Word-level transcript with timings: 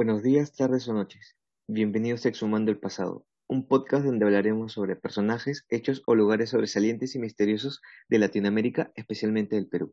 Buenos 0.00 0.22
días, 0.22 0.56
tardes 0.56 0.88
o 0.88 0.94
noches. 0.94 1.36
Bienvenidos 1.66 2.24
a 2.24 2.30
Exhumando 2.30 2.70
el 2.70 2.78
Pasado, 2.78 3.26
un 3.46 3.68
podcast 3.68 4.02
donde 4.02 4.24
hablaremos 4.24 4.72
sobre 4.72 4.96
personajes, 4.96 5.66
hechos 5.68 6.02
o 6.06 6.14
lugares 6.14 6.48
sobresalientes 6.48 7.14
y 7.16 7.18
misteriosos 7.18 7.82
de 8.08 8.18
Latinoamérica, 8.18 8.92
especialmente 8.94 9.56
del 9.56 9.68
Perú. 9.68 9.92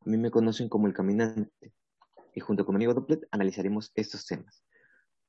A 0.00 0.08
mí 0.08 0.16
me 0.16 0.30
conocen 0.30 0.70
como 0.70 0.86
El 0.86 0.94
Caminante 0.94 1.74
y 2.34 2.40
junto 2.40 2.64
con 2.64 2.72
mi 2.72 2.76
amigo 2.78 2.94
Dopplet 2.94 3.28
analizaremos 3.30 3.92
estos 3.94 4.24
temas. 4.24 4.64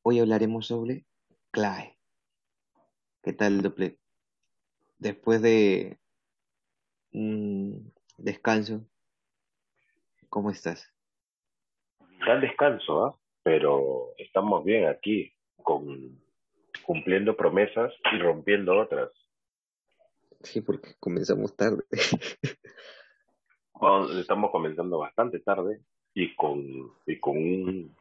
Hoy 0.03 0.19
hablaremos 0.19 0.67
sobre 0.67 1.05
CLAE. 1.51 1.99
¿Qué 3.23 3.33
tal, 3.33 3.61
Dopplet? 3.61 3.99
Después 4.99 5.41
de 5.41 5.99
un 7.11 7.93
descanso, 8.17 8.87
¿cómo 10.29 10.49
estás? 10.49 10.93
Gran 12.21 12.39
descanso, 12.39 13.05
¿ah? 13.05 13.19
Pero 13.47 14.13
estamos 14.17 14.65
bien 14.65 14.87
aquí, 14.87 15.31
con, 15.63 16.21
cumpliendo 16.85 17.37
promesas 17.37 17.93
y 18.11 18.17
rompiendo 18.17 18.77
otras. 18.77 19.09
Sí, 20.43 20.59
porque 20.59 20.95
comenzamos 20.99 21.55
tarde. 21.55 21.81
Bueno, 23.71 24.19
estamos 24.19 24.51
comenzando 24.51 24.97
bastante 24.97 25.39
tarde 25.39 25.79
y 26.13 26.35
con, 26.35 26.91
y 27.05 27.17
con, 27.21 27.37
un, 27.37 27.95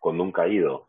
con 0.00 0.20
un 0.20 0.32
caído. 0.32 0.88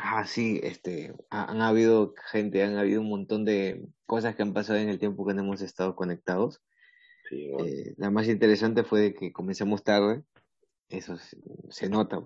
Ah, 0.00 0.24
sí, 0.24 0.60
este, 0.62 1.14
ha- 1.30 1.50
han 1.50 1.62
habido 1.62 2.14
gente, 2.30 2.62
han 2.62 2.76
habido 2.78 3.00
un 3.00 3.08
montón 3.08 3.44
de 3.44 3.88
cosas 4.06 4.36
que 4.36 4.42
han 4.42 4.52
pasado 4.54 4.78
en 4.78 4.88
el 4.88 5.00
tiempo 5.00 5.26
que 5.26 5.34
no 5.34 5.42
hemos 5.42 5.62
estado 5.62 5.96
conectados. 5.96 6.62
Eh, 7.32 7.94
la 7.96 8.12
más 8.12 8.28
interesante 8.28 8.84
fue 8.84 9.00
de 9.00 9.14
que 9.14 9.32
comenzamos 9.32 9.82
tarde, 9.82 10.22
eso 10.90 11.16
se, 11.16 11.38
se 11.70 11.88
nota. 11.88 12.22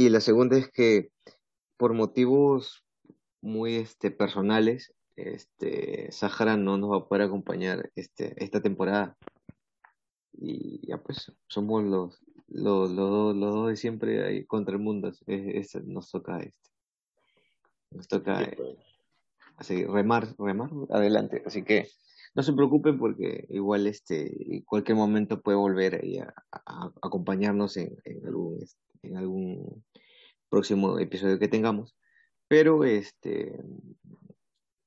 Y 0.00 0.10
la 0.10 0.20
segunda 0.20 0.56
es 0.56 0.70
que 0.70 1.10
por 1.76 1.92
motivos 1.92 2.84
muy 3.40 3.74
este, 3.74 4.12
personales, 4.12 4.94
este, 5.16 6.12
Sahara 6.12 6.56
no 6.56 6.78
nos 6.78 6.92
va 6.92 6.96
a 6.98 7.08
poder 7.08 7.22
acompañar 7.22 7.90
este, 7.96 8.32
esta 8.42 8.62
temporada. 8.62 9.16
Y 10.40 10.86
ya 10.86 10.98
pues, 10.98 11.32
somos 11.48 11.82
los, 11.82 12.20
los, 12.46 12.90
los, 12.92 13.10
dos- 13.10 13.36
los 13.36 13.54
dos 13.54 13.68
de 13.70 13.76
siempre 13.76 14.24
ahí 14.24 14.44
contra 14.44 14.74
el 14.76 14.80
mundo. 14.80 15.08
Es- 15.08 15.74
es- 15.74 15.84
nos 15.84 16.08
toca 16.12 16.38
este, 16.38 16.70
nos 17.90 18.06
toca 18.06 18.38
Sí, 18.44 18.50
pues. 18.56 18.76
así, 19.56 19.84
remar, 19.84 20.28
remar 20.38 20.70
adelante. 20.90 21.42
Así 21.44 21.64
que 21.64 21.88
no 22.36 22.44
se 22.44 22.52
preocupen 22.52 23.00
porque 23.00 23.46
igual 23.48 23.88
este, 23.88 24.54
en 24.54 24.62
cualquier 24.62 24.96
momento 24.96 25.40
puede 25.40 25.58
volver 25.58 25.96
ahí 26.04 26.18
a, 26.18 26.32
a- 26.52 26.62
a 26.84 26.92
acompañarnos 27.02 27.76
en, 27.78 27.96
en 28.04 28.24
algún, 28.24 28.62
este, 28.62 28.78
en 29.02 29.16
algún 29.16 29.84
próximo 30.48 30.98
episodio 30.98 31.38
que 31.38 31.48
tengamos. 31.48 31.96
Pero 32.48 32.84
este, 32.84 33.60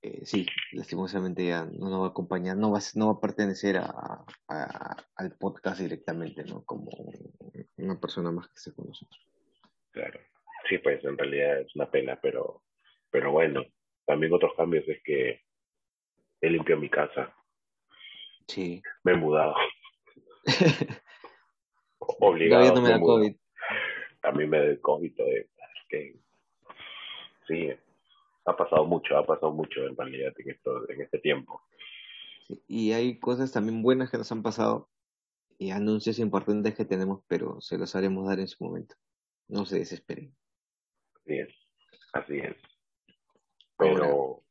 eh, 0.02 0.26
sí, 0.26 0.46
lastimosamente 0.72 1.46
ya 1.46 1.66
no 1.66 1.90
nos 1.90 2.02
va 2.02 2.06
a 2.08 2.10
acompañar, 2.10 2.58
no 2.58 2.72
va, 2.72 2.80
a- 2.80 2.96
no 2.96 3.08
va 3.08 3.14
a 3.14 3.22
pertenecer 3.22 3.78
a, 3.78 4.26
a- 4.48 4.96
al 5.16 5.38
podcast 5.38 5.80
directamente, 5.80 6.44
¿no? 6.44 6.64
Como 6.66 6.90
una 7.78 8.00
persona 8.00 8.32
más 8.32 8.48
que 8.48 8.54
esté 8.56 8.74
con 8.74 8.88
nosotros. 8.88 9.20
Claro. 9.92 10.20
Sí, 10.70 10.78
pues 10.80 11.04
en 11.04 11.18
realidad 11.18 11.60
es 11.62 11.76
una 11.76 11.90
pena, 11.92 12.20
pero, 12.22 12.64
pero 13.10 13.32
bueno, 13.32 13.64
también 14.06 14.34
otros 14.34 14.54
cambios 14.56 14.88
es 14.88 15.02
que 15.04 15.42
he 16.42 16.50
limpiado 16.50 16.82
mi 16.82 16.90
casa, 16.90 17.36
Sí. 18.48 18.82
me 19.04 19.12
he 19.14 19.16
mudado, 19.16 19.54
Todavía 22.00 22.18
obligado, 22.20 22.76
no 22.76 22.82
me 22.82 22.82
me 22.82 22.88
he 22.88 22.92
da 22.94 22.98
mudado. 23.00 23.20
COVID. 23.20 23.36
También 24.22 24.50
me 24.50 24.58
da 24.58 24.66
eh, 24.66 24.76
es 24.76 25.88
que 25.90 26.16
sí, 27.48 27.70
ha 28.46 28.56
pasado 28.56 28.86
mucho, 28.86 29.18
ha 29.18 29.26
pasado 29.26 29.52
mucho 29.52 29.86
en 29.86 29.96
realidad 29.96 30.34
en, 30.38 30.50
esto, 30.50 30.90
en 30.90 31.02
este 31.02 31.20
tiempo. 31.20 31.62
Sí, 32.48 32.62
Y 32.68 32.92
hay 32.92 33.20
cosas 33.20 33.52
también 33.52 33.82
buenas 33.82 34.10
que 34.12 34.18
nos 34.18 34.32
han 34.32 34.44
pasado 34.44 34.90
y 35.58 35.72
anuncios 35.72 36.20
importantes 36.20 36.76
que 36.76 36.86
tenemos, 36.86 37.24
pero 37.28 37.62
se 37.62 37.78
los 37.78 37.96
haremos 37.96 38.28
dar 38.28 38.40
en 38.40 38.48
su 38.48 38.64
momento. 38.64 38.96
No 39.48 39.66
se 39.66 39.80
desesperen. 39.80 40.36
Así 41.16 41.34
es, 41.38 41.50
así 42.14 42.38
es. 42.38 42.56
Ahora, 43.78 43.94
Pero, 43.94 44.44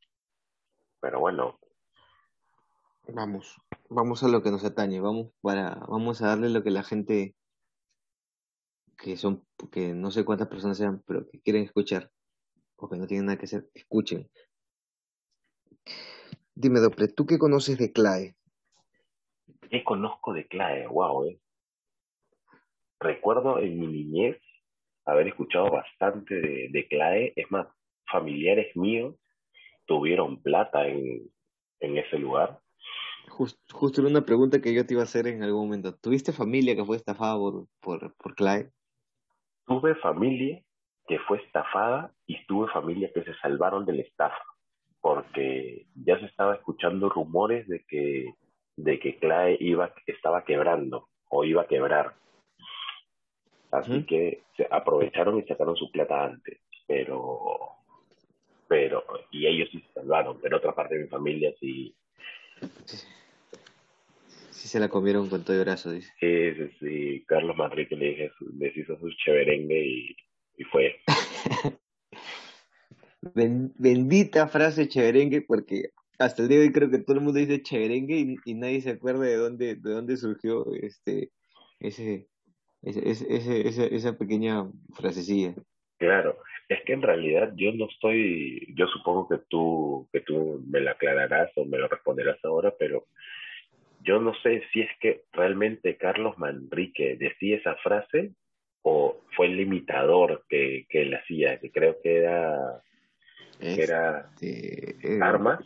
pero 1.01 1.19
bueno, 1.19 1.59
vamos, 3.07 3.57
vamos 3.89 4.23
a 4.23 4.27
lo 4.27 4.41
que 4.41 4.51
nos 4.51 4.63
atañe, 4.63 4.99
vamos 4.99 5.31
para, 5.41 5.75
vamos 5.87 6.21
a 6.21 6.27
darle 6.27 6.49
lo 6.49 6.63
que 6.63 6.71
la 6.71 6.83
gente, 6.83 7.35
que 8.97 9.17
son, 9.17 9.45
que 9.71 9.93
no 9.93 10.11
sé 10.11 10.25
cuántas 10.25 10.47
personas 10.47 10.77
sean, 10.77 11.03
pero 11.05 11.27
que 11.27 11.41
quieren 11.41 11.63
escuchar, 11.63 12.11
o 12.77 12.89
que 12.89 12.97
no 12.97 13.07
tienen 13.07 13.27
nada 13.27 13.37
que 13.37 13.45
hacer, 13.45 13.69
escuchen. 13.73 14.29
Dime, 16.55 16.79
Dople, 16.79 17.07
¿tú 17.07 17.25
qué 17.25 17.37
conoces 17.39 17.77
de 17.77 17.91
CLAE? 17.91 18.35
¿qué 19.69 19.83
conozco 19.83 20.33
de 20.33 20.47
Clae? 20.47 20.85
Wow, 20.87 21.25
eh. 21.25 21.39
Recuerdo 22.99 23.59
en 23.59 23.79
mi 23.79 23.87
niñez 23.87 24.37
haber 25.05 25.27
escuchado 25.27 25.71
bastante 25.71 26.35
de, 26.35 26.67
de 26.69 26.87
Clae. 26.87 27.33
Es 27.35 27.49
más, 27.49 27.67
familiares 28.05 28.75
míos 28.75 29.15
tuvieron 29.85 30.41
plata 30.41 30.87
en, 30.87 31.29
en 31.79 31.97
ese 31.97 32.17
lugar. 32.19 32.59
Jus- 33.29 33.57
justo 33.71 34.01
era 34.01 34.09
una 34.09 34.25
pregunta 34.25 34.61
que 34.61 34.73
yo 34.73 34.85
te 34.85 34.93
iba 34.93 35.01
a 35.01 35.05
hacer 35.05 35.27
en 35.27 35.41
algún 35.41 35.63
momento. 35.65 35.95
¿Tuviste 35.95 36.33
familia 36.33 36.75
que 36.75 36.85
fue 36.85 36.97
estafada 36.97 37.37
por, 37.37 37.67
por, 37.79 38.13
por 38.15 38.35
CLAE? 38.35 38.71
Tuve 39.65 39.95
familia 39.95 40.61
que 41.07 41.19
fue 41.19 41.37
estafada 41.39 42.11
y 42.25 42.45
tuve 42.45 42.71
familia 42.71 43.11
que 43.13 43.23
se 43.23 43.33
salvaron 43.35 43.85
de 43.85 43.93
la 43.93 44.01
estafa, 44.01 44.43
porque 44.99 45.87
ya 45.95 46.19
se 46.19 46.25
estaba 46.25 46.55
escuchando 46.55 47.09
rumores 47.09 47.67
de 47.67 47.83
que, 47.87 48.33
de 48.77 48.99
que 48.99 49.17
Clae 49.17 49.57
iba, 49.59 49.93
estaba 50.05 50.43
quebrando 50.45 51.09
o 51.29 51.43
iba 51.43 51.63
a 51.63 51.67
quebrar. 51.67 52.13
Así 53.71 54.03
que 54.05 54.43
se 54.57 54.67
aprovecharon 54.69 55.39
y 55.39 55.43
sacaron 55.43 55.77
su 55.77 55.89
plata 55.91 56.25
antes, 56.25 56.59
pero, 56.85 57.69
pero, 58.67 59.03
y 59.31 59.47
ellos 59.47 59.69
sí 59.71 59.79
se 59.79 59.93
salvaron, 59.93 60.39
pero 60.41 60.57
otra 60.57 60.73
parte 60.73 60.95
de 60.95 61.03
mi 61.03 61.07
familia 61.07 61.53
sí, 61.57 61.95
Sí, 64.51 64.67
se 64.67 64.79
la 64.79 64.89
comieron 64.89 65.29
con 65.29 65.43
todo 65.43 65.55
el 65.57 65.63
brazo, 65.63 65.91
dice. 65.91 66.11
sí, 66.19 66.53
sí, 66.55 66.69
sí. 66.79 67.25
Carlos 67.27 67.55
Manrique 67.57 67.95
le 67.95 68.09
dije, 68.09 68.31
les 68.57 68.75
hizo 68.77 68.97
su 68.99 69.09
cheverengue 69.23 69.83
y, 69.85 70.15
y 70.57 70.63
fue. 70.65 70.95
Ben- 73.35 73.71
bendita 73.77 74.47
frase 74.47 74.87
cheverengue, 74.87 75.41
porque 75.41 75.89
hasta 76.17 76.41
el 76.41 76.49
día 76.49 76.57
de 76.59 76.65
hoy 76.65 76.71
creo 76.73 76.89
que 76.89 76.99
todo 76.99 77.17
el 77.17 77.23
mundo 77.23 77.39
dice 77.39 77.61
cheverengue 77.61 78.15
y, 78.17 78.35
y 78.45 78.53
nadie 78.55 78.81
se 78.81 78.91
acuerda 78.91 79.23
de 79.25 79.35
dónde, 79.35 79.75
de 79.75 79.91
dónde 79.91 80.17
surgió 80.17 80.65
este, 80.73 81.29
ese, 81.79 82.27
ese, 82.81 83.09
ese, 83.09 83.35
ese- 83.35 83.67
esa, 83.67 83.85
esa 83.85 84.17
pequeña 84.17 84.67
frasecilla. 84.95 85.53
Claro, 85.99 86.37
es 86.67 86.79
que 86.83 86.93
en 86.93 87.03
realidad 87.03 87.53
yo 87.55 87.71
no 87.73 87.85
estoy, 87.85 88.73
yo 88.75 88.87
supongo 88.87 89.29
que 89.29 89.37
tú, 89.49 90.09
que 90.11 90.21
tú 90.21 90.63
me 90.67 90.79
lo 90.79 90.89
aclararás 90.89 91.51
o 91.55 91.65
me 91.65 91.77
lo 91.77 91.87
responderás 91.87 92.43
ahora, 92.43 92.73
pero 92.79 93.05
yo 94.03 94.19
no 94.19 94.33
sé 94.41 94.63
si 94.73 94.81
es 94.81 94.89
que 94.99 95.25
realmente 95.31 95.97
Carlos 95.97 96.37
Manrique 96.37 97.15
decía 97.17 97.57
esa 97.57 97.75
frase 97.77 98.33
o 98.83 99.21
fue 99.35 99.47
el 99.47 99.59
imitador 99.59 100.45
que, 100.49 100.85
que 100.89 101.03
él 101.03 101.13
hacía, 101.13 101.59
que 101.59 101.71
creo 101.71 101.97
que 102.01 102.17
era, 102.17 102.83
que 103.73 103.83
era 103.83 104.31
Este, 104.39 105.17
eh, 105.17 105.19
Armas. 105.21 105.59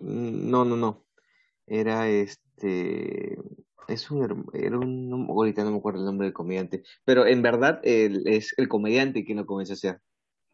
no, 0.00 0.64
no, 0.64 0.76
no. 0.76 1.04
Era 1.66 2.08
este, 2.08 3.36
es 3.88 4.10
un, 4.10 4.46
era 4.54 4.78
un, 4.78 5.26
ahorita 5.28 5.64
no 5.64 5.72
me 5.72 5.78
acuerdo 5.78 6.00
el 6.00 6.06
nombre 6.06 6.26
del 6.26 6.34
comediante, 6.34 6.82
pero 7.04 7.26
en 7.26 7.42
verdad 7.42 7.80
él 7.84 8.22
es 8.26 8.54
el 8.58 8.68
comediante 8.68 9.24
quien 9.24 9.38
lo 9.38 9.46
comenzó 9.46 9.72
a 9.72 9.74
hacer. 9.74 9.98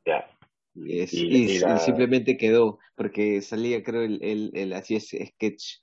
Ya, 0.06 0.30
Y, 0.74 1.00
es, 1.00 1.12
y, 1.12 1.26
y, 1.28 1.46
y 1.46 1.56
y 1.56 1.58
la, 1.60 1.78
simplemente 1.78 2.36
quedó, 2.36 2.78
porque 2.96 3.40
salía, 3.42 3.82
creo, 3.82 4.02
él, 4.02 4.18
él, 4.22 4.50
él 4.54 4.72
hacía 4.72 4.98
ese 4.98 5.26
sketch 5.26 5.78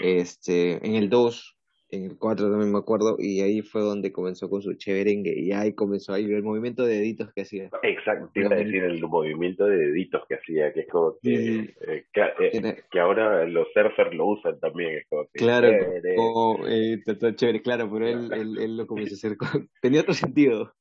este, 0.00 0.86
en 0.86 0.94
el 0.94 1.08
2, 1.08 1.56
en 1.90 2.04
el 2.04 2.18
4 2.18 2.50
también 2.50 2.72
me 2.72 2.78
acuerdo, 2.78 3.16
y 3.18 3.40
ahí 3.40 3.62
fue 3.62 3.82
donde 3.82 4.12
comenzó 4.12 4.50
con 4.50 4.62
su 4.62 4.74
cheverengue, 4.74 5.38
y 5.38 5.52
ahí 5.52 5.74
comenzó 5.74 6.12
ahí 6.12 6.24
el 6.24 6.42
movimiento 6.42 6.84
de 6.84 6.96
deditos 6.96 7.32
que 7.34 7.42
hacía. 7.42 7.70
exacto, 7.82 8.30
te 8.32 8.40
iba 8.40 8.54
a 8.54 8.58
decir 8.58 8.84
el 8.84 9.00
movimiento 9.02 9.66
de 9.66 9.76
deditos 9.76 10.22
que 10.28 10.34
hacía, 10.36 10.72
que 10.72 10.80
es 10.80 10.88
como 10.88 11.16
que, 11.22 11.36
sí, 11.36 11.70
eh, 11.86 12.04
que, 12.12 12.22
eh, 12.40 12.82
que 12.90 13.00
ahora 13.00 13.46
los 13.46 13.68
surfers 13.72 14.14
lo 14.14 14.26
usan 14.26 14.58
también, 14.60 14.98
es 14.98 15.06
como 15.08 15.26
que, 15.32 15.38
claro, 15.38 15.68
chévere, 15.68 16.14
como, 16.16 16.66
eh, 16.66 17.02
chévere, 17.36 17.62
claro, 17.62 17.90
pero 17.92 18.08
él, 18.08 18.32
él, 18.32 18.58
él 18.58 18.76
lo 18.76 18.86
comenzó 18.86 19.14
a 19.14 19.16
hacer 19.16 19.36
con, 19.36 19.68
tenía 19.82 20.00
otro 20.00 20.14
sentido. 20.14 20.74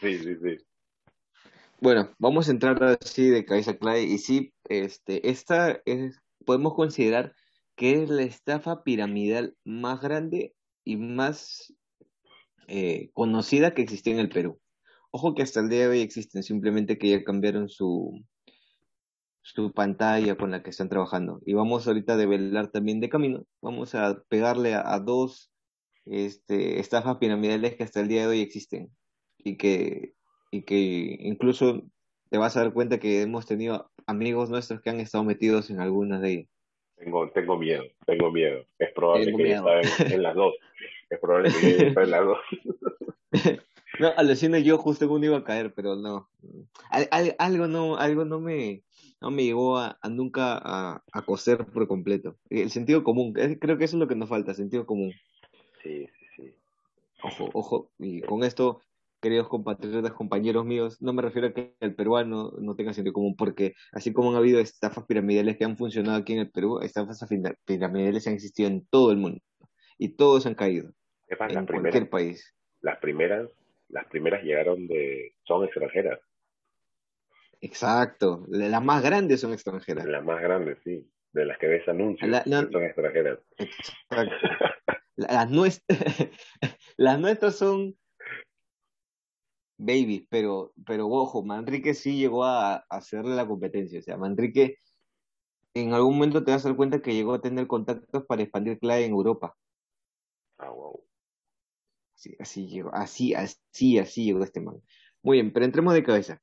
sí, 0.00 0.18
sí, 0.18 0.36
sí. 0.42 0.56
Bueno, 1.78 2.10
vamos 2.18 2.48
a 2.48 2.52
entrar 2.52 2.82
así 2.82 3.28
de 3.28 3.44
cabeza 3.44 3.76
Clay, 3.76 4.04
y 4.04 4.16
sí, 4.16 4.54
este, 4.68 5.28
esta 5.28 5.82
es, 5.84 6.18
podemos 6.46 6.74
considerar 6.74 7.34
que 7.76 8.02
es 8.02 8.10
la 8.10 8.22
estafa 8.22 8.82
piramidal 8.82 9.54
más 9.64 10.00
grande 10.00 10.54
y 10.84 10.96
más 10.96 11.74
eh, 12.68 13.10
conocida 13.12 13.74
que 13.74 13.82
existió 13.82 14.12
en 14.12 14.18
el 14.18 14.28
Perú. 14.30 14.58
Ojo 15.10 15.34
que 15.34 15.42
hasta 15.42 15.60
el 15.60 15.68
día 15.68 15.80
de 15.80 15.88
hoy 15.88 16.00
existen, 16.00 16.42
simplemente 16.42 16.98
que 16.98 17.10
ya 17.10 17.22
cambiaron 17.22 17.68
su, 17.68 18.24
su 19.42 19.72
pantalla 19.72 20.36
con 20.36 20.50
la 20.50 20.62
que 20.62 20.70
están 20.70 20.88
trabajando. 20.88 21.40
Y 21.46 21.54
vamos 21.54 21.86
ahorita 21.86 22.14
a 22.14 22.16
develar 22.16 22.70
también 22.72 23.00
de 23.00 23.08
camino. 23.08 23.46
Vamos 23.62 23.94
a 23.94 24.22
pegarle 24.28 24.74
a, 24.74 24.98
dos 24.98 25.52
este, 26.04 26.80
estafas 26.80 27.18
piramidales 27.18 27.76
que 27.76 27.84
hasta 27.84 28.00
el 28.00 28.08
día 28.08 28.22
de 28.22 28.26
hoy 28.28 28.40
existen. 28.40 28.90
Y 29.38 29.56
que, 29.56 30.14
y 30.50 30.62
que 30.62 31.16
incluso 31.20 31.82
te 32.30 32.38
vas 32.38 32.56
a 32.56 32.60
dar 32.60 32.72
cuenta 32.72 32.98
que 32.98 33.22
hemos 33.22 33.46
tenido 33.46 33.90
amigos 34.06 34.50
nuestros 34.50 34.80
que 34.80 34.90
han 34.90 35.00
estado 35.00 35.24
metidos 35.24 35.70
en 35.70 35.80
algunas 35.80 36.20
de 36.20 36.32
ellas. 36.32 36.55
Tengo, 36.96 37.30
tengo 37.30 37.58
miedo, 37.58 37.84
tengo 38.06 38.30
miedo. 38.30 38.64
Es 38.78 38.92
probable 38.92 39.26
que 39.36 39.48
yo 39.48 39.68
en, 39.68 40.12
en, 40.12 40.22
las 40.22 40.34
dos. 40.34 40.54
Es 41.10 41.18
probable 41.20 41.50
que 41.52 41.70
yo 41.70 41.86
esté 41.88 42.02
en 42.02 42.10
las 42.10 42.24
dos. 42.24 42.38
no, 44.00 44.08
alucina 44.16 44.58
yo 44.58 44.78
justo 44.78 45.04
en 45.04 45.10
uno 45.10 45.26
iba 45.26 45.36
a 45.38 45.44
caer, 45.44 45.72
pero 45.74 45.96
no. 45.96 46.28
algo 47.38 47.66
no, 47.66 47.96
algo 47.96 48.24
no 48.24 48.40
me, 48.40 48.82
no 49.20 49.30
me 49.30 49.44
llevó 49.44 49.78
a, 49.78 49.98
nunca 50.08 50.58
a, 50.62 51.02
a, 51.12 51.22
coser 51.22 51.66
por 51.66 51.86
completo. 51.86 52.36
El 52.48 52.70
sentido 52.70 53.04
común, 53.04 53.34
creo 53.34 53.78
que 53.78 53.84
eso 53.84 53.96
es 53.96 54.00
lo 54.00 54.08
que 54.08 54.16
nos 54.16 54.28
falta, 54.28 54.54
sentido 54.54 54.86
común. 54.86 55.12
Sí, 55.82 56.06
sí, 56.06 56.26
sí. 56.36 56.54
Ojo, 57.22 57.50
ojo, 57.52 57.90
y 57.98 58.22
con 58.22 58.42
esto 58.42 58.80
queridos 59.26 59.48
compatriotas, 59.48 60.12
compañeros 60.12 60.64
míos, 60.64 61.02
no 61.02 61.12
me 61.12 61.20
refiero 61.20 61.48
a 61.48 61.52
que 61.52 61.74
el 61.80 61.96
peruano 61.96 62.52
no 62.60 62.76
tenga 62.76 62.92
sentido 62.92 63.12
común, 63.12 63.34
porque 63.36 63.74
así 63.90 64.12
como 64.12 64.30
han 64.30 64.36
habido 64.36 64.60
estafas 64.60 65.04
piramidales 65.04 65.56
que 65.56 65.64
han 65.64 65.76
funcionado 65.76 66.16
aquí 66.16 66.34
en 66.34 66.38
el 66.38 66.50
Perú, 66.52 66.78
estafas 66.80 67.18
piramidales 67.64 68.28
han 68.28 68.34
existido 68.34 68.68
en 68.68 68.86
todo 68.86 69.10
el 69.10 69.16
mundo 69.16 69.40
y 69.98 70.10
todos 70.10 70.46
han 70.46 70.54
caído 70.54 70.92
en 71.26 71.66
cualquier 71.66 72.08
país. 72.08 72.54
Las 72.82 72.98
primeras, 72.98 73.50
las 73.88 74.06
primeras 74.06 74.44
llegaron 74.44 74.86
de, 74.86 75.34
son 75.42 75.64
extranjeras. 75.64 76.20
Exacto, 77.60 78.46
las 78.48 78.84
más 78.84 79.02
grandes 79.02 79.40
son 79.40 79.52
extranjeras. 79.54 80.06
Las 80.06 80.24
más 80.24 80.40
grandes, 80.40 80.78
sí, 80.84 81.04
de 81.32 81.46
las 81.46 81.58
que 81.58 81.66
ves 81.66 81.88
anuncios, 81.88 82.30
son 82.44 82.82
extranjeras. 82.84 83.40
Exacto. 83.58 84.46
las, 85.16 85.50
nuestras, 85.50 85.98
las 86.96 87.18
nuestras 87.18 87.56
son 87.56 87.96
baby, 89.78 90.26
pero, 90.30 90.72
pero 90.86 91.08
ojo, 91.08 91.42
Manrique 91.44 91.94
sí 91.94 92.16
llegó 92.16 92.44
a, 92.44 92.76
hacerle 92.90 93.36
la 93.36 93.46
competencia. 93.46 93.98
O 93.98 94.02
sea, 94.02 94.16
Manrique 94.16 94.78
en 95.74 95.92
algún 95.92 96.14
momento 96.14 96.44
te 96.44 96.52
vas 96.52 96.64
a 96.64 96.68
dar 96.68 96.76
cuenta 96.76 97.02
que 97.02 97.14
llegó 97.14 97.34
a 97.34 97.40
tener 97.40 97.66
contactos 97.66 98.24
para 98.26 98.42
expandir 98.42 98.78
clave 98.78 99.04
en 99.04 99.12
Europa. 99.12 99.56
Ah, 100.58 100.70
wow. 100.70 101.04
Sí, 102.14 102.34
así 102.38 102.66
llegó, 102.66 102.94
así, 102.94 103.34
así, 103.34 103.98
así 103.98 104.24
llegó 104.24 104.42
este 104.42 104.60
man. 104.60 104.80
Muy 105.22 105.36
bien, 105.38 105.52
pero 105.52 105.66
entremos 105.66 105.92
de 105.92 106.02
cabeza. 106.02 106.40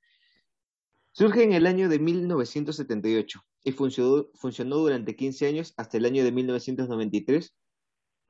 Surge 1.11 1.43
en 1.43 1.53
el 1.53 1.65
año 1.65 1.89
de 1.89 1.99
1978 1.99 3.41
y 3.63 3.71
funcionó, 3.71 4.27
funcionó 4.35 4.77
durante 4.77 5.15
15 5.15 5.47
años 5.47 5.73
hasta 5.77 5.97
el 5.97 6.05
año 6.05 6.23
de 6.23 6.31
1993. 6.31 7.55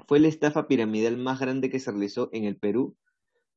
Fue 0.07 0.19
la 0.19 0.27
estafa 0.27 0.67
piramidal 0.67 1.17
más 1.17 1.39
grande 1.39 1.69
que 1.69 1.79
se 1.79 1.91
realizó 1.91 2.29
en 2.33 2.45
el 2.45 2.57
Perú 2.57 2.95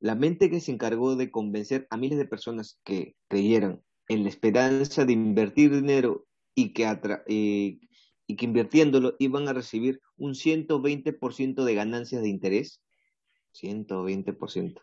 la 0.00 0.14
mente 0.14 0.50
que 0.50 0.60
se 0.60 0.72
encargó 0.72 1.16
de 1.16 1.31
convencer 1.31 1.87
a 1.90 1.96
miles 1.96 2.19
de 2.19 2.26
personas 2.26 2.78
que 2.84 3.16
creyeran 3.28 3.82
en 4.08 4.22
la 4.22 4.28
esperanza 4.28 5.04
de 5.04 5.12
invertir 5.12 5.75
dinero 5.75 6.26
y 6.54 6.72
que, 6.72 6.84
eh, 7.26 7.78
y 8.26 8.37
que 8.37 8.44
invirtiéndolo 8.44 9.14
iban 9.19 9.48
a 9.48 9.52
recibir 9.52 10.00
un 10.16 10.34
120% 10.34 11.64
de 11.64 11.75
ganancias 11.75 12.22
de 12.22 12.28
interés. 12.28 12.82
120%. 13.52 14.81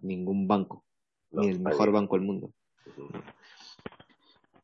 Ningún 0.00 0.46
banco, 0.46 0.84
ni 1.30 1.48
el 1.48 1.60
mejor 1.60 1.90
banco 1.90 2.16
del 2.16 2.26
mundo. 2.26 2.52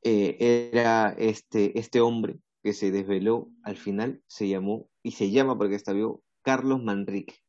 Eh, 0.03 0.71
era 0.73 1.11
este, 1.11 1.79
este 1.79 2.01
hombre 2.01 2.39
que 2.63 2.73
se 2.73 2.91
desveló 2.91 3.49
al 3.63 3.77
final, 3.77 4.23
se 4.27 4.49
llamó, 4.49 4.89
y 5.03 5.13
se 5.13 5.31
llama 5.31 5.59
porque 5.59 5.75
está 5.75 5.93
vivo, 5.93 6.23
Carlos 6.43 6.83
Manrique. 6.83 7.42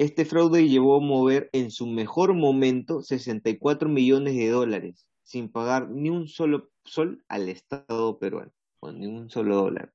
Este 0.00 0.24
fraude 0.24 0.66
llevó 0.66 0.96
a 0.96 1.00
mover 1.00 1.50
en 1.52 1.70
su 1.70 1.86
mejor 1.86 2.32
momento 2.32 3.02
64 3.02 3.86
millones 3.90 4.34
de 4.34 4.48
dólares, 4.48 5.06
sin 5.24 5.52
pagar 5.52 5.90
ni 5.90 6.08
un 6.08 6.26
solo 6.26 6.70
sol 6.84 7.22
al 7.28 7.50
Estado 7.50 8.18
peruano, 8.18 8.50
o 8.80 8.92
ni 8.92 9.06
un 9.06 9.28
solo 9.28 9.56
dólar. 9.56 9.92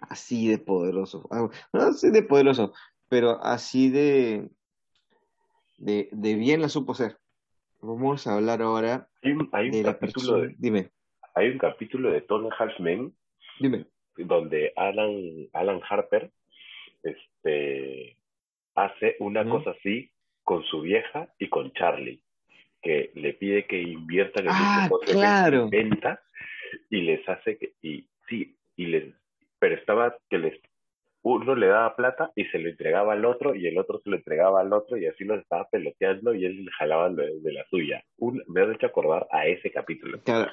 Así 0.00 0.50
de 0.50 0.58
poderoso. 0.58 1.26
Ah, 1.30 1.48
no 1.72 1.80
así 1.80 2.10
de 2.10 2.22
poderoso, 2.22 2.74
pero 3.08 3.42
así 3.42 3.88
de, 3.88 4.50
de, 5.78 6.10
bien 6.12 6.60
la 6.60 6.68
supo 6.68 6.92
ser. 6.92 7.16
Vamos 7.80 8.26
a 8.26 8.34
hablar 8.34 8.60
ahora 8.60 9.08
hay 9.22 9.32
un, 9.32 9.50
de 9.50 9.82
capítulo 9.82 10.42
De, 10.42 10.54
dime. 10.58 10.90
Hay 11.34 11.48
un 11.48 11.58
capítulo 11.58 12.10
de 12.10 12.20
Tony 12.20 12.50
Halfman. 12.58 13.14
Dime. 13.58 13.86
Donde 14.18 14.74
Alan, 14.76 15.48
Alan 15.54 15.80
Harper 15.88 16.30
este, 17.02 18.16
hace 18.74 19.16
una 19.20 19.48
cosa 19.48 19.70
así 19.70 20.10
con 20.42 20.64
su 20.64 20.82
vieja 20.82 21.28
y 21.38 21.48
con 21.48 21.72
Charlie, 21.72 22.20
que 22.80 23.10
le 23.14 23.34
pide 23.34 23.66
que 23.66 23.80
inviertan 23.80 24.46
en 24.46 24.50
ah, 24.52 24.88
claro. 25.06 25.68
venta 25.68 26.22
y 26.90 27.02
les 27.02 27.28
hace 27.28 27.58
que, 27.58 27.72
y 27.82 28.06
sí, 28.28 28.56
y 28.76 28.86
les, 28.86 29.14
pero 29.58 29.74
estaba 29.74 30.16
que 30.30 30.38
les, 30.38 30.58
uno 31.22 31.54
le 31.54 31.66
daba 31.66 31.96
plata 31.96 32.32
y 32.34 32.44
se 32.46 32.58
lo 32.58 32.68
entregaba 32.68 33.12
al 33.12 33.24
otro 33.24 33.54
y 33.54 33.66
el 33.66 33.78
otro 33.78 34.00
se 34.02 34.10
lo 34.10 34.16
entregaba 34.16 34.60
al 34.60 34.72
otro 34.72 34.96
y 34.96 35.06
así 35.06 35.24
los 35.24 35.40
estaba 35.40 35.68
peloteando 35.68 36.34
y 36.34 36.44
él 36.44 36.64
le 36.64 36.72
jalaba 36.72 37.10
de, 37.10 37.52
la 37.52 37.64
suya. 37.68 38.02
me 38.46 38.60
ha 38.60 38.72
hecho 38.72 38.86
acordar 38.86 39.26
a 39.30 39.46
ese 39.46 39.70
capítulo. 39.70 40.20
Claro. 40.22 40.50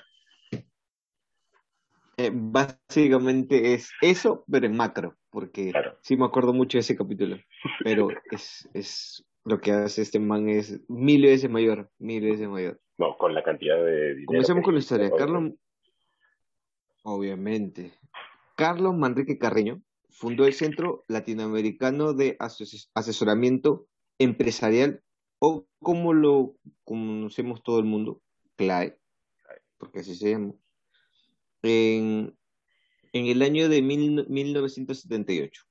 Eh, 2.18 2.32
básicamente 2.34 3.74
es 3.74 3.92
eso, 4.02 4.46
pero 4.50 4.66
en 4.66 4.76
macro, 4.76 5.16
porque 5.36 5.74
sí 6.00 6.16
me 6.16 6.24
acuerdo 6.24 6.54
mucho 6.54 6.78
de 6.78 6.80
ese 6.80 6.96
capítulo, 6.96 7.36
pero 7.84 8.08
es, 8.32 8.70
es 8.74 9.26
lo 9.44 9.60
que 9.60 9.74
hace 9.74 10.02
este 10.02 10.18
man 10.18 10.48
es 10.48 10.80
mil 10.88 11.24
veces 11.24 11.50
mayor, 11.50 11.92
mil 12.00 12.24
veces 12.24 12.48
mayor. 12.48 12.80
No, 12.98 13.18
con 13.18 13.34
la 13.34 13.44
cantidad 13.44 13.76
de 13.76 14.12
dinero. 14.12 14.28
Comencemos 14.28 14.64
con 14.64 14.76
la 14.76 14.80
historia. 14.80 15.12
Carlos, 15.12 15.52
obviamente, 17.04 17.92
Carlos 18.56 18.96
Manrique 18.96 19.38
Carreño 19.38 19.82
fundó 20.10 20.46
el 20.46 20.54
Centro 20.54 21.04
Latinoamericano 21.10 22.14
de 22.14 22.38
Asesoramiento 22.94 23.88
Empresarial, 24.18 25.04
o 25.40 25.68
como 25.80 26.14
lo 26.14 26.56
conocemos 26.86 27.62
todo 27.62 27.80
el 27.80 27.86
mundo, 27.86 28.22
CLAE, 28.56 28.98
porque 29.78 30.00
así 30.00 30.16
se 30.16 30.32
llama 30.32 30.54
en, 31.62 32.38
el 33.24 33.42
año 33.42 33.70
de 33.70 33.82
1978. 33.82 35.64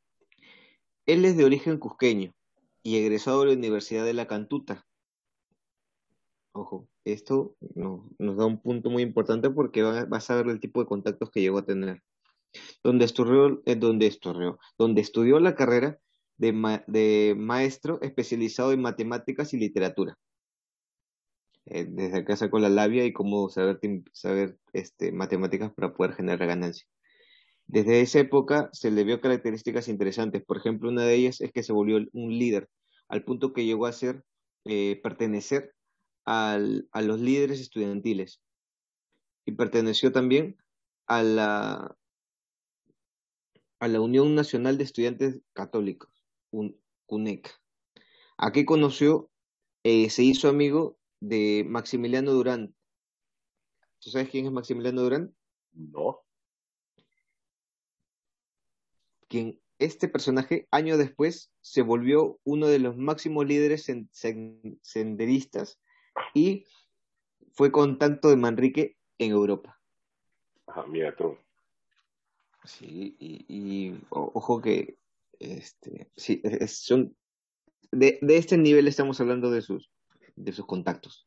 Él 1.05 1.25
es 1.27 1.37
de 1.37 1.45
origen 1.45 1.79
cusqueño 1.79 2.35
y 2.83 2.97
egresado 2.97 3.41
de 3.41 3.49
la 3.49 3.53
Universidad 3.53 4.05
de 4.05 4.15
La 4.15 4.27
Cantuta. 4.27 4.87
Ojo, 6.53 6.89
esto 7.05 7.55
nos 8.19 8.37
da 8.37 8.47
un 8.47 8.63
punto 8.63 8.89
muy 8.89 9.03
importante 9.03 9.51
porque 9.51 9.83
vas 9.83 10.31
a 10.31 10.37
ver 10.37 10.47
el 10.47 10.61
tipo 10.61 10.81
de 10.81 10.87
contactos 10.87 11.31
que 11.31 11.43
llegó 11.43 11.59
a 11.59 11.67
tener. 11.67 12.03
Donde 12.83 13.05
estudió, 13.05 13.63
eh, 13.67 13.77
donde, 13.77 14.07
estudió, 14.07 14.59
donde 14.79 15.03
estudió 15.03 15.39
la 15.39 15.55
carrera 15.55 15.99
de, 16.39 16.83
de 16.87 17.35
maestro 17.37 18.01
especializado 18.01 18.73
en 18.73 18.81
matemáticas 18.81 19.53
y 19.53 19.59
literatura. 19.59 20.17
Eh, 21.67 21.87
desde 21.89 22.19
acá 22.19 22.37
sacó 22.37 22.59
la 22.59 22.69
labia 22.69 23.05
y 23.05 23.13
cómo 23.13 23.49
saber, 23.49 23.81
saber 24.13 24.59
este, 24.73 25.13
matemáticas 25.13 25.73
para 25.73 25.93
poder 25.95 26.15
generar 26.15 26.47
ganancia. 26.47 26.87
Desde 27.67 28.01
esa 28.01 28.21
época 28.21 28.69
se 28.73 28.91
le 28.91 29.05
vio 29.05 29.21
características 29.21 29.89
interesantes. 29.89 30.45
Por 30.45 30.57
ejemplo, 30.59 30.91
una 30.91 31.05
de 31.05 31.15
ellas 31.15 31.41
es 31.41 31.53
que 31.53 31.63
se 31.63 31.73
volvió 31.73 31.99
un 32.13 32.39
líder, 32.39 32.69
al 33.09 33.25
punto 33.25 33.53
que 33.53 33.65
llegó 33.65 33.87
a 33.87 33.93
ser 33.93 34.25
eh, 34.65 35.01
pertenecer 35.03 35.75
al, 36.25 36.89
a 36.93 37.03
los 37.03 37.21
líderes 37.21 37.61
estudiantiles. 37.61 38.41
Y 39.47 39.53
perteneció 39.53 40.13
también 40.13 40.57
a 41.07 41.23
la, 41.23 41.97
a 43.79 43.89
la 43.89 44.01
Unión 44.01 44.35
Nacional 44.35 44.79
de 44.79 44.85
Estudiantes 44.85 45.41
Católicos, 45.53 46.11
un, 46.51 46.81
UNEC. 47.07 47.51
Aquí 48.39 48.65
conoció, 48.65 49.31
eh, 49.83 50.11
se 50.11 50.23
hizo 50.23 50.49
amigo 50.49 50.99
de 51.21 51.65
Maximiliano 51.69 52.33
Durán. 52.33 52.75
¿Tú 54.01 54.11
sabes 54.11 54.29
quién 54.31 54.47
es 54.47 54.53
Maximiliano 54.53 55.03
Durán? 55.03 55.35
No. 55.73 56.24
Quien 59.35 59.61
este 59.81 60.07
personaje, 60.07 60.69
años 60.71 60.97
después, 60.97 61.51
se 61.61 61.83
volvió 61.83 62.39
uno 62.45 62.69
de 62.69 62.79
los 62.79 62.97
máximos 62.97 63.45
líderes 63.45 63.91
senderistas 64.83 65.81
y 66.35 66.67
fue 67.53 67.73
con 67.73 67.99
tanto 67.99 68.31
de 68.31 68.37
Manrique 68.37 68.97
en 69.19 69.33
Europa. 69.33 69.81
Ajá, 70.69 70.87
mira 70.87 71.17
tú. 71.17 71.37
Sí, 72.63 73.17
y, 73.19 73.99
ojo 74.11 74.61
que 74.61 74.99
este, 75.41 76.13
sí, 76.15 76.41
son 76.69 77.17
de, 77.91 78.21
de 78.23 78.37
este 78.37 78.57
nivel 78.57 78.87
estamos 78.87 79.21
hablando 79.21 79.51
de 79.51 79.63
sus, 79.63 79.91
de 80.37 80.53
sus 80.53 80.65
contactos. 80.65 81.27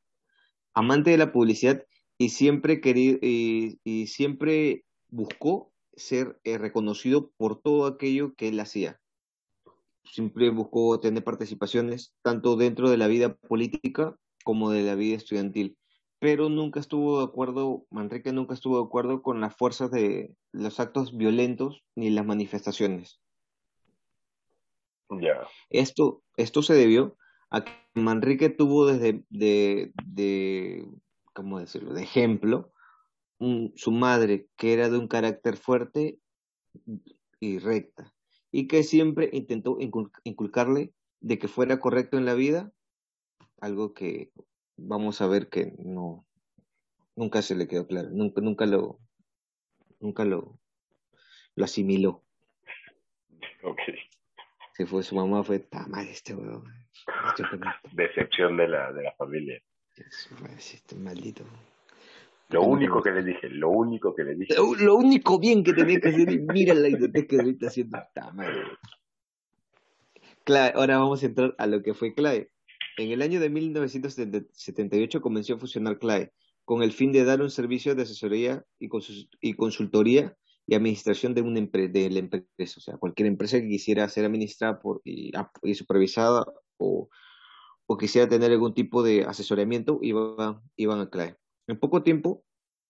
Amante 0.73 1.09
de 1.09 1.17
la 1.17 1.33
publicidad 1.33 1.85
y 2.17 2.29
siempre 2.29 2.79
querido, 2.79 3.19
y, 3.21 3.81
y 3.83 4.07
siempre 4.07 4.85
buscó 5.09 5.73
ser 5.97 6.39
eh, 6.43 6.57
reconocido 6.57 7.31
por 7.37 7.59
todo 7.61 7.87
aquello 7.87 8.33
que 8.35 8.47
él 8.47 8.59
hacía. 8.59 8.99
Siempre 10.05 10.49
buscó 10.51 10.99
tener 10.99 11.23
participaciones 11.23 12.15
tanto 12.21 12.55
dentro 12.55 12.89
de 12.89 12.97
la 12.97 13.07
vida 13.07 13.35
política 13.35 14.15
como 14.45 14.71
de 14.71 14.83
la 14.83 14.95
vida 14.95 15.17
estudiantil, 15.17 15.77
pero 16.19 16.49
nunca 16.49 16.79
estuvo 16.79 17.19
de 17.19 17.25
acuerdo, 17.25 17.85
Manrique 17.89 18.31
nunca 18.31 18.53
estuvo 18.53 18.79
de 18.79 18.85
acuerdo 18.85 19.21
con 19.21 19.41
las 19.41 19.55
fuerzas 19.55 19.91
de 19.91 20.33
los 20.53 20.79
actos 20.79 21.17
violentos 21.17 21.83
ni 21.95 22.09
las 22.09 22.25
manifestaciones. 22.25 23.19
Ya. 25.09 25.47
Esto, 25.69 26.23
esto 26.37 26.61
se 26.61 26.73
debió 26.73 27.17
a 27.49 27.63
que 27.63 27.71
Manrique 27.95 28.49
tuvo 28.49 28.85
desde 28.85 29.23
de, 29.29 29.91
de, 30.05 30.87
¿cómo 31.33 31.59
decirlo?, 31.59 31.93
de 31.93 32.03
ejemplo 32.03 32.71
su 33.75 33.91
madre, 33.91 34.47
que 34.57 34.73
era 34.73 34.89
de 34.89 34.97
un 34.97 35.07
carácter 35.07 35.57
fuerte 35.57 36.19
y 37.39 37.59
recta, 37.59 38.13
y 38.51 38.67
que 38.67 38.83
siempre 38.83 39.29
intentó 39.33 39.77
incul- 39.77 40.11
inculcarle 40.23 40.93
de 41.19 41.37
que 41.37 41.47
fuera 41.47 41.79
correcto 41.79 42.17
en 42.17 42.25
la 42.25 42.33
vida, 42.33 42.71
algo 43.59 43.93
que 43.93 44.31
vamos 44.75 45.21
a 45.21 45.27
ver 45.27 45.49
que 45.49 45.73
no, 45.79 46.25
nunca 47.15 47.41
se 47.41 47.55
le 47.55 47.67
quedó 47.67 47.87
claro, 47.87 48.09
nunca, 48.11 48.41
nunca 48.41 48.65
lo, 48.65 48.99
nunca 49.99 50.25
lo, 50.25 50.59
lo 51.55 51.65
asimiló. 51.65 52.23
Ok. 53.63 53.79
Se 54.75 54.85
fue 54.85 55.01
su 55.01 55.15
mamá, 55.15 55.43
fue, 55.43 55.67
madre 55.87 56.11
este 56.11 56.35
huevón, 56.35 56.71
este 57.29 57.43
Decepción 57.93 58.57
de 58.57 58.67
la, 58.67 58.93
de 58.93 59.03
la 59.03 59.13
familia. 59.13 59.61
este 59.95 60.95
maldito. 60.95 61.43
Lo 62.49 62.61
único 62.63 63.01
que 63.01 63.11
le 63.11 63.23
dije, 63.23 63.49
lo 63.49 63.69
único 63.69 64.15
que 64.15 64.23
le 64.23 64.35
dije. 64.35 64.55
Lo, 64.55 64.73
lo 64.75 64.95
único 64.95 65.37
bien 65.37 65.63
que 65.63 65.73
tenía 65.73 65.99
que 65.99 66.09
hacer 66.09 66.41
mira 66.41 66.73
la 66.73 66.87
biblioteca 66.87 67.27
que 67.27 67.35
ahorita 67.37 67.67
haciendo 67.67 67.97
esta 67.97 68.31
madre. 68.31 68.61
Clave, 70.45 70.71
ahora 70.75 70.97
vamos 70.97 71.21
a 71.23 71.25
entrar 71.25 71.55
a 71.57 71.67
lo 71.67 71.83
que 71.83 71.93
fue 71.93 72.13
Clave. 72.13 72.51
En 72.97 73.11
el 73.11 73.21
año 73.21 73.39
de 73.41 73.49
1978 73.49 75.21
comenzó 75.21 75.55
a 75.55 75.59
fusionar 75.59 75.99
Clave 75.99 76.31
con 76.63 76.83
el 76.83 76.91
fin 76.93 77.11
de 77.11 77.25
dar 77.25 77.41
un 77.41 77.49
servicio 77.49 77.95
de 77.95 78.03
asesoría 78.03 78.63
y, 78.79 78.89
y 79.41 79.53
consultoría 79.53 80.35
y 80.65 80.75
administración 80.75 81.33
de, 81.33 81.41
una 81.41 81.59
empre- 81.59 81.91
de 81.91 82.09
la 82.09 82.19
empresa. 82.19 82.75
O 82.77 82.81
sea, 82.81 82.97
cualquier 82.97 83.27
empresa 83.27 83.59
que 83.59 83.67
quisiera 83.67 84.07
ser 84.09 84.25
administrada 84.25 84.79
por, 84.79 85.01
y, 85.03 85.31
y 85.63 85.75
supervisada 85.75 86.45
o, 86.77 87.09
o 87.85 87.97
quisiera 87.97 88.27
tener 88.27 88.51
algún 88.51 88.73
tipo 88.73 89.03
de 89.03 89.23
asesoramiento, 89.25 89.99
iba, 90.01 90.61
iban 90.77 90.99
a 91.01 91.09
Clave. 91.09 91.35
En 91.67 91.79
poco 91.79 92.03
tiempo, 92.03 92.43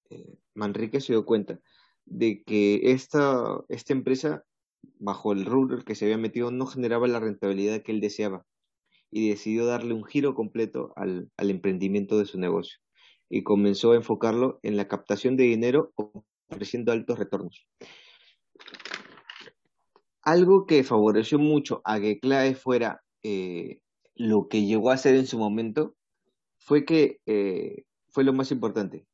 eh, 0.09 0.37
Manrique 0.53 1.01
se 1.01 1.13
dio 1.13 1.25
cuenta 1.25 1.59
de 2.05 2.43
que 2.43 2.91
esta, 2.91 3.61
esta 3.69 3.93
empresa, 3.93 4.43
bajo 4.99 5.33
el 5.33 5.45
rubro 5.45 5.83
que 5.83 5.95
se 5.95 6.05
había 6.05 6.17
metido, 6.17 6.51
no 6.51 6.65
generaba 6.65 7.07
la 7.07 7.19
rentabilidad 7.19 7.81
que 7.81 7.91
él 7.91 8.01
deseaba 8.01 8.45
y 9.11 9.29
decidió 9.29 9.65
darle 9.65 9.93
un 9.93 10.05
giro 10.05 10.35
completo 10.35 10.93
al, 10.95 11.29
al 11.37 11.49
emprendimiento 11.49 12.17
de 12.17 12.25
su 12.25 12.39
negocio 12.39 12.79
y 13.29 13.43
comenzó 13.43 13.91
a 13.91 13.95
enfocarlo 13.95 14.59
en 14.63 14.77
la 14.77 14.87
captación 14.87 15.35
de 15.37 15.43
dinero 15.45 15.93
ofreciendo 16.49 16.91
altos 16.91 17.19
retornos. 17.19 17.67
Algo 20.21 20.65
que 20.65 20.83
favoreció 20.83 21.39
mucho 21.39 21.81
a 21.85 21.99
que 21.99 22.19
Clave 22.19 22.55
fuera 22.55 23.01
eh, 23.23 23.79
lo 24.15 24.47
que 24.47 24.65
llegó 24.65 24.91
a 24.91 24.97
ser 24.97 25.15
en 25.15 25.27
su 25.27 25.37
momento 25.37 25.95
fue 26.57 26.85
que 26.85 27.19
eh, 27.25 27.83
fue 28.09 28.23
lo 28.23 28.33
más 28.33 28.51
importante, 28.51 29.07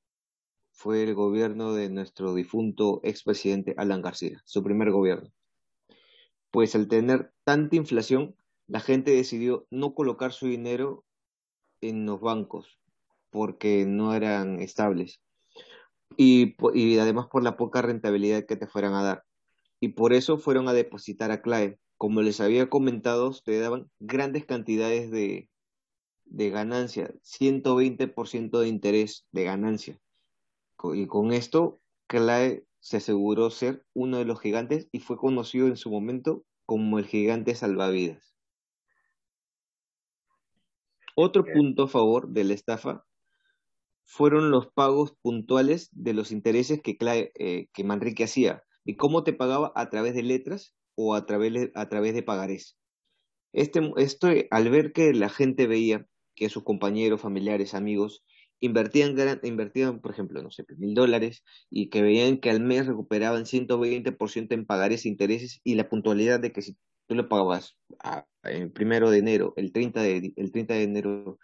fue 0.72 1.04
el 1.04 1.14
gobierno 1.14 1.74
de 1.74 1.90
nuestro 1.90 2.34
difunto 2.34 3.00
expresidente 3.04 3.76
Alan 3.78 4.02
García, 4.02 4.42
su 4.46 4.64
primer 4.64 4.92
gobierno. 4.92 5.32
Pues 6.52 6.76
al 6.76 6.88
tener 6.88 7.32
tanta 7.44 7.76
inflación, 7.76 8.36
la 8.68 8.80
gente 8.80 9.12
decidió 9.12 9.68
no 9.70 9.94
colocar 9.94 10.34
su 10.34 10.48
dinero 10.48 11.06
en 11.82 12.06
los 12.06 12.22
bancos 12.22 12.80
porque 13.30 13.86
no 13.86 14.14
eran 14.14 14.62
estables 14.62 15.22
y, 16.18 16.56
además 17.00 17.28
por 17.32 17.44
la 17.44 17.58
poca 17.58 17.82
rentabilidad 17.82 18.46
que 18.46 18.56
te 18.56 18.68
fueran 18.68 18.94
a 18.94 19.04
dar. 19.04 19.24
Y 19.80 19.90
por 19.90 20.14
eso 20.14 20.38
fueron 20.38 20.68
a 20.68 20.74
depositar 20.74 21.32
a 21.32 21.42
Clave. 21.42 21.80
Como 21.98 22.22
les 22.22 22.40
había 22.40 22.70
comentado, 22.70 23.32
te 23.44 23.60
daban 23.60 23.90
grandes 24.00 24.46
cantidades 24.46 25.12
de, 25.12 25.50
de 26.25 26.50
ganancia, 26.50 27.13
120% 27.22 28.60
de 28.60 28.68
interés 28.68 29.25
de 29.32 29.44
ganancia. 29.44 30.00
Y 30.94 31.08
con 31.08 31.32
esto, 31.32 31.80
Clay 32.08 32.63
se 32.80 32.98
aseguró 32.98 33.50
ser 33.50 33.86
uno 33.94 34.18
de 34.18 34.25
los 34.25 34.39
gigantes 34.42 34.89
y 34.92 35.00
fue 35.00 35.18
conocido 35.18 35.68
en 35.68 35.77
su 35.77 35.89
momento 35.89 36.44
como 36.65 37.00
el 37.00 37.06
gigante 37.06 37.56
salvavidas. 37.56 38.36
Otro 41.15 41.46
punto 41.46 41.84
a 41.84 41.88
favor 41.88 42.30
de 42.30 42.44
la 42.44 42.53
estafa 42.53 43.06
fueron 44.03 44.51
los 44.51 44.68
pagos 44.68 45.13
puntuales 45.22 45.89
de 45.92 46.13
los 46.13 46.32
intereses 46.32 46.82
que, 46.82 46.98
eh, 47.00 47.68
que 47.72 47.84
Manrique 47.84 48.25
hacía 48.25 48.63
y 48.84 48.96
cómo 48.96 49.24
te 49.24 49.34
pagaba 49.34 49.72
a 49.75 49.89
través 49.89 50.13
de 50.15 50.24
letras 50.24 50.75
o 50.96 51.15
a 51.15 51.25
través 51.25 51.53
de, 51.53 51.72
a 51.75 51.88
través 51.88 52.13
de 52.13 52.24
pagarés. 52.24 52.77
Este, 53.53 53.80
esto, 53.98 54.27
al 54.50 54.70
ver 54.70 54.92
que 54.94 55.13
la 55.13 55.30
gente 55.30 55.68
veía 55.68 56.08
que 56.36 56.50
sus 56.50 56.63
compañeros, 56.63 57.22
familiares, 57.22 57.74
amigos 57.74 58.24
invertían, 58.60 59.16
invertían, 59.44 60.00
por 60.00 60.12
ejemplo, 60.12 60.42
no 60.42 60.50
sé, 60.50 60.66
mil 60.78 60.94
dólares 60.94 61.44
y 61.70 61.90
que 61.90 62.02
veían 62.02 62.38
que 62.38 62.50
al 62.50 62.62
mes 62.62 62.88
recuperaban 62.88 63.46
120% 63.46 64.54
en 64.54 64.66
pagarés 64.66 65.06
e 65.06 65.10
intereses 65.10 65.60
y 65.63 65.75
la 65.75 65.90
puntualidad 65.90 66.40
de 66.40 66.54
que 66.54 66.62
si 66.62 66.78
tú 67.08 67.16
le 67.16 67.25
pagabas 67.25 67.78
el 68.44 68.72
primero 68.72 69.12
de 69.12 69.18
enero, 69.18 69.54
el 69.58 69.74
30 69.74 70.02
de, 70.02 70.34
el 70.36 70.52
30 70.52 70.74
de 70.75 70.84
enero, 70.84 71.40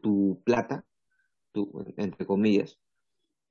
tu 0.00 0.40
plata, 0.44 0.86
entre 1.96 2.24
comillas, 2.24 2.78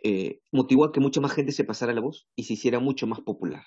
eh, 0.03 0.41
motivó 0.51 0.85
a 0.85 0.91
que 0.91 0.99
mucha 0.99 1.21
más 1.21 1.33
gente 1.33 1.51
se 1.51 1.63
pasara 1.63 1.93
la 1.93 2.01
voz 2.01 2.27
y 2.35 2.45
se 2.45 2.53
hiciera 2.53 2.79
mucho 2.79 3.07
más 3.07 3.19
popular. 3.19 3.63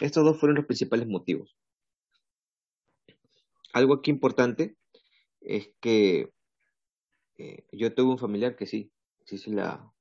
Estos 0.00 0.24
dos 0.24 0.38
fueron 0.38 0.56
los 0.56 0.66
principales 0.66 1.06
motivos. 1.06 1.56
Algo 3.76 3.92
aquí 3.94 4.10
importante 4.10 4.74
es 5.42 5.68
que 5.80 6.32
eh, 7.36 7.66
yo 7.72 7.94
tuve 7.94 8.10
un 8.12 8.18
familiar 8.18 8.56
que 8.56 8.64
sí, 8.64 8.90
sí, 9.26 9.36
sí 9.36 9.50
la, 9.52 9.92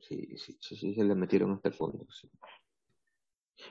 sí, 0.00 0.36
sí, 0.38 0.56
sí, 0.60 0.94
se 0.94 1.02
la 1.04 1.16
metieron 1.16 1.50
hasta 1.52 1.68
el 1.70 1.74
fondo. 1.74 2.06
sí. 2.10 2.30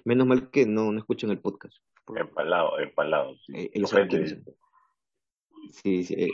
Menos 0.03 0.27
mal 0.27 0.51
que 0.51 0.65
no, 0.65 0.91
no 0.91 0.99
escuchan 0.99 1.29
el 1.31 1.39
podcast. 1.39 1.75
Empalado, 2.15 2.79
empalado. 2.79 3.37
Sí. 3.45 3.53
eh, 3.55 3.71
ellos 3.73 3.89
saben. 3.89 4.43
Sí, 5.71 6.03
sí, 6.03 6.13
eh, 6.17 6.29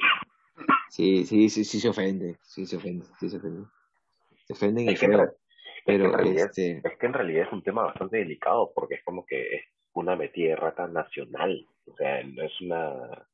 sí, 0.90 1.26
sí, 1.26 1.50
sí, 1.50 1.64
sí 1.64 1.80
se 1.80 1.90
ofende, 1.90 2.40
sí 2.44 2.66
se 2.66 2.78
ofende, 2.78 3.06
sí 3.20 3.30
se 3.30 3.38
ofende. 3.38 3.68
Se 4.48 4.54
ofenden 4.54 4.90
y 4.90 4.96
feo, 4.96 5.18
re- 5.18 5.24
es 5.26 5.30
que 5.30 5.36
pero 5.86 6.12
realidad, 6.12 6.46
este, 6.48 6.82
es 6.84 6.98
que 7.00 7.06
en 7.06 7.14
realidad 7.14 7.48
es 7.48 7.54
un 7.54 7.62
tema 7.62 7.84
bastante 7.84 8.18
delicado 8.18 8.72
porque 8.74 8.96
es 8.96 9.04
como 9.04 9.26
que 9.28 9.56
es 9.58 9.62
una 9.96 10.16
metida 10.16 10.50
de 10.50 10.56
rata 10.56 10.88
nacional. 10.88 11.66
O 11.88 11.96
sea, 11.96 12.24
no 12.24 12.44
es 12.44 12.62
una, 12.62 13.28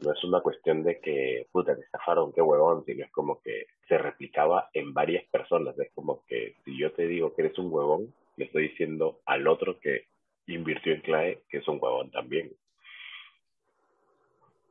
no 0.00 0.12
es 0.12 0.24
una 0.24 0.40
cuestión 0.40 0.82
de 0.82 1.00
que, 1.00 1.46
puta, 1.52 1.76
te 1.76 1.82
estafaron, 1.82 2.32
qué 2.32 2.42
huevón, 2.42 2.84
sino 2.84 3.04
es 3.04 3.12
como 3.12 3.40
que 3.40 3.66
se 3.88 3.98
replicaba 3.98 4.70
en 4.72 4.92
varias 4.92 5.24
personas. 5.26 5.78
Es 5.78 5.90
como 5.94 6.24
que 6.26 6.56
si 6.64 6.78
yo 6.78 6.92
te 6.92 7.06
digo 7.06 7.34
que 7.34 7.42
eres 7.42 7.58
un 7.58 7.72
huevón, 7.72 8.12
le 8.36 8.46
estoy 8.46 8.68
diciendo 8.68 9.20
al 9.26 9.46
otro 9.46 9.78
que 9.78 10.06
invirtió 10.46 10.94
en 10.94 11.00
clave 11.00 11.42
que 11.48 11.58
es 11.58 11.68
un 11.68 11.78
huevón 11.80 12.10
también. 12.10 12.52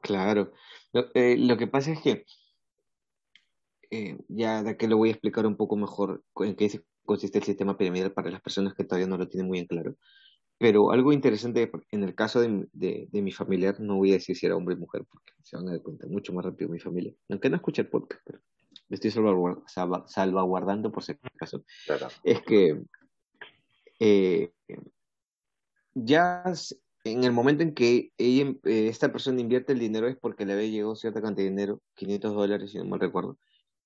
claro. 0.02 0.52
Lo, 0.94 1.10
eh, 1.14 1.58
que 1.58 1.68
pasa 1.68 1.92
es 1.92 2.02
que 2.02 2.26
eh, 3.92 4.18
ya 4.30 4.64
de 4.64 4.72
aquí 4.72 4.88
lo 4.88 4.98
voy 4.98 5.10
a 5.10 5.12
explicar 5.12 5.46
un 5.46 5.58
poco 5.58 5.76
mejor 5.76 6.24
en 6.40 6.56
qué 6.56 6.70
consiste 7.04 7.40
el 7.40 7.44
sistema 7.44 7.78
piramidal 7.78 8.14
para 8.14 8.32
las 8.32 8.42
personas 8.42 8.74
que 8.74 8.84
todavía 8.84 9.08
no 9.08 9.18
lo 9.18 9.28
tienen 9.28 9.48
muy 9.48 9.60
en 9.60 9.68
claro. 9.68 9.96
Pero 10.58 10.92
algo 10.92 11.12
interesante 11.12 11.70
en 11.92 12.04
el 12.04 12.16
caso 12.16 12.40
de, 12.40 12.48
mi- 12.50 12.66
de, 12.72 13.08
de 13.12 13.22
mi 13.22 13.32
familiar, 13.32 13.80
no 13.80 13.98
voy 13.98 14.12
a 14.12 14.14
decir 14.14 14.36
si 14.38 14.46
era 14.46 14.56
hombre 14.56 14.76
o 14.76 14.78
mujer, 14.78 15.04
porque 15.10 15.34
se 15.44 15.58
van 15.58 15.68
a 15.68 15.72
dar 15.72 15.82
cuenta 15.82 16.08
mucho 16.08 16.32
más 16.34 16.46
rápido 16.46 16.70
mi 16.70 16.80
familia. 16.80 17.14
Aunque 17.30 17.50
no 17.50 17.58
escuche 17.58 17.82
el 17.82 17.90
podcast, 17.90 18.22
pero 18.26 18.40
me 18.88 18.96
estoy 18.96 19.12
salvaguard- 19.12 19.64
salva- 19.68 20.06
salvaguardando 20.08 20.92
por 20.92 21.04
si 21.04 21.14
acaso. 21.34 21.64
Claro. 21.86 22.08
Es 22.24 22.42
que 22.44 22.82
eh, 24.00 24.52
ya 25.94 26.44
en 27.04 27.24
el 27.24 27.32
momento 27.32 27.64
en 27.64 27.74
que 27.74 28.12
ella, 28.18 28.56
eh, 28.64 28.88
esta 28.88 29.12
persona 29.12 29.40
invierte 29.42 29.74
el 29.74 29.80
dinero 29.80 30.08
es 30.08 30.18
porque 30.18 30.46
le 30.46 30.54
había 30.54 30.68
llegado 30.70 30.96
cierta 30.96 31.22
cantidad 31.22 31.46
de 31.46 31.52
dinero, 31.52 31.82
500 31.96 32.34
dólares, 32.34 32.72
si 32.72 32.78
no 32.78 32.86
mal 32.86 33.00
recuerdo, 33.00 33.38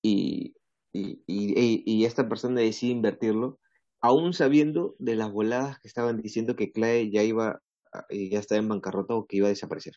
y, 0.02 0.56
y- 0.94 1.22
y 1.28 2.06
esta 2.06 2.28
persona 2.30 2.62
decide 2.62 2.92
invertirlo, 2.94 3.60
aún 4.02 4.34
sabiendo 4.34 4.96
de 5.00 5.16
las 5.16 5.32
voladas 5.32 5.80
que 5.80 5.88
estaban 5.88 6.22
diciendo 6.22 6.56
que 6.56 6.72
Clay 6.72 7.12
ya 7.12 7.24
iba 7.24 7.62
ya 8.10 8.40
estaba 8.40 8.60
en 8.60 8.70
bancarrota 8.70 9.16
o 9.16 9.26
que 9.26 9.38
iba 9.38 9.48
a 9.48 9.50
desaparecer. 9.50 9.96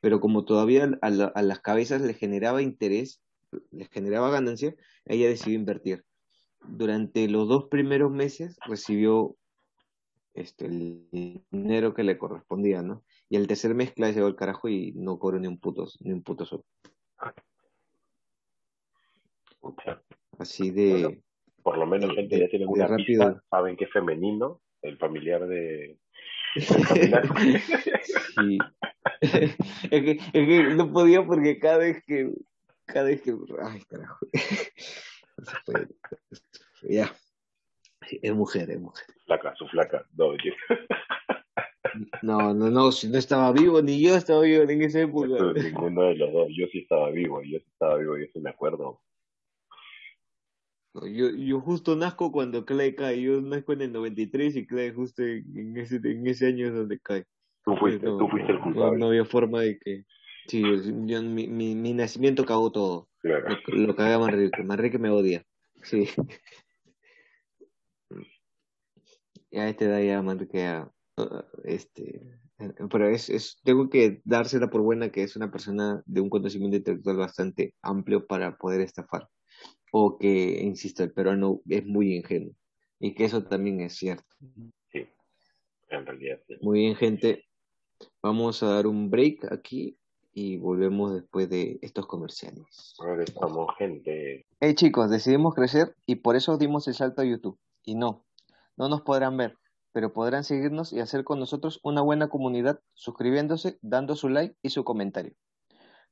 Pero 0.00 0.20
como 0.20 0.44
todavía 0.44 0.90
a, 1.02 1.06
a 1.06 1.42
las 1.42 1.60
cabezas 1.60 2.00
les 2.00 2.16
generaba 2.16 2.62
interés, 2.62 3.22
les 3.70 3.88
generaba 3.90 4.30
ganancia, 4.30 4.74
ella 5.04 5.28
decidió 5.28 5.58
invertir. 5.58 6.04
Durante 6.66 7.28
los 7.28 7.48
dos 7.48 7.66
primeros 7.68 8.10
meses 8.10 8.56
recibió 8.66 9.36
este, 10.34 10.66
el 10.66 11.08
dinero 11.50 11.94
que 11.94 12.04
le 12.04 12.18
correspondía, 12.18 12.82
¿no? 12.82 13.02
Y 13.28 13.36
el 13.36 13.46
tercer 13.46 13.74
mes 13.74 13.92
se 13.94 14.12
llegó 14.12 14.26
el 14.26 14.36
carajo 14.36 14.68
y 14.68 14.92
no 14.92 15.18
cobró 15.18 15.38
ni 15.38 15.46
un 15.46 15.58
puto, 15.58 15.86
ni 16.00 16.12
un 16.12 16.22
puto 16.22 16.44
sol. 16.44 16.64
Así 20.38 20.70
de. 20.70 21.22
Por 21.62 21.78
lo 21.78 21.86
menos 21.86 22.14
gente 22.14 22.38
ya 22.38 22.48
tiene 22.48 22.66
una 22.66 22.86
rápido. 22.86 23.06
pista, 23.06 23.42
saben 23.50 23.76
que 23.76 23.84
es 23.84 23.92
femenino, 23.92 24.60
el 24.82 24.98
familiar 24.98 25.46
de. 25.46 25.98
sí. 26.56 28.58
es, 29.20 29.56
que, 29.90 30.10
es 30.10 30.32
que 30.32 30.74
no 30.74 30.92
podía 30.92 31.24
porque 31.24 31.58
cada 31.58 31.78
vez 31.78 32.02
que. 32.04 32.30
Cada 32.86 33.06
vez 33.06 33.22
que. 33.22 33.34
Ay, 33.62 33.82
carajo. 33.88 34.26
ya. 36.82 37.14
Es 38.22 38.34
mujer, 38.34 38.70
es 38.70 38.80
mujer. 38.80 39.06
Flaca, 39.26 39.54
su 39.56 39.68
flaca. 39.68 40.04
No, 40.16 40.32
no, 42.22 42.54
no, 42.54 42.70
no, 42.70 42.92
si 42.92 43.08
no 43.08 43.18
estaba 43.18 43.52
vivo, 43.52 43.82
ni 43.82 44.00
yo 44.00 44.16
estaba 44.16 44.42
vivo 44.42 44.64
en 44.64 44.82
esa 44.82 45.00
época. 45.00 45.28
ninguno 45.54 46.02
de 46.02 46.16
los 46.16 46.32
dos, 46.32 46.48
yo 46.56 46.66
sí 46.72 46.78
estaba 46.78 47.10
vivo, 47.10 47.42
yo 47.42 47.58
sí 47.58 47.66
estaba 47.70 47.96
vivo, 47.96 48.18
yo 48.18 48.26
sí 48.32 48.40
me 48.40 48.50
acuerdo. 48.50 49.00
Yo, 50.94 51.30
yo 51.30 51.60
justo 51.60 51.94
nazco 51.94 52.32
cuando 52.32 52.64
Clay 52.64 52.96
cae, 52.96 53.22
yo 53.22 53.40
nazco 53.40 53.72
en 53.72 53.82
el 53.82 53.92
93 53.92 54.56
y 54.56 54.66
Clay 54.66 54.92
justo 54.92 55.22
en 55.22 55.76
ese, 55.76 55.96
en 56.02 56.26
ese 56.26 56.48
año 56.48 56.66
es 56.66 56.74
donde 56.74 56.98
cae. 56.98 57.24
Tú 57.64 57.76
fuiste, 57.76 58.06
tú 58.06 58.28
fuiste 58.28 58.52
el 58.52 58.60
culpable. 58.60 58.98
No, 58.98 59.06
había 59.06 59.24
forma 59.24 59.60
de 59.60 59.78
que... 59.78 60.04
Sí, 60.48 60.62
yo, 60.62 61.22
mi, 61.22 61.46
mi, 61.46 61.76
mi, 61.76 61.94
nacimiento 61.94 62.44
cagó 62.44 62.72
todo. 62.72 63.08
Claro. 63.20 63.56
Lo, 63.68 63.86
lo 63.86 63.94
cagaba 63.94 64.26
Manrique, 64.26 64.64
Manrique 64.64 64.98
me 64.98 65.10
odia. 65.10 65.44
Sí. 65.82 66.08
ya 69.52 69.62
a 69.62 69.68
esta 69.68 69.84
edad 69.84 70.02
ya 70.02 70.22
Manrique 70.22 70.58
ya, 70.58 70.90
uh, 71.18 71.42
este, 71.64 72.20
pero 72.90 73.08
es, 73.08 73.30
es, 73.30 73.60
tengo 73.62 73.88
que 73.88 74.20
dársela 74.24 74.70
por 74.70 74.80
buena 74.82 75.10
que 75.10 75.22
es 75.22 75.36
una 75.36 75.52
persona 75.52 76.02
de 76.04 76.20
un 76.20 76.30
conocimiento 76.30 76.78
intelectual 76.78 77.16
bastante 77.16 77.74
amplio 77.80 78.26
para 78.26 78.56
poder 78.56 78.80
estafar 78.80 79.28
o 79.92 80.18
que, 80.18 80.62
insisto, 80.62 81.02
el 81.02 81.12
peruano 81.12 81.60
es 81.68 81.84
muy 81.84 82.14
ingenuo 82.16 82.54
y 82.98 83.14
que 83.14 83.24
eso 83.24 83.44
también 83.44 83.80
es 83.80 83.96
cierto. 83.96 84.24
Sí, 84.92 85.06
en 85.88 86.06
realidad. 86.06 86.38
Muy 86.60 86.80
bien, 86.80 86.96
gente. 86.96 87.44
Vamos 88.22 88.62
a 88.62 88.74
dar 88.74 88.86
un 88.86 89.10
break 89.10 89.52
aquí 89.52 89.98
y 90.32 90.56
volvemos 90.58 91.14
después 91.14 91.48
de 91.48 91.78
estos 91.82 92.06
comerciales. 92.06 92.94
Regresamos, 93.02 93.74
gente. 93.76 94.46
Hey 94.60 94.74
chicos, 94.74 95.10
decidimos 95.10 95.54
crecer 95.54 95.94
y 96.06 96.16
por 96.16 96.36
eso 96.36 96.56
dimos 96.56 96.86
el 96.88 96.94
salto 96.94 97.22
a 97.22 97.24
YouTube. 97.24 97.58
Y 97.84 97.94
no, 97.94 98.24
no 98.76 98.88
nos 98.88 99.02
podrán 99.02 99.36
ver, 99.36 99.56
pero 99.92 100.12
podrán 100.12 100.44
seguirnos 100.44 100.92
y 100.92 101.00
hacer 101.00 101.24
con 101.24 101.38
nosotros 101.38 101.80
una 101.82 102.02
buena 102.02 102.28
comunidad 102.28 102.80
suscribiéndose, 102.94 103.78
dando 103.82 104.14
su 104.16 104.28
like 104.28 104.56
y 104.62 104.70
su 104.70 104.84
comentario. 104.84 105.34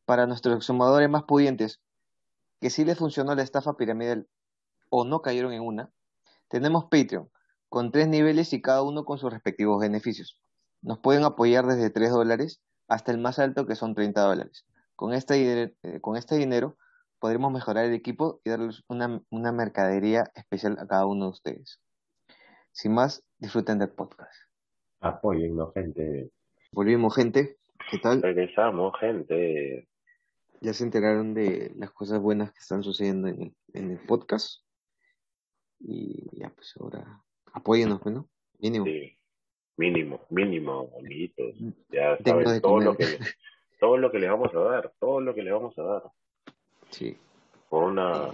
Para 0.05 0.27
nuestros 0.27 0.57
exhumadores 0.57 1.09
más 1.09 1.25
pudientes, 1.25 1.81
que 2.61 2.71
sí 2.71 2.85
les 2.85 2.99
funcionó 2.99 3.35
la 3.35 3.43
estafa 3.43 3.77
piramidal 3.77 4.27
o 4.91 5.05
no 5.05 5.23
cayeron 5.23 5.53
en 5.53 5.63
una, 5.63 5.91
tenemos 6.49 6.85
Patreon, 6.85 7.29
con 7.69 7.93
tres 7.93 8.09
niveles 8.09 8.53
y 8.53 8.63
cada 8.63 8.83
uno 8.83 9.05
con 9.05 9.19
sus 9.19 9.33
respectivos 9.33 9.81
beneficios. 9.81 10.41
Nos 10.81 10.99
pueden 10.99 11.25
apoyar 11.25 11.67
desde 11.67 11.91
3 11.91 12.11
dólares 12.11 12.63
hasta 12.89 13.13
el 13.13 13.19
más 13.19 13.39
alto 13.39 13.67
que 13.67 13.75
son 13.75 13.95
30 13.95 14.21
dólares. 14.21 14.67
Con 14.97 15.13
este, 15.13 15.75
eh, 15.83 16.01
con 16.01 16.17
este 16.17 16.37
dinero 16.37 16.77
podremos 17.19 17.53
mejorar 17.53 17.85
el 17.85 17.95
equipo 17.95 18.41
y 18.45 18.51
darles 18.51 18.83
una, 18.89 19.23
una 19.31 19.53
mercadería 19.53 20.31
especial 20.35 20.79
a 20.79 20.87
cada 20.87 21.07
uno 21.07 21.27
de 21.27 21.31
ustedes. 21.31 21.81
Sin 22.73 22.95
más, 22.95 23.25
disfruten 23.39 23.79
del 23.79 23.91
podcast. 23.91 24.33
Apóyennos, 25.01 25.75
gente. 25.75 26.31
Volvimos, 26.73 27.15
gente. 27.15 27.59
¿Qué 27.91 27.99
tal? 27.99 28.23
Regresamos, 28.23 28.93
gente 28.99 29.89
ya 30.61 30.73
se 30.73 30.85
enteraron 30.85 31.35
de 31.35 31.73
las 31.77 31.91
cosas 31.93 32.21
buenas 32.21 32.53
que 32.53 32.59
están 32.59 32.83
sucediendo 32.83 33.29
en 33.29 33.43
el, 33.43 33.57
en 33.75 33.91
el 33.91 33.99
podcast. 33.99 34.63
Y 35.81 36.39
ya, 36.39 36.51
pues 36.51 36.75
ahora 36.81 37.23
apóyenos, 37.53 38.01
pues, 38.01 38.15
¿no? 38.15 38.29
Mínimo. 38.59 38.85
Sí, 38.85 39.19
mínimo, 39.77 40.21
mínimo, 40.31 40.91
amiguitos. 40.99 41.55
Ya 41.91 42.19
saben 42.25 42.61
todo 42.61 42.81
lo, 42.81 42.97
que, 42.97 43.19
todo 43.79 43.97
lo 43.97 44.11
que 44.11 44.19
les 44.19 44.31
vamos 44.31 44.55
a 44.55 44.59
dar, 44.59 44.93
todo 44.99 45.21
lo 45.21 45.35
que 45.35 45.43
les 45.43 45.53
vamos 45.53 45.79
a 45.79 45.83
dar. 45.83 46.03
Sí. 46.91 47.17
Por 47.69 47.85
una, 47.85 48.31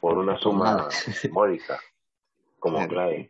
por 0.00 0.18
una 0.18 0.36
suma 0.38 0.88
módica, 1.30 1.80
como 2.58 2.86
clave. 2.88 3.28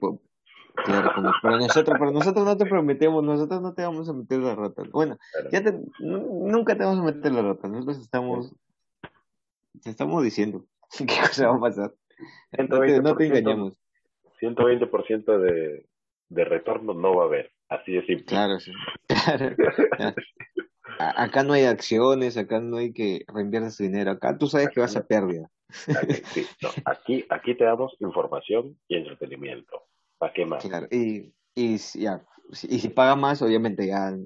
Claro, 0.74 1.12
como 1.14 1.32
para 1.42 1.58
nosotros, 1.58 1.98
para 1.98 2.10
nosotros 2.10 2.44
no 2.44 2.56
te 2.56 2.66
prometemos, 2.66 3.22
nosotros 3.22 3.60
no 3.60 3.74
te 3.74 3.82
vamos 3.82 4.08
a 4.08 4.12
meter 4.12 4.38
la 4.38 4.54
rata. 4.54 4.82
Bueno, 4.90 5.18
ya 5.50 5.62
te, 5.62 5.78
nunca 6.00 6.76
te 6.76 6.84
vamos 6.84 7.00
a 7.00 7.14
meter 7.14 7.32
la 7.32 7.42
rata, 7.42 7.68
nosotros 7.68 7.98
estamos, 7.98 8.54
te 9.82 9.90
estamos 9.90 10.22
diciendo 10.24 10.64
qué 10.98 11.06
cosa 11.06 11.48
va 11.48 11.56
a 11.56 11.60
pasar. 11.60 11.94
No 12.68 12.80
te, 12.80 13.00
no 13.00 13.16
te 13.16 13.26
engañamos. 13.26 13.78
120% 14.40 15.38
de, 15.38 15.86
de 16.28 16.44
retorno 16.44 16.94
no 16.94 17.16
va 17.16 17.24
a 17.24 17.26
haber, 17.26 17.52
así 17.68 17.92
de 17.92 18.06
simple. 18.06 18.26
Claro, 18.26 18.58
sí. 18.58 18.72
Claro. 19.88 20.14
acá 20.98 21.42
no 21.42 21.52
hay 21.52 21.64
acciones, 21.64 22.36
acá 22.36 22.60
no 22.60 22.78
hay 22.78 22.92
que 22.92 23.24
reinviertes 23.28 23.76
tu 23.76 23.84
dinero, 23.84 24.10
acá 24.10 24.36
tú 24.36 24.46
sabes 24.46 24.70
que 24.70 24.80
vas 24.80 24.96
a 24.96 25.06
pérdida. 25.06 25.50
Aquí, 25.88 26.42
no, 26.60 26.68
aquí, 26.84 27.24
aquí 27.30 27.54
te 27.56 27.64
damos 27.64 27.96
información 28.00 28.76
y 28.88 28.96
entretenimiento. 28.96 29.84
¿Para 30.22 30.34
qué 30.34 30.46
más? 30.46 30.64
Claro, 30.64 30.86
y, 30.88 31.34
y, 31.52 31.78
ya, 31.94 32.24
y 32.68 32.78
si 32.78 32.88
pagas 32.90 33.18
más, 33.18 33.42
obviamente 33.42 33.88
ya 33.88 34.16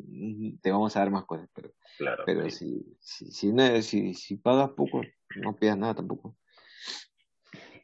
te 0.61 0.71
vamos 0.71 0.95
a 0.95 0.99
dar 0.99 1.11
más 1.11 1.25
cosas, 1.25 1.49
pero, 1.55 1.73
claro, 1.97 2.23
pero 2.27 2.51
si, 2.51 2.85
si, 3.01 3.33
si, 3.33 3.51
no, 3.51 3.81
si, 3.81 4.13
si 4.13 4.37
pagas 4.37 4.73
poco, 4.77 5.01
no 5.37 5.57
pidas 5.57 5.79
nada 5.79 5.95
tampoco. 5.95 6.37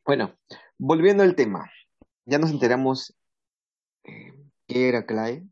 Bueno, 0.05 0.37
volviendo 0.77 1.23
al 1.23 1.35
tema, 1.35 1.73
ya 2.27 2.39
nos 2.39 2.51
enteramos 2.51 3.17
eh, 4.05 4.35
qué 4.67 4.91
era 4.91 5.07
Clay, 5.07 5.49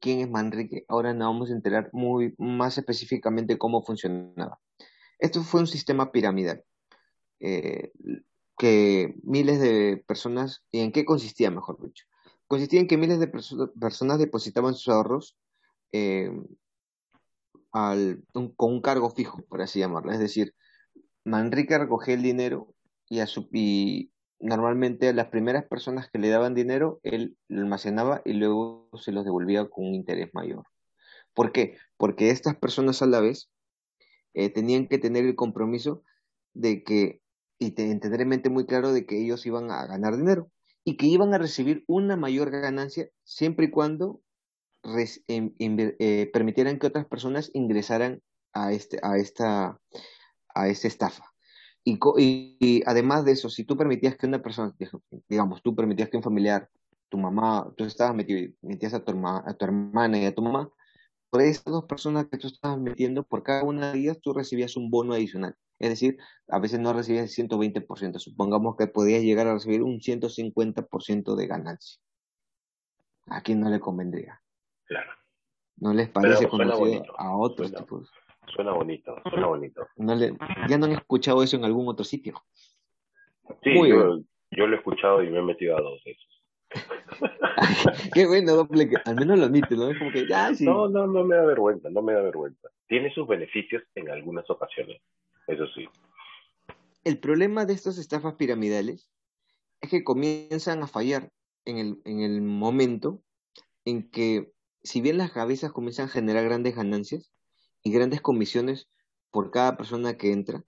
quién 0.00 0.20
es 0.20 0.30
Manrique, 0.30 0.86
ahora 0.88 1.12
nos 1.12 1.28
vamos 1.28 1.50
a 1.50 1.54
enterar 1.54 1.90
muy 1.92 2.34
más 2.38 2.78
específicamente 2.78 3.58
cómo 3.58 3.82
funcionaba. 3.82 4.58
Esto 5.18 5.42
fue 5.42 5.60
un 5.60 5.66
sistema 5.66 6.10
piramidal. 6.10 6.64
Eh, 7.40 7.92
que 8.58 9.14
miles 9.22 9.60
de 9.60 10.02
personas, 10.06 10.64
¿y 10.72 10.80
en 10.80 10.92
qué 10.92 11.04
consistía, 11.04 11.50
mejor 11.50 11.80
dicho? 11.80 12.04
Consistía 12.48 12.80
en 12.80 12.88
que 12.88 12.96
miles 12.96 13.20
de 13.20 13.28
personas 13.28 14.18
depositaban 14.18 14.74
sus 14.74 14.88
ahorros 14.88 15.38
eh, 15.92 16.30
al, 17.72 18.24
con 18.32 18.72
un 18.72 18.80
cargo 18.82 19.10
fijo, 19.10 19.42
por 19.48 19.62
así 19.62 19.78
llamarlo. 19.78 20.12
Es 20.12 20.18
decir, 20.18 20.54
Manrique 21.24 21.78
recogía 21.78 22.14
el 22.14 22.22
dinero 22.22 22.74
y, 23.08 23.20
a 23.20 23.26
su, 23.26 23.48
y 23.52 24.10
normalmente 24.40 25.08
a 25.08 25.12
las 25.12 25.28
primeras 25.28 25.64
personas 25.66 26.10
que 26.10 26.18
le 26.18 26.28
daban 26.28 26.54
dinero, 26.54 27.00
él 27.02 27.36
lo 27.48 27.60
almacenaba 27.60 28.22
y 28.24 28.32
luego 28.32 28.88
se 29.00 29.12
los 29.12 29.24
devolvía 29.24 29.68
con 29.68 29.86
un 29.86 29.94
interés 29.94 30.30
mayor. 30.32 30.64
¿Por 31.32 31.52
qué? 31.52 31.76
Porque 31.96 32.30
estas 32.30 32.56
personas 32.56 33.02
a 33.02 33.06
la 33.06 33.20
vez 33.20 33.50
eh, 34.34 34.50
tenían 34.50 34.88
que 34.88 34.98
tener 34.98 35.24
el 35.24 35.36
compromiso 35.36 36.02
de 36.54 36.82
que 36.82 37.20
y 37.58 37.72
tener 37.72 38.20
en 38.20 38.28
mente 38.28 38.50
muy 38.50 38.66
claro 38.66 38.92
de 38.92 39.06
que 39.06 39.22
ellos 39.22 39.44
iban 39.46 39.70
a 39.70 39.86
ganar 39.86 40.16
dinero 40.16 40.50
y 40.84 40.96
que 40.96 41.06
iban 41.06 41.34
a 41.34 41.38
recibir 41.38 41.84
una 41.86 42.16
mayor 42.16 42.50
ganancia 42.50 43.08
siempre 43.24 43.66
y 43.66 43.70
cuando 43.70 44.20
em, 45.26 45.52
eh, 45.58 46.30
permitieran 46.32 46.78
que 46.78 46.86
otras 46.86 47.06
personas 47.06 47.50
ingresaran 47.52 48.22
a, 48.52 48.72
este, 48.72 48.98
a, 49.02 49.18
esta, 49.18 49.80
a 50.54 50.68
esta 50.68 50.88
estafa. 50.88 51.24
Y, 51.84 51.98
y, 52.60 52.82
además 52.86 53.24
de 53.24 53.32
eso, 53.32 53.48
si 53.48 53.64
tú 53.64 53.76
permitías 53.76 54.16
que 54.16 54.26
una 54.26 54.42
persona, 54.42 54.74
digamos, 55.28 55.62
tú 55.62 55.74
permitías 55.74 56.10
que 56.10 56.16
un 56.16 56.22
familiar, 56.22 56.68
tu 57.08 57.18
mamá, 57.18 57.72
tú 57.76 57.84
estabas 57.84 58.14
metido, 58.14 58.52
metías 58.62 58.94
a 58.94 59.02
tu, 59.02 59.12
a 59.26 59.54
tu 59.54 59.64
hermana 59.64 60.18
y 60.18 60.26
a 60.26 60.34
tu 60.34 60.42
mamá, 60.42 60.70
por 61.30 61.42
esas 61.42 61.64
dos 61.64 61.84
personas 61.84 62.26
que 62.26 62.38
tú 62.38 62.46
estabas 62.46 62.78
metiendo, 62.78 63.22
por 63.22 63.42
cada 63.42 63.62
una 63.64 63.92
de 63.92 63.98
ellas 63.98 64.20
tú 64.20 64.32
recibías 64.32 64.76
un 64.76 64.90
bono 64.90 65.14
adicional. 65.14 65.54
Es 65.78 65.90
decir, 65.90 66.16
a 66.48 66.58
veces 66.58 66.80
no 66.80 66.92
recibías 66.92 67.38
el 67.38 67.48
120%, 67.48 68.18
supongamos 68.18 68.76
que 68.76 68.86
podías 68.86 69.22
llegar 69.22 69.46
a 69.46 69.54
recibir 69.54 69.82
un 69.82 70.00
150% 70.00 71.36
de 71.36 71.46
ganancia. 71.46 72.00
¿A 73.26 73.42
quién 73.42 73.60
no 73.60 73.68
le 73.70 73.78
convendría? 73.78 74.40
Claro. 74.86 75.12
¿No 75.76 75.92
les 75.92 76.08
parece 76.08 76.48
conocido 76.48 77.04
a 77.18 77.36
otros 77.36 77.72
tipos? 77.72 78.10
Suena 78.54 78.72
bonito, 78.72 79.14
suena 79.28 79.46
bonito. 79.46 79.86
No 79.96 80.14
le, 80.14 80.36
¿Ya 80.68 80.78
no 80.78 80.86
han 80.86 80.92
escuchado 80.92 81.42
eso 81.42 81.56
en 81.56 81.64
algún 81.64 81.86
otro 81.86 82.04
sitio? 82.04 82.42
Sí, 83.62 83.74
yo, 83.74 84.20
yo, 84.50 84.66
lo 84.66 84.74
he 84.74 84.78
escuchado 84.78 85.22
y 85.22 85.30
me 85.30 85.38
he 85.38 85.42
metido 85.42 85.76
a 85.76 85.80
dos 85.80 86.02
de 86.04 86.12
esos. 86.12 86.37
Qué 88.14 88.26
bueno, 88.26 88.54
doble, 88.54 88.90
al 89.04 89.16
menos 89.16 89.38
lo 89.38 89.44
admite, 89.46 89.74
¿no? 89.76 89.90
Es 89.90 89.98
como 89.98 90.12
que, 90.12 90.26
ya, 90.28 90.54
sí. 90.54 90.64
No, 90.64 90.88
no, 90.88 91.06
no 91.06 91.24
me 91.24 91.36
da 91.36 91.44
vergüenza, 91.44 91.90
no 91.90 92.02
me 92.02 92.12
da 92.12 92.22
vergüenza. 92.22 92.68
Tiene 92.86 93.12
sus 93.12 93.26
beneficios 93.26 93.82
en 93.94 94.10
algunas 94.10 94.48
ocasiones, 94.50 95.00
eso 95.46 95.66
sí. 95.74 95.88
El 97.04 97.18
problema 97.18 97.64
de 97.64 97.74
estas 97.74 97.98
estafas 97.98 98.34
piramidales 98.34 99.10
es 99.80 99.90
que 99.90 100.04
comienzan 100.04 100.82
a 100.82 100.86
fallar 100.86 101.30
en 101.64 101.78
el, 101.78 102.00
en 102.04 102.20
el 102.20 102.42
momento 102.42 103.22
en 103.84 104.10
que, 104.10 104.52
si 104.82 105.00
bien 105.00 105.18
las 105.18 105.32
cabezas 105.32 105.72
comienzan 105.72 106.06
a 106.06 106.10
generar 106.10 106.44
grandes 106.44 106.76
ganancias 106.76 107.32
y 107.82 107.92
grandes 107.92 108.20
comisiones 108.20 108.88
por 109.30 109.50
cada 109.50 109.76
persona 109.76 110.16
que 110.16 110.32
entra, 110.32 110.64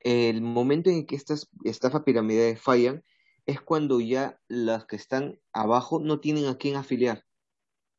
el 0.00 0.40
momento 0.40 0.90
en 0.90 1.06
que 1.06 1.16
estas 1.16 1.48
estafas 1.64 2.02
piramidales 2.02 2.60
fallan 2.60 3.04
es 3.46 3.60
cuando 3.60 4.00
ya 4.00 4.40
las 4.48 4.86
que 4.86 4.96
están 4.96 5.38
abajo 5.52 6.00
no 6.00 6.20
tienen 6.20 6.46
a 6.46 6.56
quién 6.56 6.76
afiliar. 6.76 7.24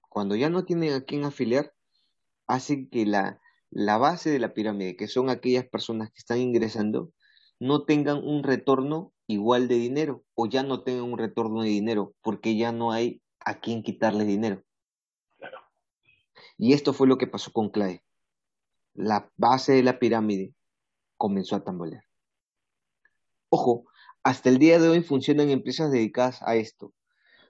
Cuando 0.09 0.35
ya 0.35 0.49
no 0.49 0.65
tienen 0.65 0.93
a 0.93 1.01
quién 1.01 1.23
afiliar, 1.23 1.73
hace 2.47 2.89
que 2.89 3.05
la, 3.05 3.39
la 3.69 3.97
base 3.97 4.29
de 4.29 4.39
la 4.39 4.53
pirámide, 4.53 4.95
que 4.95 5.07
son 5.07 5.29
aquellas 5.29 5.65
personas 5.65 6.11
que 6.11 6.19
están 6.19 6.39
ingresando, 6.39 7.11
no 7.59 7.85
tengan 7.85 8.17
un 8.17 8.43
retorno 8.43 9.13
igual 9.27 9.67
de 9.67 9.75
dinero 9.75 10.23
o 10.35 10.47
ya 10.47 10.63
no 10.63 10.83
tengan 10.83 11.03
un 11.03 11.17
retorno 11.17 11.61
de 11.61 11.69
dinero 11.69 12.13
porque 12.21 12.57
ya 12.57 12.71
no 12.71 12.91
hay 12.91 13.21
a 13.39 13.59
quién 13.59 13.83
quitarle 13.83 14.25
dinero. 14.25 14.63
Y 16.57 16.73
esto 16.73 16.93
fue 16.93 17.07
lo 17.07 17.17
que 17.17 17.27
pasó 17.27 17.51
con 17.51 17.69
Clay. 17.69 18.01
La 18.93 19.31
base 19.37 19.73
de 19.73 19.83
la 19.83 19.99
pirámide 19.99 20.53
comenzó 21.17 21.55
a 21.55 21.63
tambalear. 21.63 22.03
Ojo, 23.49 23.85
hasta 24.23 24.49
el 24.49 24.59
día 24.59 24.79
de 24.79 24.89
hoy 24.89 25.01
funcionan 25.01 25.49
empresas 25.49 25.91
dedicadas 25.91 26.41
a 26.43 26.55
esto, 26.55 26.93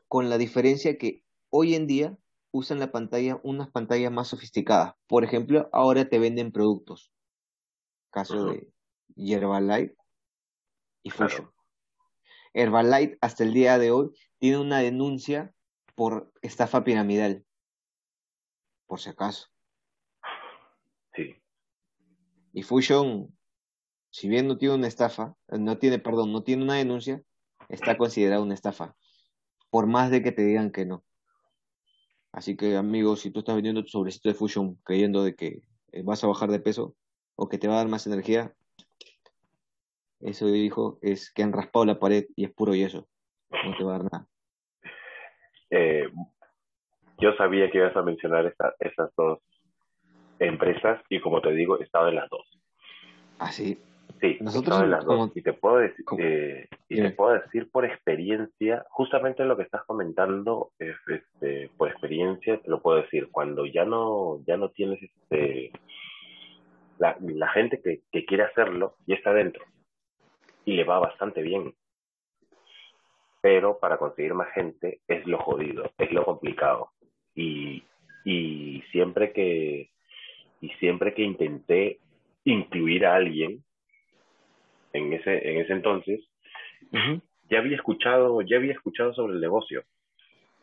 con 0.07 0.29
la 0.29 0.37
diferencia 0.37 0.97
que 0.97 1.23
hoy 1.49 1.75
en 1.75 1.87
día 1.87 2.17
usan 2.51 2.79
la 2.79 2.91
pantalla, 2.91 3.39
unas 3.43 3.69
pantallas 3.69 4.11
más 4.11 4.27
sofisticadas. 4.27 4.93
Por 5.07 5.23
ejemplo, 5.23 5.69
ahora 5.71 6.09
te 6.09 6.19
venden 6.19 6.51
productos. 6.51 7.11
Caso 8.09 8.45
de 8.45 8.73
Herbalife 9.15 9.95
y 11.03 11.09
Fusion. 11.09 11.49
Herbalife 12.53 13.17
hasta 13.21 13.43
el 13.43 13.53
día 13.53 13.77
de 13.77 13.91
hoy 13.91 14.11
tiene 14.37 14.57
una 14.57 14.79
denuncia 14.79 15.53
por 15.95 16.31
estafa 16.41 16.83
piramidal. 16.83 17.45
Por 18.85 18.99
si 18.99 19.09
acaso. 19.09 19.47
Sí. 21.15 21.41
Y 22.53 22.63
Fusion, 22.63 23.33
si 24.11 24.27
bien 24.27 24.47
no 24.47 24.57
tiene 24.57 24.75
una 24.75 24.87
estafa, 24.87 25.35
no 25.47 25.77
tiene, 25.77 25.97
perdón, 25.97 26.33
no 26.33 26.43
tiene 26.43 26.63
una 26.63 26.75
denuncia, 26.75 27.23
está 27.69 27.97
considerada 27.97 28.41
una 28.41 28.53
estafa. 28.53 28.95
Por 29.69 29.87
más 29.87 30.11
de 30.11 30.21
que 30.21 30.33
te 30.33 30.43
digan 30.43 30.71
que 30.71 30.85
no. 30.85 31.03
Así 32.33 32.55
que, 32.55 32.75
amigos, 32.75 33.21
si 33.21 33.31
tú 33.31 33.39
estás 33.39 33.55
vendiendo 33.55 33.83
tu 33.83 33.89
sobrecito 33.89 34.29
de 34.29 34.35
Fusion 34.35 34.75
creyendo 34.83 35.23
de 35.23 35.35
que 35.35 35.61
eh, 35.93 36.03
vas 36.03 36.23
a 36.23 36.27
bajar 36.27 36.49
de 36.51 36.59
peso 36.59 36.95
o 37.35 37.47
que 37.47 37.57
te 37.57 37.67
va 37.67 37.75
a 37.75 37.77
dar 37.77 37.87
más 37.87 38.05
energía, 38.05 38.53
eso 40.19 40.45
dijo 40.47 40.99
es 41.01 41.31
que 41.33 41.43
han 41.43 41.53
raspado 41.53 41.85
la 41.85 41.99
pared 41.99 42.25
y 42.35 42.45
es 42.45 42.51
puro 42.51 42.75
yeso. 42.75 43.07
No 43.49 43.77
te 43.77 43.83
va 43.83 43.95
a 43.95 43.97
dar 43.97 44.11
nada. 44.11 44.27
Eh, 45.69 46.09
yo 47.17 47.33
sabía 47.37 47.71
que 47.71 47.77
ibas 47.77 47.95
a 47.95 48.01
mencionar 48.01 48.45
esta, 48.45 48.75
esas 48.79 49.09
dos 49.15 49.39
empresas 50.39 51.01
y 51.09 51.21
como 51.21 51.41
te 51.41 51.51
digo, 51.51 51.79
he 51.79 51.83
estado 51.83 52.09
en 52.09 52.15
las 52.15 52.29
dos. 52.29 52.45
Ah, 53.39 53.51
sí. 54.21 54.37
Nosotros 54.41 54.83
en 54.83 54.91
las 54.91 55.05
dos. 55.05 55.31
Y 55.35 55.41
te 55.41 55.53
puedo 55.53 55.77
decir, 55.77 56.05
eh, 56.19 56.67
y 56.87 57.01
te 57.01 57.11
puedo 57.11 57.33
decir 57.33 57.69
por 57.71 57.85
experiencia, 57.85 58.85
justamente 58.89 59.43
lo 59.43 59.57
que 59.57 59.63
estás 59.63 59.83
comentando, 59.85 60.71
es, 60.79 60.95
este, 61.07 61.69
por 61.77 61.89
experiencia 61.89 62.57
te 62.61 62.69
lo 62.69 62.81
puedo 62.81 63.01
decir, 63.01 63.29
cuando 63.31 63.65
ya 63.65 63.85
no, 63.85 64.43
ya 64.45 64.57
no 64.57 64.69
tienes 64.69 65.01
este 65.01 65.71
la, 67.01 67.17
la 67.19 67.49
gente 67.49 67.81
que, 67.81 68.01
que 68.11 68.25
quiere 68.25 68.43
hacerlo 68.43 68.95
ya 69.07 69.15
está 69.15 69.33
dentro 69.33 69.65
y 70.65 70.73
le 70.73 70.83
va 70.83 70.99
bastante 70.99 71.41
bien. 71.41 71.73
Pero 73.41 73.79
para 73.79 73.97
conseguir 73.97 74.35
más 74.35 74.53
gente 74.53 75.01
es 75.07 75.25
lo 75.25 75.39
jodido, 75.39 75.91
es 75.97 76.11
lo 76.11 76.23
complicado. 76.23 76.91
Y, 77.33 77.83
y 78.23 78.83
siempre 78.91 79.33
que 79.33 79.89
y 80.61 80.69
siempre 80.73 81.15
que 81.15 81.23
intenté 81.23 81.99
incluir 82.43 83.07
a 83.07 83.15
alguien 83.15 83.63
en 84.93 85.13
ese 85.13 85.49
en 85.49 85.61
ese 85.61 85.73
entonces 85.73 86.21
ya 87.49 87.59
había 87.59 87.75
escuchado 87.75 88.41
ya 88.41 88.57
había 88.57 88.73
escuchado 88.73 89.13
sobre 89.13 89.33
el 89.33 89.41
negocio 89.41 89.83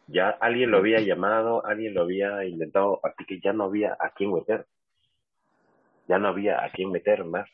ya 0.06 0.30
alguien 0.30 0.70
lo 0.70 0.78
había 0.78 1.00
llamado 1.00 1.64
alguien 1.64 1.94
lo 1.94 2.02
había 2.02 2.44
intentado 2.44 3.00
así 3.02 3.24
que 3.24 3.40
ya 3.40 3.52
no 3.52 3.64
había 3.64 3.96
a 3.98 4.10
quién 4.10 4.32
meter 4.32 4.66
ya 6.08 6.18
no 6.18 6.28
había 6.28 6.64
a 6.64 6.70
quién 6.70 6.90
meter 6.90 7.24
más 7.24 7.48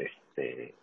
este 0.00 0.74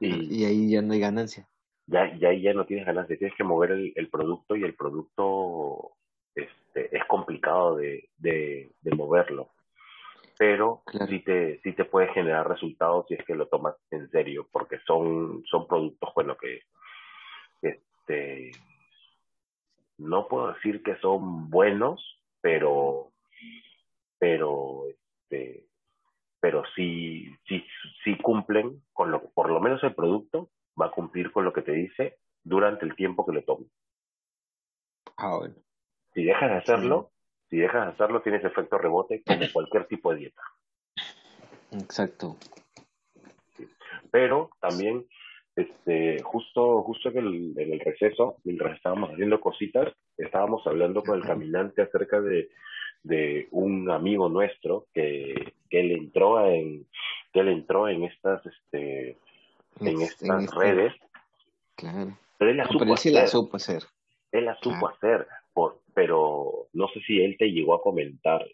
y, 0.00 0.44
ahí 0.44 0.70
ya 0.70 0.82
no 0.82 0.92
hay 0.92 1.00
ganancia. 1.00 1.48
Ya, 1.86 2.14
ya 2.18 2.28
ahí 2.28 2.42
ya 2.42 2.52
no 2.52 2.66
tienes 2.66 2.86
ganancia, 2.86 3.16
tienes 3.16 3.36
que 3.36 3.44
mover 3.44 3.72
el, 3.72 3.92
el 3.96 4.08
producto 4.08 4.56
y 4.56 4.62
el 4.62 4.74
producto 4.74 5.92
este, 6.34 6.94
es 6.96 7.04
complicado 7.06 7.76
de, 7.76 8.08
de, 8.18 8.70
moverlo. 8.94 9.50
Pero 10.38 10.82
sí, 11.08 11.18
te, 11.20 11.60
sí 11.62 11.72
te 11.72 11.84
puede 11.84 12.12
generar 12.12 12.48
resultados 12.48 13.06
si 13.08 13.14
es 13.14 13.24
que 13.24 13.34
lo 13.34 13.48
tomas 13.48 13.74
en 13.90 14.08
serio, 14.10 14.48
porque 14.52 14.78
son, 14.86 15.42
son 15.46 15.66
productos, 15.66 16.10
bueno, 16.14 16.36
que 16.36 16.62
este, 17.60 18.52
no 19.98 20.28
puedo 20.28 20.52
decir 20.52 20.82
que 20.82 20.96
son 21.00 21.50
buenos, 21.50 22.22
pero, 22.40 23.10
pero 24.18 24.84
este, 24.88 25.66
pero 26.40 26.62
sí, 26.76 27.34
sí, 27.48 27.64
sí 28.04 28.16
cumplen 28.18 28.82
con 28.92 29.10
lo 29.10 29.20
que, 29.20 29.28
por 29.28 29.50
lo 29.50 29.60
menos 29.60 29.82
el 29.82 29.94
producto 29.94 30.50
va 30.80 30.86
a 30.86 30.90
cumplir 30.92 31.32
con 31.32 31.44
lo 31.44 31.52
que 31.52 31.62
te 31.62 31.72
dice 31.72 32.18
durante 32.44 32.84
el 32.84 32.94
tiempo 32.94 33.26
que 33.26 33.32
lo 33.32 33.42
tome. 33.42 33.66
Ah, 35.16 35.36
bueno. 35.36 35.56
Si 36.14 36.22
dejas 36.24 36.50
de 36.50 36.56
hacerlo, 36.56 37.10
si 37.48 37.58
dejas 37.58 37.86
de 37.86 37.92
hacerlo, 37.92 38.22
tienes 38.22 38.44
efecto 38.44 38.78
rebote 38.78 39.22
como 39.26 39.40
cualquier 39.52 39.86
tipo 39.86 40.12
de 40.12 40.18
dieta. 40.18 40.42
Exacto. 41.72 42.36
Pero 44.10 44.50
también, 44.60 45.06
este, 45.54 46.22
justo, 46.22 46.82
justo 46.82 47.10
en 47.10 47.18
el, 47.18 47.54
en 47.58 47.72
el 47.74 47.80
receso, 47.80 48.36
mientras 48.44 48.76
estábamos 48.76 49.10
haciendo 49.10 49.40
cositas, 49.40 49.92
estábamos 50.16 50.66
hablando 50.66 51.02
con 51.02 51.18
el 51.18 51.24
caminante 51.24 51.82
acerca 51.82 52.20
de 52.20 52.48
de 53.02 53.48
un 53.52 53.90
amigo 53.90 54.28
nuestro 54.28 54.86
que, 54.92 55.54
que 55.70 55.80
él 55.80 55.92
entró 55.92 56.44
en 56.46 56.86
que 57.32 57.40
él 57.40 57.48
entró 57.48 57.88
en 57.88 58.04
estas 58.04 58.44
este 58.46 59.16
en 59.80 60.02
estas 60.02 60.44
este 60.44 60.56
redes. 60.56 60.94
Claro. 61.76 62.18
Pero 62.38 62.50
él 62.50 62.56
la 62.56 62.66
supo, 62.66 62.94
hacer. 62.94 63.12
la 63.12 63.26
supo 63.26 63.56
hacer. 63.56 63.82
Él 64.32 64.44
la 64.44 64.56
supo 64.56 64.88
hacer 64.88 65.26
por, 65.58 65.80
pero 65.92 66.68
no 66.72 66.86
sé 66.90 67.00
si 67.00 67.20
él 67.20 67.34
te 67.36 67.50
llegó 67.50 67.74
a 67.74 67.82
comentar 67.82 68.46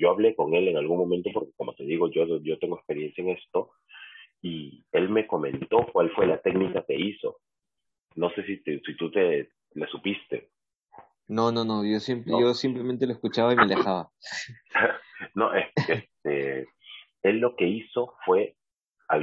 yo 0.00 0.10
hablé 0.10 0.34
con 0.34 0.54
él 0.54 0.66
en 0.66 0.76
algún 0.76 0.98
momento 0.98 1.30
porque 1.32 1.52
como 1.56 1.74
te 1.74 1.84
digo 1.84 2.10
yo 2.10 2.40
yo 2.42 2.58
tengo 2.58 2.76
experiencia 2.76 3.22
en 3.22 3.30
esto 3.30 3.70
y 4.42 4.84
él 4.90 5.08
me 5.08 5.28
comentó 5.28 5.86
cuál 5.92 6.10
fue 6.10 6.26
la 6.26 6.42
técnica 6.42 6.84
que 6.88 6.96
hizo. 6.96 7.38
No 8.16 8.30
sé 8.30 8.44
si 8.44 8.56
si 8.64 8.96
tú 8.96 9.10
te 9.12 9.50
le 9.74 9.86
supiste. 9.86 10.50
No, 11.28 11.52
no, 11.52 11.64
no, 11.64 11.84
yo, 11.84 12.00
siempre, 12.00 12.32
yo 12.40 12.54
simplemente 12.54 13.06
lo 13.06 13.12
escuchaba 13.12 13.52
y 13.52 13.56
me 13.56 13.62
alejaba. 13.62 14.10
no, 15.34 15.52
este, 15.54 16.66
él 17.22 17.38
lo 17.38 17.54
que 17.54 17.68
hizo 17.68 18.14
fue, 18.24 18.56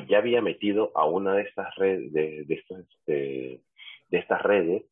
ya 0.08 0.20
había 0.20 0.42
metido 0.42 0.94
a 0.96 1.06
una 1.06 1.34
de 1.34 1.42
estas 1.42 1.76
redes, 1.76 2.14
de, 2.14 2.46
de, 2.46 2.56
este, 2.56 3.62
de 4.08 4.18
estas 4.18 4.42
redes, 4.42 4.84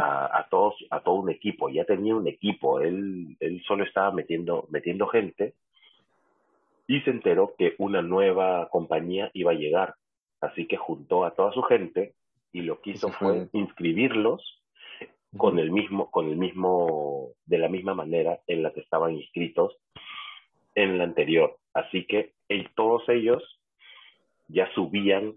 a, 0.00 0.38
a, 0.38 0.48
todos, 0.48 0.74
a 0.90 1.00
todo 1.00 1.16
un 1.16 1.30
equipo, 1.30 1.68
ya 1.68 1.84
tenía 1.84 2.14
un 2.14 2.26
equipo, 2.28 2.80
él, 2.80 3.36
él 3.40 3.62
solo 3.66 3.84
estaba 3.84 4.10
metiendo, 4.10 4.66
metiendo 4.70 5.06
gente 5.06 5.54
y 6.86 7.00
se 7.02 7.10
enteró 7.10 7.54
que 7.56 7.74
una 7.78 8.02
nueva 8.02 8.68
compañía 8.68 9.30
iba 9.32 9.52
a 9.52 9.54
llegar, 9.54 9.94
así 10.40 10.66
que 10.66 10.76
juntó 10.76 11.24
a 11.24 11.34
toda 11.34 11.52
su 11.52 11.62
gente 11.62 12.14
y 12.52 12.62
lo 12.62 12.80
que 12.80 12.90
hizo 12.90 13.10
fue 13.10 13.48
inscribirlos 13.52 14.60
con 15.36 15.58
el 15.58 15.70
mismo, 15.70 16.10
con 16.10 16.28
el 16.28 16.36
mismo, 16.36 17.28
de 17.46 17.58
la 17.58 17.68
misma 17.68 17.94
manera 17.94 18.40
en 18.46 18.62
la 18.62 18.72
que 18.72 18.80
estaban 18.80 19.14
inscritos 19.14 19.76
en 20.74 20.98
la 20.98 21.04
anterior. 21.04 21.56
Así 21.74 22.06
que 22.06 22.32
todos 22.74 23.08
ellos 23.08 23.42
ya 24.48 24.68
subían 24.74 25.36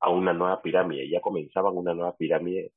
a 0.00 0.10
una 0.10 0.32
nueva 0.32 0.60
pirámide, 0.62 1.08
ya 1.08 1.20
comenzaban 1.20 1.76
una 1.76 1.94
nueva 1.94 2.16
pirámide, 2.16 2.72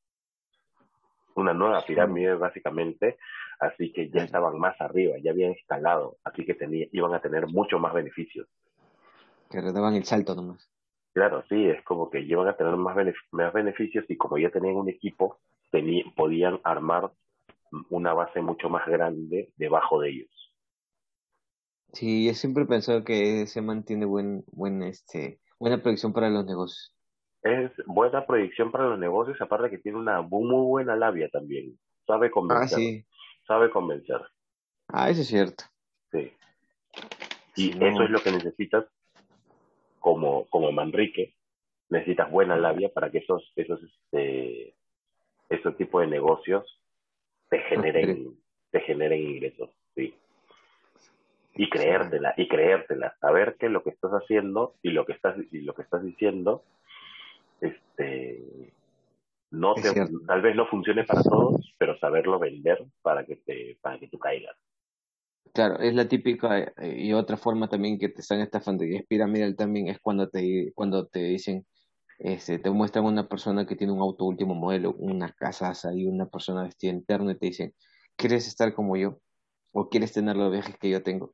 una 1.35 1.53
nueva 1.53 1.81
pirámide 1.85 2.35
básicamente, 2.35 3.17
así 3.59 3.91
que 3.91 4.09
ya 4.09 4.23
estaban 4.23 4.59
más 4.59 4.79
arriba, 4.81 5.15
ya 5.21 5.31
habían 5.31 5.51
escalado, 5.51 6.17
así 6.23 6.45
que 6.45 6.53
tenía, 6.53 6.87
iban 6.91 7.13
a 7.13 7.21
tener 7.21 7.47
mucho 7.47 7.79
más 7.79 7.93
beneficios. 7.93 8.47
Que 9.49 9.61
daban 9.61 9.95
el 9.95 10.03
salto 10.03 10.35
nomás. 10.35 10.69
Claro, 11.13 11.43
sí, 11.47 11.67
es 11.67 11.83
como 11.83 12.09
que 12.09 12.21
iban 12.21 12.47
a 12.47 12.57
tener 12.57 12.75
más, 12.75 12.97
más 13.31 13.53
beneficios 13.53 14.05
y 14.09 14.17
como 14.17 14.37
ya 14.37 14.49
tenían 14.49 14.75
un 14.75 14.89
equipo, 14.89 15.39
podían 16.15 16.59
armar 16.63 17.11
una 17.89 18.13
base 18.13 18.41
mucho 18.41 18.69
más 18.69 18.87
grande 18.87 19.51
debajo 19.57 19.99
de 19.99 20.09
ellos. 20.09 20.29
Sí, 21.93 22.25
yo 22.25 22.33
siempre 22.33 22.63
he 22.63 22.67
pensado 22.67 23.03
que 23.03 23.45
se 23.45 23.61
mantiene 23.61 24.05
buen, 24.05 24.43
buen, 24.51 24.81
este, 24.83 25.39
buena 25.59 25.81
proyección 25.81 26.13
para 26.13 26.29
los 26.29 26.45
negocios. 26.45 26.93
Es 27.43 27.71
buena 27.85 28.25
proyección 28.25 28.71
para 28.71 28.87
los 28.87 28.99
negocios, 28.99 29.39
aparte 29.41 29.69
que 29.69 29.77
tiene 29.77 29.97
una 29.97 30.21
muy 30.21 30.65
buena 30.65 30.95
labia 30.95 31.29
también. 31.29 31.77
Sabe 32.07 32.31
convencer. 32.31 32.63
Ah, 32.63 32.67
sí. 32.67 33.05
Sabe 33.45 33.69
convencer. 33.69 34.21
Ah, 34.87 35.09
eso 35.09 35.21
es 35.21 35.27
cierto. 35.27 35.65
Sí. 36.11 36.31
Y 37.55 37.83
eso 37.83 38.03
es 38.03 38.09
lo 38.09 38.19
que 38.19 38.31
necesitas 38.31 38.85
como, 39.99 40.45
como 40.45 40.71
Manrique. 40.71 41.35
Necesitas 41.89 42.31
buena 42.31 42.55
labia 42.55 42.89
para 42.93 43.11
que 43.11 43.19
esos, 43.19 43.51
esos, 43.55 43.81
este, 43.83 44.73
esos 45.49 45.77
tipos 45.77 46.01
de 46.01 46.07
negocios 46.07 46.79
te 47.49 47.59
generen, 47.59 48.35
te 48.71 48.81
generen 48.81 49.21
ingresos, 49.21 49.69
sí. 49.95 50.15
Y 51.55 51.69
creértela, 51.69 52.33
y 52.35 52.47
creértela, 52.47 53.15
saber 53.21 53.57
que 53.59 53.69
lo 53.69 53.83
que 53.83 53.91
estás 53.91 54.11
haciendo 54.11 54.73
y 54.81 54.89
lo 54.89 55.05
que 55.05 55.13
estás, 55.13 55.35
y 55.51 55.61
lo 55.61 55.75
que 55.75 55.83
estás 55.83 56.03
diciendo, 56.03 56.63
este, 57.63 58.73
no 59.51 59.75
te, 59.75 59.93
tal 60.27 60.41
vez 60.41 60.55
no 60.55 60.67
funcione 60.67 61.03
para 61.03 61.23
todos, 61.23 61.73
pero 61.77 61.97
saberlo 61.99 62.39
vender 62.39 62.83
para 63.01 63.25
que 63.25 63.37
te, 63.37 63.77
para 63.81 63.99
que 63.99 64.07
tú 64.07 64.17
caigas. 64.17 64.55
Claro, 65.53 65.79
es 65.79 65.93
la 65.93 66.07
típica 66.07 66.59
eh, 66.59 66.73
y 66.97 67.13
otra 67.13 67.37
forma 67.37 67.67
también 67.67 67.99
que 67.99 68.09
te 68.09 68.21
están 68.21 68.39
estafando 68.39 68.83
y 68.83 68.95
es 68.95 69.05
piramidal 69.05 69.55
también 69.55 69.87
es 69.87 69.99
cuando 69.99 70.27
te 70.27 70.71
cuando 70.73 71.05
te 71.07 71.19
dicen 71.19 71.65
este, 72.19 72.57
te 72.59 72.69
muestran 72.69 73.05
una 73.05 73.27
persona 73.27 73.65
que 73.65 73.75
tiene 73.75 73.93
un 73.93 73.99
auto 73.99 74.25
último 74.25 74.55
modelo, 74.55 74.93
una 74.97 75.31
casa 75.33 75.73
y 75.93 76.05
una 76.05 76.27
persona 76.27 76.63
vestida 76.63 76.91
interno 76.91 77.31
y 77.31 77.37
te 77.37 77.47
dicen, 77.47 77.75
¿quieres 78.15 78.47
estar 78.47 78.73
como 78.73 78.95
yo? 78.95 79.19
¿O 79.71 79.89
quieres 79.89 80.13
tener 80.13 80.35
los 80.37 80.51
viajes 80.51 80.77
que 80.77 80.89
yo 80.89 81.03
tengo? 81.03 81.33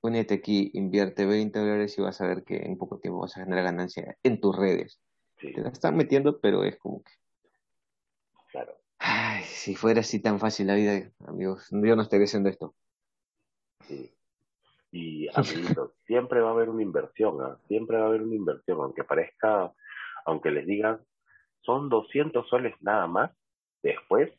Únete 0.00 0.34
aquí, 0.34 0.70
invierte 0.74 1.26
20 1.26 1.58
dólares 1.58 1.96
y 1.98 2.02
vas 2.02 2.20
a 2.20 2.26
ver 2.26 2.44
que 2.44 2.56
en 2.56 2.78
poco 2.78 2.98
tiempo 2.98 3.20
vas 3.20 3.36
a 3.36 3.44
generar 3.44 3.64
ganancia 3.64 4.16
en 4.22 4.40
tus 4.40 4.56
redes. 4.56 5.00
Te 5.50 5.60
la 5.60 5.70
están 5.70 5.96
metiendo, 5.96 6.40
pero 6.40 6.62
es 6.64 6.78
como 6.78 7.02
que... 7.02 7.12
Claro. 8.50 8.76
Ay, 8.98 9.42
si 9.44 9.74
fuera 9.74 10.00
así 10.00 10.20
tan 10.20 10.38
fácil 10.38 10.68
la 10.68 10.74
vida, 10.74 11.10
amigos, 11.26 11.66
yo 11.70 11.96
no 11.96 12.02
estaría 12.02 12.24
haciendo 12.24 12.48
esto. 12.48 12.74
Sí. 13.88 14.14
Y 14.92 15.26
amiguitos, 15.34 15.92
siempre 16.06 16.40
va 16.40 16.50
a 16.50 16.52
haber 16.52 16.68
una 16.68 16.82
inversión, 16.82 17.40
¿ah? 17.42 17.58
siempre 17.66 17.96
va 17.96 18.04
a 18.04 18.06
haber 18.08 18.22
una 18.22 18.34
inversión, 18.34 18.78
aunque 18.80 19.04
parezca, 19.04 19.72
aunque 20.26 20.50
les 20.50 20.66
digan, 20.66 21.00
son 21.62 21.88
200 21.88 22.48
soles 22.48 22.74
nada 22.80 23.06
más, 23.06 23.32
después 23.82 24.30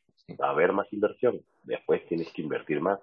va 0.41 0.47
a 0.47 0.51
haber 0.51 0.71
más 0.71 0.91
inversión, 0.93 1.41
después 1.63 2.05
tienes 2.07 2.31
que 2.31 2.43
invertir 2.43 2.79
más. 2.79 2.99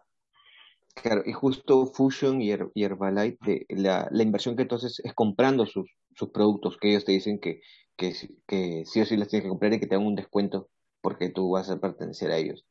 Claro, 0.94 1.22
y 1.24 1.32
justo 1.32 1.86
Fusion 1.86 2.40
y, 2.40 2.52
Herbalife, 2.52 3.66
la, 3.68 4.08
la 4.10 4.22
inversión 4.22 4.56
que 4.56 4.62
entonces 4.62 5.00
es 5.04 5.14
comprando 5.14 5.66
sus, 5.66 5.90
sus 6.14 6.30
productos, 6.30 6.76
que 6.76 6.90
ellos 6.90 7.04
te 7.04 7.12
dicen 7.12 7.40
que, 7.40 7.62
que, 8.00 8.14
que 8.46 8.84
sí 8.86 9.00
o 9.00 9.04
sí 9.04 9.16
las 9.16 9.28
tienes 9.28 9.44
que 9.44 9.50
comprar 9.50 9.74
y 9.74 9.78
que 9.78 9.86
te 9.86 9.94
dan 9.94 10.06
un 10.06 10.14
descuento 10.14 10.70
porque 11.02 11.28
tú 11.28 11.50
vas 11.50 11.68
a 11.68 11.78
pertenecer 11.78 12.30
a 12.30 12.38
ellos. 12.38 12.66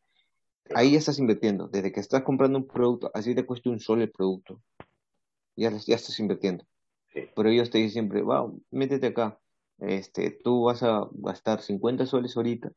Ahí 0.73 0.91
ya 0.91 0.97
estás 0.97 1.19
invirtiendo. 1.19 1.67
Desde 1.67 1.91
que 1.91 1.99
estás 1.99 2.23
comprando 2.23 2.57
un 2.57 2.67
producto, 2.67 3.11
así 3.13 3.35
te 3.35 3.45
cuesta 3.45 3.69
un 3.69 3.79
sol 3.79 4.01
el 4.01 4.11
producto. 4.11 4.61
Ya, 5.55 5.71
ya 5.71 5.95
estás 5.95 6.19
invirtiendo. 6.19 6.65
Pero 7.35 7.49
ellos 7.49 7.69
te 7.69 7.77
dicen 7.77 7.91
siempre, 7.91 8.21
wow, 8.21 8.61
métete 8.71 9.07
acá. 9.07 9.39
Este, 9.79 10.31
tú 10.31 10.63
vas 10.63 10.83
a 10.83 11.07
gastar 11.11 11.61
50 11.61 12.05
soles 12.05 12.35
ahorita, 12.35 12.71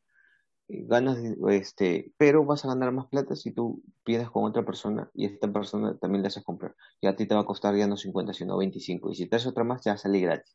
ganas, 0.68 1.18
este, 1.50 2.12
pero 2.16 2.44
vas 2.44 2.64
a 2.64 2.68
ganar 2.68 2.92
más 2.92 3.06
plata 3.08 3.34
si 3.34 3.50
tú 3.50 3.82
pides 4.04 4.30
con 4.30 4.44
otra 4.44 4.64
persona 4.64 5.10
y 5.12 5.26
esta 5.26 5.52
persona 5.52 5.98
también 5.98 6.22
le 6.22 6.28
haces 6.28 6.44
comprar. 6.44 6.76
Y 7.00 7.08
a 7.08 7.16
ti 7.16 7.26
te 7.26 7.34
va 7.34 7.40
a 7.40 7.46
costar 7.46 7.76
ya 7.76 7.86
no 7.86 7.96
50, 7.96 8.32
sino 8.32 8.56
25. 8.56 9.10
Y 9.10 9.14
si 9.16 9.26
te 9.26 9.36
haces 9.36 9.48
otra 9.48 9.64
más, 9.64 9.82
te 9.82 9.90
va 9.90 9.94
a 9.94 9.98
salir 9.98 10.22
gratis. 10.22 10.54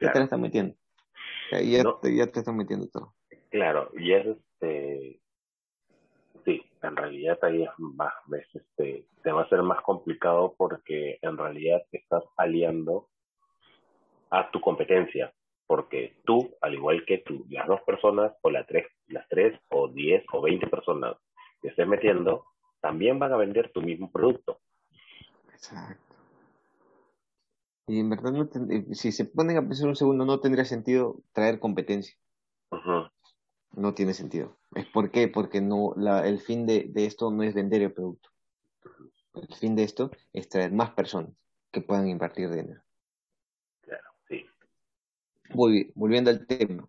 Ya 0.00 0.12
te 0.12 0.18
la 0.18 0.24
están 0.24 0.40
metiendo. 0.40 0.76
Ya, 1.50 1.60
ya, 1.60 2.26
te, 2.26 2.40
están 2.40 2.56
metiendo 2.56 2.88
todo. 2.88 3.14
Claro, 3.50 3.90
y 3.96 4.12
es 4.12 4.26
este 4.26 5.20
Sí, 6.44 6.62
en 6.82 6.96
realidad 6.96 7.38
ahí 7.42 7.62
es 7.62 7.70
más, 7.76 8.14
este, 8.54 9.06
te 9.22 9.32
va 9.32 9.42
a 9.42 9.48
ser 9.50 9.62
más 9.62 9.82
complicado 9.82 10.54
porque 10.56 11.18
en 11.20 11.36
realidad 11.36 11.82
estás 11.92 12.24
aliando 12.36 13.08
a 14.30 14.50
tu 14.50 14.58
competencia, 14.60 15.32
porque 15.66 16.16
tú, 16.24 16.56
al 16.62 16.72
igual 16.72 17.04
que 17.04 17.18
tú, 17.18 17.44
las 17.50 17.66
dos 17.66 17.82
personas 17.82 18.32
o 18.42 18.50
las 18.50 18.66
tres, 18.66 18.86
las 19.08 19.28
tres 19.28 19.60
o 19.68 19.88
diez 19.88 20.24
o 20.32 20.40
veinte 20.40 20.66
personas 20.66 21.16
que 21.60 21.68
estés 21.68 21.86
metiendo, 21.86 22.46
también 22.80 23.18
van 23.18 23.32
a 23.32 23.36
vender 23.36 23.70
tu 23.72 23.82
mismo 23.82 24.10
producto. 24.10 24.60
Exacto. 25.52 26.07
Y 27.88 28.00
en 28.00 28.10
verdad, 28.10 28.32
no 28.32 28.48
si 28.92 29.12
se 29.12 29.24
ponen 29.24 29.56
a 29.56 29.62
pensar 29.62 29.88
un 29.88 29.96
segundo, 29.96 30.26
no 30.26 30.40
tendría 30.40 30.66
sentido 30.66 31.22
traer 31.32 31.58
competencia. 31.58 32.14
No 33.72 33.94
tiene 33.94 34.12
sentido. 34.12 34.58
¿Es 34.74 34.84
por 34.86 35.10
qué? 35.10 35.26
Porque 35.28 35.62
no, 35.62 35.94
la, 35.96 36.28
el 36.28 36.38
fin 36.38 36.66
de, 36.66 36.90
esto 36.96 37.30
no 37.30 37.42
es 37.42 37.54
vender 37.54 37.80
el 37.80 37.92
producto. 37.92 38.28
El 39.34 39.54
fin 39.56 39.74
de 39.74 39.84
esto 39.84 40.10
es 40.34 40.50
traer 40.50 40.70
más 40.72 40.90
personas 40.90 41.32
que 41.70 41.80
puedan 41.80 42.08
invertir 42.08 42.50
dinero. 42.50 42.82
Claro, 43.80 44.04
sí. 44.28 44.44
Muy 45.54 45.90
volviendo 45.94 46.30
al 46.30 46.46
tema. 46.46 46.86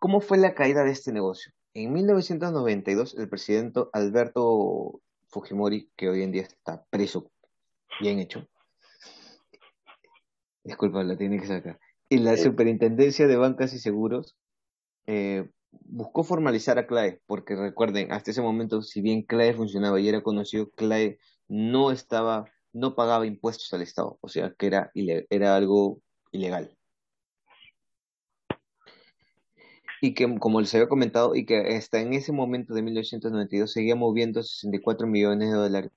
¿Cómo 0.00 0.20
fue 0.20 0.38
la 0.38 0.54
caída 0.54 0.82
de 0.82 0.90
este 0.90 1.12
negocio? 1.12 1.52
En 1.74 1.92
1992, 1.92 3.14
el 3.18 3.28
presidente 3.28 3.82
Alberto 3.92 5.00
Fujimori, 5.28 5.90
que 5.94 6.08
hoy 6.08 6.22
en 6.22 6.32
día 6.32 6.42
está 6.42 6.84
preso, 6.90 7.30
bien 8.00 8.18
hecho, 8.18 8.48
disculpa, 10.64 11.02
la 11.04 11.16
tiene 11.16 11.38
que 11.38 11.46
sacar, 11.46 11.78
y 12.08 12.18
la 12.18 12.36
Superintendencia 12.36 13.26
de 13.26 13.36
Bancas 13.36 13.72
y 13.74 13.78
Seguros 13.78 14.36
eh, 15.06 15.48
buscó 15.86 16.24
formalizar 16.24 16.78
a 16.78 16.86
CLAE, 16.86 17.20
porque 17.26 17.56
recuerden, 17.56 18.12
hasta 18.12 18.30
ese 18.30 18.42
momento, 18.42 18.82
si 18.82 19.00
bien 19.00 19.22
CLAE 19.22 19.54
funcionaba 19.54 20.00
y 20.00 20.08
era 20.08 20.22
conocido, 20.22 20.70
CLAE 20.70 21.18
no 21.48 21.90
estaba, 21.90 22.46
no 22.72 22.94
pagaba 22.94 23.26
impuestos 23.26 23.72
al 23.72 23.82
Estado, 23.82 24.18
o 24.20 24.28
sea 24.28 24.54
que 24.58 24.66
era, 24.66 24.90
era 24.94 25.56
algo 25.56 26.00
ilegal. 26.32 26.76
Y 30.00 30.12
que, 30.14 30.38
como 30.38 30.60
les 30.60 30.74
había 30.74 30.88
comentado, 30.88 31.34
y 31.34 31.46
que 31.46 31.76
hasta 31.76 32.00
en 32.00 32.12
ese 32.12 32.32
momento 32.32 32.74
de 32.74 32.82
1992 32.82 33.72
seguía 33.72 33.96
moviendo 33.96 34.42
64 34.42 35.06
millones 35.06 35.50
de 35.50 35.56
dólares. 35.56 35.92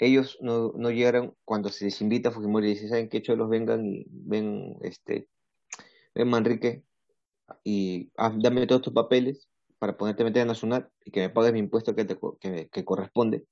Ellos 0.00 0.38
no, 0.40 0.72
no 0.76 0.90
llegaron, 0.90 1.36
cuando 1.44 1.68
se 1.68 1.84
les 1.84 2.00
invita 2.00 2.30
a 2.30 2.32
Fujimori 2.32 2.66
y 2.66 2.70
dicen, 2.70 2.88
¿saben 2.88 3.08
qué? 3.10 3.22
los 3.36 3.50
vengan 3.50 3.84
y 3.84 4.06
ven, 4.08 4.76
este, 4.80 5.28
ven 6.14 6.28
Manrique, 6.28 6.84
y 7.64 8.10
dame 8.16 8.66
todos 8.66 8.80
tus 8.80 8.94
papeles 8.94 9.48
para 9.78 9.98
ponerte 9.98 10.24
meter 10.24 10.42
en 10.42 10.48
nacional 10.48 10.88
y 11.04 11.10
que 11.10 11.20
me 11.20 11.28
pagues 11.28 11.52
mi 11.52 11.58
impuesto 11.58 11.94
que, 11.94 12.06
te, 12.06 12.18
que, 12.70 12.84
corresponde, 12.84 13.44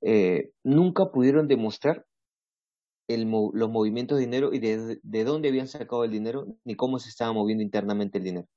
eh, 0.00 0.50
nunca 0.64 1.12
pudieron 1.12 1.46
demostrar 1.46 2.04
el, 3.06 3.30
los 3.52 3.70
movimientos 3.70 4.18
de 4.18 4.24
dinero 4.24 4.52
y 4.52 4.58
de, 4.58 4.98
de, 5.00 5.24
dónde 5.24 5.48
habían 5.48 5.68
sacado 5.68 6.02
el 6.02 6.10
dinero 6.10 6.46
ni 6.64 6.74
cómo 6.74 6.98
se 6.98 7.08
estaba 7.08 7.32
moviendo 7.32 7.62
internamente 7.62 8.18
el 8.18 8.24
dinero. 8.24 8.48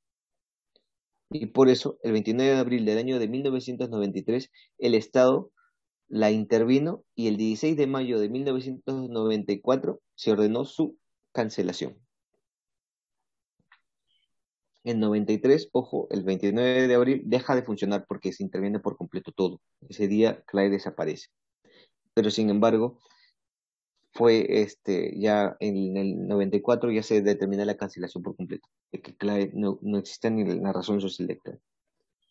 Y 1.29 1.47
por 1.47 1.69
eso, 1.69 1.99
el 2.01 2.13
29 2.13 2.51
de 2.51 2.57
abril 2.57 2.85
del 2.85 2.97
año 2.97 3.19
de 3.19 3.27
1993, 3.27 4.49
el 4.79 4.95
Estado 4.95 5.51
la 6.09 6.31
intervino 6.31 7.03
y 7.15 7.27
el 7.27 7.37
16 7.37 7.77
de 7.77 7.87
mayo 7.87 8.19
de 8.19 8.29
1994 8.29 10.01
se 10.15 10.31
ordenó 10.31 10.65
su 10.65 10.97
cancelación. 11.31 11.97
En 14.83 14.99
93, 14.99 15.69
ojo, 15.71 16.07
el 16.09 16.23
29 16.23 16.87
de 16.87 16.95
abril 16.95 17.21
deja 17.25 17.55
de 17.55 17.63
funcionar 17.63 18.05
porque 18.07 18.33
se 18.33 18.43
interviene 18.43 18.79
por 18.79 18.97
completo 18.97 19.31
todo. 19.31 19.61
Ese 19.87 20.07
día 20.07 20.41
Clay 20.47 20.69
desaparece. 20.69 21.27
Pero 22.13 22.31
sin 22.31 22.49
embargo, 22.49 22.99
fue 24.13 24.61
este 24.61 25.13
ya 25.19 25.55
en 25.59 25.97
el 25.97 26.27
94 26.27 26.91
ya 26.91 27.03
se 27.03 27.21
determina 27.21 27.65
la 27.65 27.77
cancelación 27.77 28.23
por 28.23 28.35
completo, 28.35 28.67
de 28.91 29.01
que 29.01 29.15
Clay 29.15 29.51
no, 29.53 29.77
no 29.81 29.99
existe 29.99 30.31
ni 30.31 30.43
la 30.43 30.73
razón 30.73 30.99
social 31.01 31.27
de. 31.27 31.39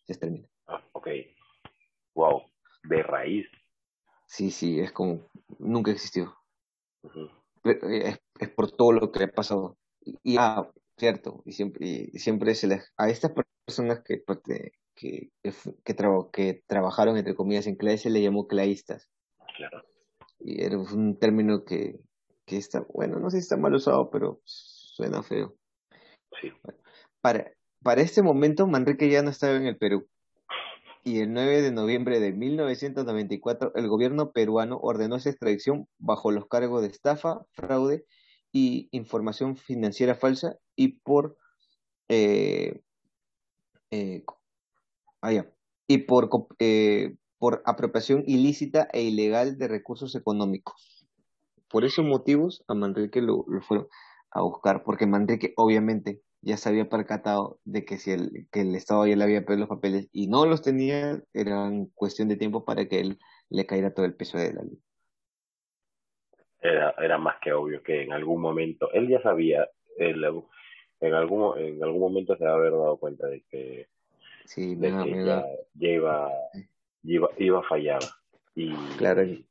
Se 0.05 0.15
termina. 0.15 0.47
Ah, 0.67 0.83
ok. 0.93 1.07
Wow, 2.15 2.41
de 2.83 3.03
raíz. 3.03 3.47
Sí, 4.29 4.51
sí, 4.51 4.79
es 4.79 4.91
como 4.91 5.27
nunca 5.57 5.91
existió. 5.91 6.35
es, 7.63 8.19
es, 8.39 8.49
por 8.51 8.71
todo 8.71 8.91
lo 8.91 9.11
que 9.11 9.19
le 9.19 9.25
ha 9.25 9.31
pasado. 9.31 9.77
Y, 10.23 10.37
ah, 10.37 10.71
Cierto, 10.99 11.41
y 11.45 11.53
siempre, 11.53 12.09
y 12.11 12.19
siempre 12.19 12.53
se 12.55 12.67
les, 12.67 12.91
a 12.97 13.07
estas 13.07 13.31
personas 13.65 14.01
que, 14.03 14.17
pues, 14.17 14.39
que, 14.43 14.71
que, 14.93 15.31
que, 16.33 16.63
trabajaron, 16.67 17.15
entre 17.15 17.35
comillas, 17.35 17.67
en 17.67 17.77
clase 17.77 17.97
se 17.99 18.09
le 18.09 18.21
llamó 18.21 18.47
claístas. 18.47 19.07
Claro. 19.55 19.85
Y 20.41 20.61
era 20.61 20.77
un 20.77 21.17
término 21.17 21.63
que, 21.63 22.01
que 22.45 22.57
está, 22.57 22.85
bueno, 22.93 23.17
no 23.17 23.29
sé 23.29 23.37
si 23.37 23.43
está 23.43 23.55
mal 23.55 23.73
usado, 23.73 24.09
pero 24.09 24.41
suena 24.43 25.23
feo. 25.23 25.55
Sí. 26.41 26.51
Para, 27.21 27.49
para 27.81 28.01
este 28.01 28.21
momento 28.21 28.67
Manrique 28.67 29.09
ya 29.09 29.21
no 29.21 29.29
estaba 29.29 29.55
en 29.55 29.67
el 29.67 29.77
Perú. 29.77 30.05
Y 31.09 31.21
el 31.21 31.33
9 31.33 31.63
de 31.63 31.71
noviembre 31.71 32.19
de 32.19 32.33
1994 32.33 33.71
el 33.73 33.87
gobierno 33.87 34.31
peruano 34.31 34.77
ordenó 34.79 35.15
esa 35.15 35.31
extradición 35.31 35.87
bajo 35.97 36.29
los 36.29 36.45
cargos 36.45 36.83
de 36.83 36.89
estafa, 36.89 37.47
fraude 37.49 38.05
y 38.51 38.89
información 38.91 39.57
financiera 39.57 40.13
falsa 40.13 40.57
y 40.75 40.99
por 40.99 41.35
eh, 42.09 42.83
eh, 43.89 44.23
ah, 45.23 45.31
y 45.87 45.97
por, 45.97 46.29
eh, 46.59 47.15
por 47.39 47.63
apropiación 47.65 48.23
ilícita 48.27 48.87
e 48.93 49.01
ilegal 49.01 49.57
de 49.57 49.67
recursos 49.67 50.13
económicos. 50.13 51.07
Por 51.69 51.85
esos 51.85 52.05
motivos 52.05 52.63
a 52.67 52.75
Manrique 52.75 53.19
lo, 53.19 53.45
lo 53.47 53.61
fueron 53.61 53.87
a 54.29 54.41
buscar, 54.41 54.83
porque 54.83 55.07
Manrique 55.07 55.55
obviamente 55.57 56.21
ya 56.41 56.57
se 56.57 56.69
había 56.69 56.89
percatado 56.89 57.59
de 57.65 57.85
que 57.85 57.97
si 57.97 58.11
el, 58.11 58.47
que 58.51 58.61
el 58.61 58.75
Estado 58.75 59.05
ya 59.05 59.15
le 59.15 59.23
había 59.23 59.45
pedido 59.45 59.61
los 59.61 59.69
papeles 59.69 60.09
y 60.11 60.27
no 60.27 60.45
los 60.45 60.61
tenía, 60.61 61.21
era 61.33 61.69
cuestión 61.95 62.29
de 62.29 62.37
tiempo 62.37 62.63
para 62.65 62.87
que 62.87 62.99
él 63.01 63.19
le 63.49 63.65
caiga 63.65 63.93
todo 63.93 64.05
el 64.05 64.15
peso 64.15 64.37
de 64.37 64.53
la 64.53 64.63
ley. 64.63 64.79
Era, 66.61 66.93
era 66.99 67.17
más 67.17 67.37
que 67.41 67.53
obvio 67.53 67.81
que 67.83 68.03
en 68.03 68.11
algún 68.11 68.41
momento, 68.41 68.91
él 68.91 69.07
ya 69.07 69.21
sabía, 69.21 69.67
él, 69.97 70.23
en 70.99 71.13
algún 71.13 71.57
en 71.57 71.83
algún 71.83 72.01
momento 72.01 72.35
se 72.37 72.43
va 72.43 72.51
a 72.51 72.55
haber 72.55 72.71
dado 72.71 72.97
cuenta 72.97 73.27
de 73.27 73.43
que, 73.49 73.87
sí, 74.45 74.75
de 74.75 74.89
que 74.91 75.25
ya, 75.25 75.45
iba, 75.79 76.29
iba, 77.03 77.29
iba 77.37 77.59
a 77.59 77.63
fallar 77.63 78.01
y, 78.55 78.73
claro. 78.97 79.23
y, 79.23 79.45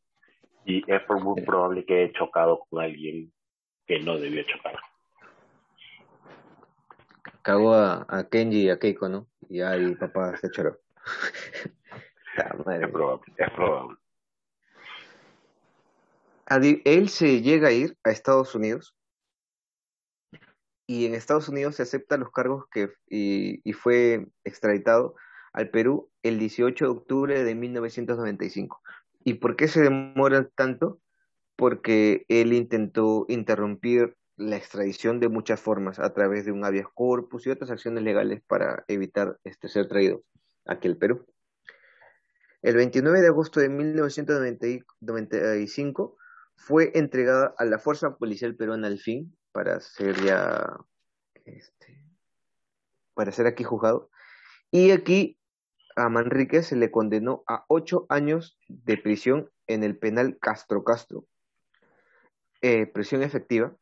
es 0.66 1.02
muy 1.22 1.40
probable 1.42 1.84
que 1.86 2.02
haya 2.02 2.12
chocado 2.12 2.62
con 2.68 2.82
alguien 2.82 3.32
que 3.86 3.98
no 4.00 4.18
debió 4.18 4.42
chocar. 4.42 4.78
Cagó 7.48 7.72
a, 7.72 8.04
a 8.10 8.28
Kenji 8.28 8.64
y 8.64 8.68
a 8.68 8.78
Keiko, 8.78 9.08
¿no? 9.08 9.26
Y 9.48 9.62
ahí 9.62 9.94
papá 9.94 10.36
se 10.36 10.50
choró. 10.50 10.78
es 12.36 12.90
probable, 12.92 13.32
es 13.38 13.50
probable. 13.52 13.96
Él 16.84 17.08
se 17.08 17.40
llega 17.40 17.68
a 17.68 17.72
ir 17.72 17.96
a 18.04 18.10
Estados 18.10 18.54
Unidos 18.54 18.94
y 20.86 21.06
en 21.06 21.14
Estados 21.14 21.48
Unidos 21.48 21.76
se 21.76 21.84
acepta 21.84 22.18
los 22.18 22.30
cargos 22.32 22.66
que 22.70 22.92
y, 23.08 23.62
y, 23.64 23.72
fue 23.72 24.26
extraditado 24.44 25.14
al 25.54 25.70
Perú 25.70 26.10
el 26.22 26.38
18 26.38 26.84
de 26.84 26.90
octubre 26.90 27.44
de 27.44 27.54
1995. 27.54 28.82
¿Y 29.24 29.34
por 29.34 29.56
qué 29.56 29.68
se 29.68 29.80
demora 29.80 30.46
tanto? 30.48 31.00
Porque 31.56 32.26
él 32.28 32.52
intentó 32.52 33.24
interrumpir 33.26 34.18
la 34.38 34.56
extradición 34.56 35.20
de 35.20 35.28
muchas 35.28 35.60
formas, 35.60 35.98
a 35.98 36.14
través 36.14 36.44
de 36.44 36.52
un 36.52 36.64
habeas 36.64 36.86
corpus 36.94 37.46
y 37.46 37.50
otras 37.50 37.70
acciones 37.70 38.04
legales 38.04 38.40
para 38.46 38.84
evitar 38.88 39.38
este, 39.44 39.68
ser 39.68 39.88
traído 39.88 40.22
aquí 40.64 40.88
al 40.88 40.96
Perú. 40.96 41.26
El 42.62 42.76
29 42.76 43.20
de 43.20 43.26
agosto 43.26 43.60
de 43.60 43.68
1995 43.68 46.16
fue 46.56 46.92
entregada 46.94 47.54
a 47.58 47.64
la 47.64 47.78
Fuerza 47.78 48.16
Policial 48.16 48.56
Peruana 48.56 48.88
al 48.88 48.98
fin 48.98 49.36
para 49.52 49.80
ser 49.80 50.16
ya, 50.24 50.78
este, 51.44 52.02
para 53.14 53.32
ser 53.32 53.46
aquí 53.46 53.64
juzgado. 53.64 54.10
Y 54.70 54.92
aquí 54.92 55.38
a 55.96 56.08
Manrique 56.08 56.62
se 56.62 56.76
le 56.76 56.90
condenó 56.90 57.42
a 57.48 57.64
ocho 57.68 58.06
años 58.08 58.58
de 58.68 58.96
prisión 58.98 59.50
en 59.66 59.82
el 59.82 59.98
penal 59.98 60.38
Castro 60.40 60.84
Castro, 60.84 61.26
eh, 62.60 62.86
prisión 62.86 63.22
efectiva. 63.22 63.74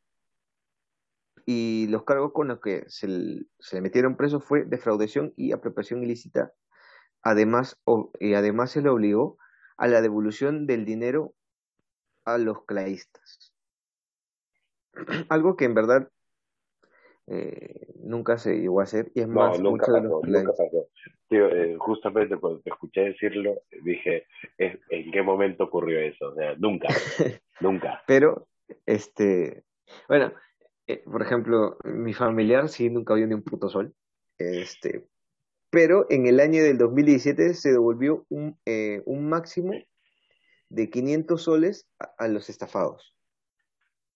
Y 1.45 1.87
los 1.89 2.05
cargos 2.05 2.33
con 2.33 2.49
los 2.49 2.61
que 2.61 2.85
se, 2.89 3.07
le 3.09 3.81
metieron 3.81 4.17
preso 4.17 4.41
fue 4.41 4.65
defraudación 4.65 5.33
y 5.37 5.53
apropiación 5.53 6.03
ilícita. 6.03 6.53
Además, 7.23 7.81
y 8.19 8.35
además 8.35 8.71
se 8.71 8.83
le 8.83 8.89
obligó 8.89 9.39
a 9.77 9.87
la 9.87 10.01
devolución 10.01 10.67
del 10.67 10.85
dinero 10.85 11.35
a 12.25 12.39
los 12.39 12.65
claistas. 12.65 13.53
Algo 15.29 15.57
que 15.57 15.67
en 15.67 15.75
verdad 15.75 16.11
eh, 17.29 17.93
nunca 17.97 18.39
se 18.39 18.55
llegó 18.55 18.81
a 18.81 18.85
hacer 18.85 19.11
y 19.15 19.21
es 19.21 19.29
más, 19.29 19.61
nunca 19.61 19.87
pasó, 19.87 20.21
nunca 20.23 20.53
pasó. 20.53 20.89
Eh, 21.31 21.77
justamente 21.79 22.37
cuando 22.37 22.61
te 22.61 22.71
escuché 22.71 23.01
decirlo, 23.01 23.55
dije, 23.83 24.27
¿en 24.59 25.11
qué 25.11 25.23
momento 25.23 25.65
ocurrió 25.65 25.99
eso? 25.99 26.29
O 26.29 26.35
sea, 26.35 26.55
nunca, 26.57 26.89
nunca. 27.61 28.03
Pero, 28.07 28.47
este, 28.87 29.65
bueno, 30.09 30.33
eh, 30.87 31.03
por 31.05 31.23
ejemplo, 31.23 31.79
mi 31.85 32.13
familiar 32.15 32.69
sí 32.69 32.91
nunca 32.91 33.15
vio 33.15 33.27
ni 33.27 33.35
un 33.35 33.43
puto 33.43 33.69
sol, 33.69 33.95
este, 34.39 35.09
pero 35.71 36.07
en 36.11 36.27
el 36.27 36.41
año 36.41 36.63
del 36.63 36.79
2017 36.79 37.55
se 37.55 37.73
devolvió 37.73 38.25
un, 38.29 38.59
un 39.05 39.29
máximo 39.29 39.73
de 40.69 40.91
500 40.91 41.43
soles 41.43 41.89
a, 42.19 42.29
los 42.29 42.49
estafados. 42.49 43.15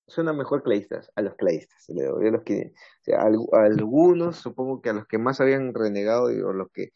Suena 0.06 0.32
mejor 0.32 0.62
claistas, 0.62 1.10
a 1.14 1.22
los 1.22 1.36
claistas, 1.36 1.84
se 1.84 1.94
le 1.94 2.06
a 2.06 2.30
los 2.30 2.42
que, 2.42 2.72
o 2.72 3.04
sea, 3.04 3.20
a, 3.20 3.64
algunos, 3.64 4.36
supongo 4.36 4.80
que 4.82 4.90
a 4.90 4.92
los 4.92 5.06
que 5.06 5.18
más 5.18 5.40
habían 5.40 5.72
renegado, 5.72 6.24
o 6.24 6.52
los 6.52 6.70
que 6.72 6.92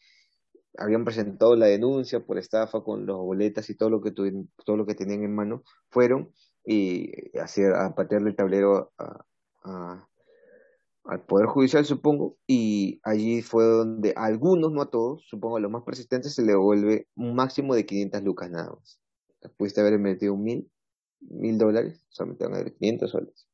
habían 0.77 1.05
presentado 1.05 1.55
la 1.55 1.67
denuncia 1.67 2.19
por 2.19 2.37
estafa 2.37 2.83
con 2.83 3.05
los 3.05 3.17
boletas 3.17 3.69
y 3.69 3.75
todo 3.75 3.89
lo 3.89 4.01
que 4.01 4.11
todo 4.11 4.77
lo 4.77 4.85
que 4.85 4.95
tenían 4.95 5.23
en 5.23 5.33
mano, 5.33 5.63
fueron 5.89 6.33
y 6.65 7.37
hacer, 7.39 7.73
a 7.73 7.95
patearle 7.95 8.31
el 8.31 8.35
tablero 8.35 8.91
al 9.65 11.25
Poder 11.25 11.47
Judicial, 11.47 11.85
supongo, 11.85 12.37
y 12.47 12.99
allí 13.03 13.41
fue 13.41 13.65
donde 13.65 14.13
a 14.15 14.25
algunos, 14.25 14.71
no 14.71 14.81
a 14.81 14.89
todos, 14.89 15.25
supongo 15.27 15.57
a 15.57 15.59
los 15.59 15.71
más 15.71 15.83
persistentes, 15.83 16.33
se 16.35 16.41
le 16.41 16.53
devuelve 16.53 17.07
un 17.15 17.35
máximo 17.35 17.75
de 17.75 17.85
500 17.85 18.23
lucas 18.23 18.49
nada 18.49 18.71
más 18.71 18.99
pudiste 19.49 19.81
haber 19.81 19.99
metido 19.99 20.35
mil, 20.35 20.69
mil 21.19 21.57
dólares, 21.57 22.05
solamente 22.09 22.45
van 22.45 22.53
a 22.55 22.57
dar 22.57 22.73
500 22.73 23.11
soles. 23.11 23.47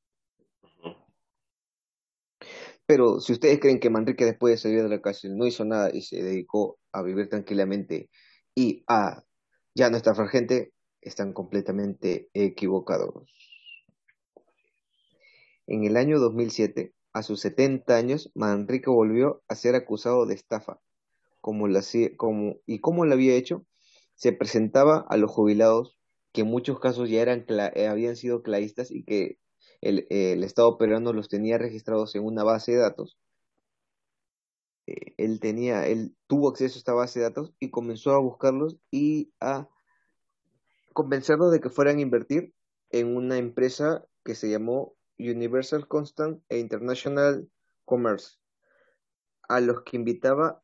Pero 2.85 3.19
si 3.19 3.33
ustedes 3.33 3.59
creen 3.59 3.79
que 3.79 3.89
Manrique 3.89 4.25
después 4.25 4.53
de 4.53 4.57
salir 4.57 4.83
de 4.83 4.89
la 4.89 5.01
cárcel 5.01 5.37
no 5.37 5.45
hizo 5.45 5.63
nada 5.63 5.91
y 5.93 6.01
se 6.01 6.21
dedicó 6.21 6.77
a 6.91 7.01
vivir 7.01 7.29
tranquilamente 7.29 8.09
y 8.53 8.83
a 8.87 9.23
ya 9.73 9.89
no 9.89 9.95
estar 9.95 10.15
gente, 10.27 10.73
están 10.99 11.31
completamente 11.31 12.29
equivocados. 12.33 13.31
En 15.67 15.83
el 15.83 15.97
año 15.97 16.19
2007, 16.19 16.93
a 17.13 17.23
sus 17.23 17.41
70 17.41 17.95
años, 17.95 18.31
Manrique 18.35 18.89
volvió 18.89 19.43
a 19.47 19.55
ser 19.55 19.75
acusado 19.75 20.25
de 20.25 20.33
estafa. 20.33 20.79
Como 21.39 21.67
la, 21.67 21.81
como, 22.17 22.57
¿Y 22.65 22.79
cómo 22.79 23.05
lo 23.05 23.13
había 23.13 23.35
hecho? 23.35 23.65
se 24.21 24.33
presentaba 24.33 25.03
a 25.09 25.17
los 25.17 25.31
jubilados 25.31 25.97
que 26.31 26.41
en 26.41 26.47
muchos 26.47 26.79
casos 26.79 27.09
ya 27.09 27.23
eran 27.23 27.43
eh, 27.49 27.87
habían 27.87 28.15
sido 28.15 28.43
claistas 28.43 28.91
y 28.91 29.03
que 29.03 29.39
el, 29.81 30.43
Estado 30.43 30.77
peruano 30.77 31.11
los 31.11 31.27
tenía 31.27 31.57
registrados 31.57 32.13
en 32.13 32.23
una 32.23 32.43
base 32.43 32.73
de 32.73 32.77
datos. 32.77 33.17
Eh, 34.85 35.15
él 35.17 35.39
tenía, 35.39 35.87
él 35.87 36.15
tuvo 36.27 36.49
acceso 36.49 36.75
a 36.75 36.77
esta 36.77 36.93
base 36.93 37.17
de 37.17 37.25
datos 37.25 37.51
y 37.59 37.71
comenzó 37.71 38.11
a 38.11 38.19
buscarlos 38.19 38.77
y 38.91 39.33
a 39.39 39.67
convencerlos 40.93 41.51
de 41.51 41.59
que 41.59 41.71
fueran 41.71 41.97
a 41.97 42.01
invertir 42.01 42.53
en 42.91 43.15
una 43.15 43.39
empresa 43.39 44.05
que 44.23 44.35
se 44.35 44.51
llamó 44.51 44.93
Universal 45.29 45.87
Constant 45.87 46.41
e 46.49 46.59
International 46.59 47.47
Commerce, 47.85 48.37
a 49.47 49.59
los 49.59 49.83
que 49.83 49.97
invitaba 49.97 50.63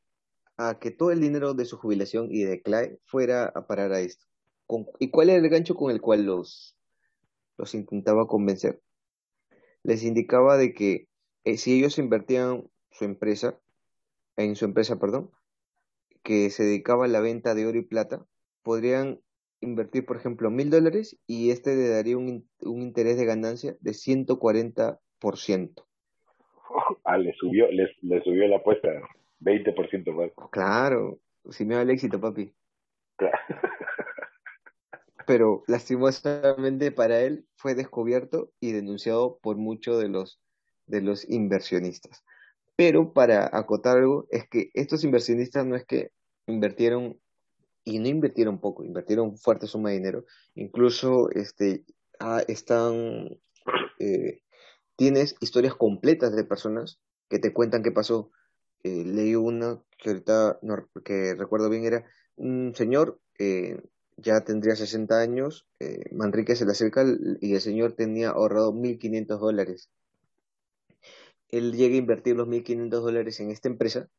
a 0.58 0.80
que 0.80 0.92
todo 0.92 1.12
el 1.12 1.22
dinero 1.22 1.54
de 1.54 1.66
su 1.66 1.78
jubilación 1.78 2.30
y 2.32 2.44
de 2.44 2.62
CLAE 2.62 3.00
fuera 3.06 3.46
a 3.46 3.68
parar 3.68 3.94
a 3.94 4.00
esto. 4.00 4.26
¿Y 5.00 5.12
cuál 5.12 5.30
era 5.30 5.40
el 5.40 5.50
gancho 5.50 5.76
con 5.76 5.92
el 5.92 6.02
cual 6.02 6.24
los, 6.26 6.78
los 7.58 7.74
intentaba 7.74 8.28
convencer? 8.28 8.82
Les 9.84 10.04
indicaba 10.04 10.58
de 10.58 10.74
que 10.74 11.08
eh, 11.44 11.58
si 11.58 11.78
ellos 11.78 11.98
invertían 11.98 12.70
su 12.92 13.06
empresa, 13.06 13.60
en 14.36 14.56
su 14.56 14.66
empresa, 14.66 15.00
perdón, 15.00 15.32
que 16.24 16.50
se 16.50 16.64
dedicaba 16.64 17.06
a 17.06 17.08
la 17.08 17.22
venta 17.22 17.56
de 17.56 17.66
oro 17.66 17.78
y 17.78 17.84
plata, 17.84 18.26
podrían 18.64 19.22
invertir, 19.62 20.06
por 20.06 20.18
ejemplo, 20.18 20.50
mil 20.50 20.70
dólares 20.70 21.20
y 21.28 21.52
este 21.52 21.76
le 21.76 21.90
daría 21.90 22.18
un, 22.18 22.48
un 22.62 22.82
interés 22.82 23.18
de 23.18 23.26
ganancia 23.26 23.76
de 23.80 23.92
140%. 23.92 24.98
Ah, 27.04 27.18
le 27.18 27.34
subió, 27.34 27.72
le, 27.72 27.88
le 28.02 28.22
subió 28.22 28.48
la 28.50 28.58
apuesta. 28.58 28.90
20% 29.40 30.12
más. 30.14 30.32
Claro, 30.52 31.20
si 31.50 31.66
me 31.66 31.76
va 31.76 31.82
el 31.82 31.90
éxito, 31.90 32.20
papi. 32.20 32.54
Pero 35.28 35.64
lastimosamente 35.68 36.92
para 36.92 37.22
él 37.22 37.46
fue 37.56 37.76
descubierto 37.76 38.52
y 38.60 38.72
denunciado 38.72 39.40
por 39.42 39.58
muchos 39.58 40.02
de 40.02 40.10
los, 40.10 40.40
de 40.86 41.02
los 41.02 41.30
inversionistas. 41.30 42.24
Pero 42.76 43.12
para 43.12 43.50
acotar 43.52 43.98
algo, 43.98 44.28
es 44.30 44.48
que 44.48 44.70
estos 44.74 45.04
inversionistas 45.04 45.66
no 45.66 45.76
es 45.76 45.86
que 45.86 46.12
invirtieron, 46.46 47.20
y 47.88 48.00
no 48.00 48.10
invirtieron 48.10 48.60
poco, 48.60 48.84
invirtieron 48.84 49.38
fuerte 49.38 49.68
suma 49.68 49.90
de 49.90 49.96
dinero. 49.96 50.26
Incluso 50.56 51.30
este, 51.32 51.86
ah, 52.20 52.44
están, 52.48 53.40
eh, 54.00 54.42
tienes 54.98 55.36
historias 55.40 55.76
completas 55.76 56.36
de 56.36 56.44
personas 56.44 57.00
que 57.30 57.40
te 57.40 57.54
cuentan 57.54 57.84
qué 57.84 57.92
pasó 57.92 58.32
eh, 58.84 59.04
leí 59.06 59.36
uno 59.36 59.86
que 59.98 60.12
ahorita 60.12 60.60
no, 60.62 60.88
que 61.04 61.34
recuerdo 61.36 61.70
bien, 61.70 61.86
era 61.86 62.06
un 62.36 62.74
señor, 62.76 63.20
eh, 63.40 63.82
ya 64.18 64.42
tendría 64.42 64.76
60 64.76 65.20
años, 65.20 65.68
eh, 65.80 66.04
Manrique 66.12 66.56
se 66.56 66.66
le 66.66 66.72
acerca 66.72 67.06
y 67.42 67.54
el 67.54 67.62
señor 67.62 67.94
tenía 67.94 68.30
ahorrado 68.30 68.74
1.500 68.74 69.40
dólares. 69.40 69.90
Él 71.50 71.74
llega 71.74 71.96
a 71.96 72.00
invertir 72.00 72.36
los 72.36 72.48
1.500 72.48 72.90
dólares 72.90 73.40
en 73.40 73.52
esta 73.52 73.70
empresa 73.70 74.10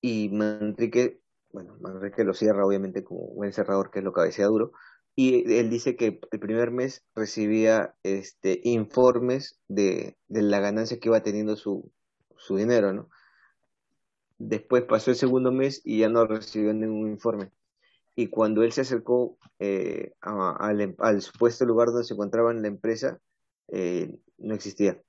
y 0.00 0.28
Manrique, 0.30 1.20
bueno, 1.56 1.74
Manrique 1.80 2.22
lo 2.22 2.34
cierra 2.34 2.66
obviamente 2.66 3.02
como 3.02 3.20
un 3.20 3.50
cerrador, 3.50 3.90
que 3.90 4.00
es 4.00 4.04
lo 4.04 4.12
que 4.12 4.30
duro, 4.42 4.72
y 5.14 5.50
él 5.54 5.70
dice 5.70 5.96
que 5.96 6.20
el 6.30 6.38
primer 6.38 6.70
mes 6.70 7.06
recibía 7.14 7.94
este 8.02 8.60
informes 8.64 9.58
de, 9.66 10.18
de 10.28 10.42
la 10.42 10.60
ganancia 10.60 11.00
que 11.00 11.08
iba 11.08 11.22
teniendo 11.22 11.56
su, 11.56 11.90
su 12.36 12.58
dinero, 12.58 12.92
¿no? 12.92 13.08
Después 14.36 14.84
pasó 14.84 15.10
el 15.10 15.16
segundo 15.16 15.50
mes 15.50 15.80
y 15.82 16.00
ya 16.00 16.10
no 16.10 16.26
recibió 16.26 16.74
ningún 16.74 17.08
informe. 17.08 17.50
Y 18.14 18.26
cuando 18.26 18.62
él 18.62 18.72
se 18.72 18.82
acercó 18.82 19.38
eh, 19.58 20.12
al, 20.20 20.94
al, 20.98 21.22
supuesto 21.22 21.64
lugar 21.64 21.88
donde 21.88 22.04
se 22.04 22.12
encontraba 22.12 22.50
en 22.50 22.60
la 22.60 22.68
empresa, 22.68 23.18
eh, 23.68 24.14
no 24.36 24.54
existía. 24.54 25.00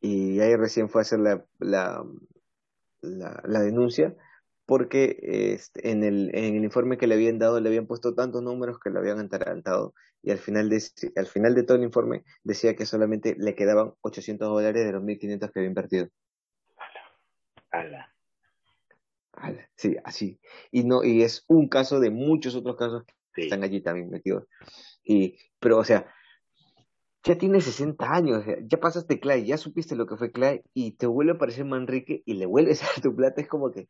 Y 0.00 0.40
ahí 0.40 0.56
recién 0.56 0.88
fue 0.88 1.02
a 1.02 1.02
hacer 1.02 1.20
la, 1.20 1.46
la, 1.60 2.04
la, 3.02 3.60
denuncia 3.60 4.16
porque 4.72 5.18
este, 5.52 5.90
en, 5.90 6.02
el, 6.02 6.34
en 6.34 6.56
el 6.56 6.64
informe 6.64 6.96
que 6.96 7.06
le 7.06 7.14
habían 7.14 7.38
dado 7.38 7.60
le 7.60 7.68
habían 7.68 7.86
puesto 7.86 8.14
tantos 8.14 8.42
números 8.42 8.78
que 8.80 8.88
le 8.88 9.00
habían 9.00 9.18
atarantado 9.18 9.92
y 10.22 10.30
al 10.30 10.38
final 10.38 10.70
de, 10.70 10.82
al 11.14 11.26
final 11.26 11.54
de 11.54 11.62
todo 11.62 11.76
el 11.76 11.82
informe 11.82 12.24
decía 12.42 12.74
que 12.74 12.86
solamente 12.86 13.36
le 13.38 13.54
quedaban 13.54 13.92
800 14.00 14.48
dólares 14.48 14.86
de 14.86 14.92
los 14.92 15.02
1.500 15.02 15.52
que 15.52 15.58
había 15.58 15.68
invertido. 15.68 16.08
Ala. 19.32 19.68
Sí, 19.76 19.94
así. 20.04 20.40
Y 20.70 20.84
no, 20.84 21.04
y 21.04 21.22
es 21.22 21.44
un 21.48 21.68
caso 21.68 22.00
de 22.00 22.08
muchos 22.08 22.54
otros 22.54 22.76
casos 22.76 23.04
que 23.34 23.42
están 23.42 23.64
allí 23.64 23.82
también 23.82 24.08
metidos. 24.08 24.46
Y, 25.04 25.36
pero, 25.60 25.76
o 25.76 25.84
sea, 25.84 26.10
ya 27.24 27.36
tienes 27.36 27.64
60 27.64 28.10
años, 28.10 28.44
ya 28.64 28.80
pasaste 28.80 29.20
Clay, 29.20 29.44
ya 29.44 29.58
supiste 29.58 29.96
lo 29.96 30.06
que 30.06 30.16
fue 30.16 30.32
Clay, 30.32 30.62
y 30.72 30.92
te 30.92 31.06
vuelve 31.06 31.32
a 31.32 31.34
aparecer 31.34 31.66
Manrique 31.66 32.22
y 32.24 32.34
le 32.34 32.46
vuelves 32.46 32.82
a 32.82 33.00
tu 33.02 33.14
plata, 33.14 33.42
es 33.42 33.48
como 33.48 33.70
que. 33.70 33.88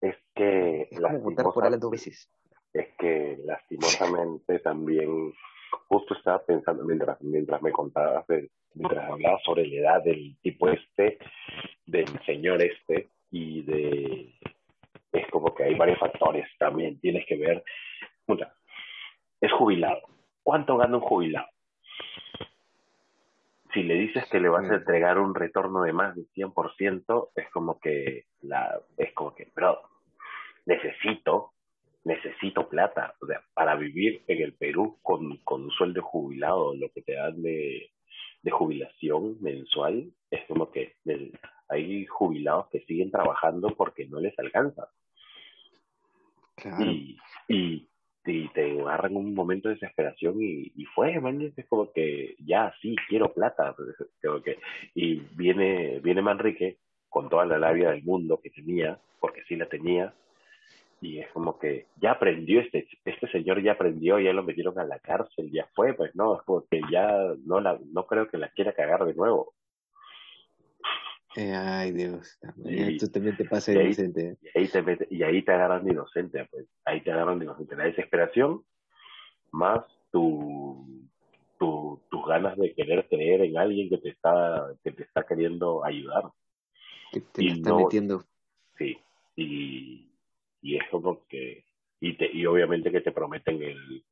Es 0.00 0.16
que. 0.34 0.88
Es 0.90 1.00
como 1.00 1.18
votar 1.18 1.46
por 1.52 1.66
él 1.66 1.78
dos 1.78 1.90
veces. 1.90 2.28
Es 2.72 2.88
que 2.98 3.38
lastimosamente 3.44 4.58
también, 4.58 5.32
justo 5.88 6.14
estaba 6.14 6.44
pensando 6.44 6.84
mientras, 6.84 7.20
mientras 7.22 7.62
me 7.62 7.72
contabas, 7.72 8.26
mientras 8.74 9.10
hablabas 9.10 9.42
sobre 9.44 9.66
la 9.66 9.76
edad 9.76 10.04
del 10.04 10.36
tipo 10.42 10.68
este, 10.68 11.18
del 11.86 12.06
señor 12.26 12.62
este, 12.62 13.08
y 13.30 13.62
de 13.62 14.32
es 15.12 15.26
como 15.30 15.54
que 15.54 15.64
hay 15.64 15.74
varios 15.74 15.98
factores 15.98 16.46
también 16.58 17.00
tienes 17.00 17.24
que 17.26 17.36
ver 17.36 17.64
es 19.40 19.52
jubilado 19.52 20.02
¿cuánto 20.42 20.76
gana 20.76 20.96
un 20.96 21.02
jubilado? 21.02 21.48
Si 23.72 23.82
le 23.82 23.94
dices 23.94 24.24
que 24.30 24.40
le 24.40 24.48
vas 24.48 24.68
a 24.70 24.76
entregar 24.76 25.18
un 25.18 25.34
retorno 25.34 25.82
de 25.82 25.92
más 25.92 26.14
del 26.14 26.26
100% 26.34 27.30
es 27.34 27.50
como 27.50 27.78
que 27.80 28.24
la 28.42 28.80
es 28.96 29.12
como 29.14 29.34
que 29.34 29.50
pero 29.54 29.80
necesito 30.64 31.52
necesito 32.04 32.68
plata 32.68 33.14
o 33.20 33.26
sea 33.26 33.42
para 33.54 33.74
vivir 33.76 34.22
en 34.26 34.42
el 34.42 34.54
Perú 34.54 34.98
con, 35.02 35.38
con 35.38 35.64
un 35.64 35.70
sueldo 35.70 36.02
jubilado 36.02 36.74
lo 36.74 36.90
que 36.90 37.02
te 37.02 37.14
dan 37.14 37.42
de, 37.42 37.90
de 38.42 38.50
jubilación 38.50 39.36
mensual 39.40 40.12
es 40.30 40.44
como 40.46 40.70
que 40.70 40.94
hay 41.68 42.06
jubilados 42.06 42.68
que 42.70 42.80
siguen 42.80 43.10
trabajando 43.10 43.74
porque 43.76 44.06
no 44.06 44.20
les 44.20 44.38
alcanza. 44.38 44.88
Y, 46.78 47.18
y, 47.48 47.88
te 48.54 48.80
agarran 48.80 49.16
un 49.16 49.34
momento 49.34 49.68
de 49.68 49.74
desesperación 49.74 50.42
y, 50.42 50.72
y 50.76 50.84
fue, 50.94 51.18
man, 51.20 51.40
es 51.56 51.66
como 51.66 51.92
que 51.92 52.34
ya, 52.44 52.74
sí, 52.82 52.96
quiero 53.08 53.32
plata. 53.32 53.74
que, 54.44 54.58
y 54.94 55.20
viene, 55.36 56.00
viene 56.00 56.22
Manrique 56.22 56.78
con 57.08 57.28
toda 57.28 57.46
la 57.46 57.58
labia 57.58 57.90
del 57.90 58.02
mundo 58.02 58.40
que 58.42 58.50
tenía, 58.50 58.98
porque 59.20 59.42
sí 59.48 59.56
la 59.56 59.66
tenía, 59.66 60.12
y 61.00 61.18
es 61.18 61.28
como 61.28 61.58
que 61.58 61.86
ya 62.00 62.12
aprendió 62.12 62.60
este 62.60 62.88
este 63.04 63.28
señor 63.28 63.62
ya 63.62 63.72
aprendió 63.72 64.18
ya 64.18 64.32
lo 64.32 64.42
metieron 64.42 64.78
a 64.78 64.84
la 64.84 64.98
cárcel 64.98 65.50
ya 65.52 65.68
fue 65.74 65.92
pues 65.92 66.14
no 66.16 66.36
es 66.36 66.42
como 66.42 66.64
que 66.70 66.80
ya 66.90 67.34
no 67.44 67.60
la 67.60 67.78
no 67.92 68.06
creo 68.06 68.28
que 68.28 68.38
la 68.38 68.48
quiera 68.48 68.72
cagar 68.72 69.04
de 69.04 69.14
nuevo 69.14 69.52
eh, 71.36 71.54
ay, 71.54 71.92
Dios. 71.92 72.38
Y, 72.64 72.96
tú 72.96 73.08
también 73.08 73.36
te 73.36 73.44
pasa 73.44 73.72
inocente. 73.72 74.38
Y 74.42 74.58
ahí, 74.58 74.68
te 74.68 75.06
y 75.10 75.22
ahí 75.22 75.42
te 75.42 75.52
agarran 75.52 75.84
de 75.84 75.92
inocente, 75.92 76.46
pues. 76.50 76.66
Ahí 76.84 77.02
te 77.02 77.12
agarran 77.12 77.38
de 77.38 77.44
inocente. 77.44 77.76
La 77.76 77.84
desesperación 77.84 78.64
más 79.52 79.84
tu, 80.10 81.06
tu, 81.58 82.00
tus 82.10 82.26
ganas 82.26 82.56
de 82.56 82.74
querer 82.74 83.06
creer 83.08 83.42
en 83.42 83.58
alguien 83.58 83.90
que 83.90 83.98
te 83.98 84.08
está, 84.08 84.74
que 84.82 84.92
te 84.92 85.02
está 85.02 85.26
queriendo 85.26 85.84
ayudar. 85.84 86.24
Que 87.12 87.20
te 87.20 87.46
está 87.46 87.74
metiendo. 87.74 88.24
Sí. 88.78 88.96
Y, 89.36 90.10
y 90.62 90.76
es 90.76 90.88
como 90.90 91.26
que. 91.26 91.64
Y, 92.00 92.16
te, 92.16 92.30
y 92.32 92.46
obviamente 92.46 92.90
que 92.90 93.02
te 93.02 93.12
prometen 93.12 93.62
el, 93.62 94.04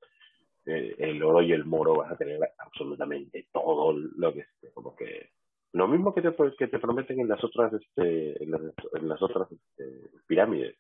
el, 0.67 0.95
el 0.99 1.23
oro 1.23 1.41
y 1.41 1.53
el 1.53 1.65
moro, 1.65 1.97
vas 1.97 2.13
a 2.13 2.17
tener 2.17 2.39
absolutamente 2.59 3.49
todo 3.51 3.95
lo 3.95 4.35
que. 4.35 4.45
Como 4.75 4.95
que 4.95 5.34
lo 5.75 5.89
mismo 5.89 6.15
que 6.15 6.23
te, 6.23 6.33
que 6.57 6.69
te 6.69 6.79
prometen 6.79 7.19
en 7.19 7.29
las 7.29 7.43
otras, 7.43 7.73
este, 7.73 8.43
en 8.43 8.51
las, 8.53 8.61
en 8.95 9.09
las 9.09 9.21
otras 9.21 9.51
este, 9.51 10.09
pirámides. 10.27 10.77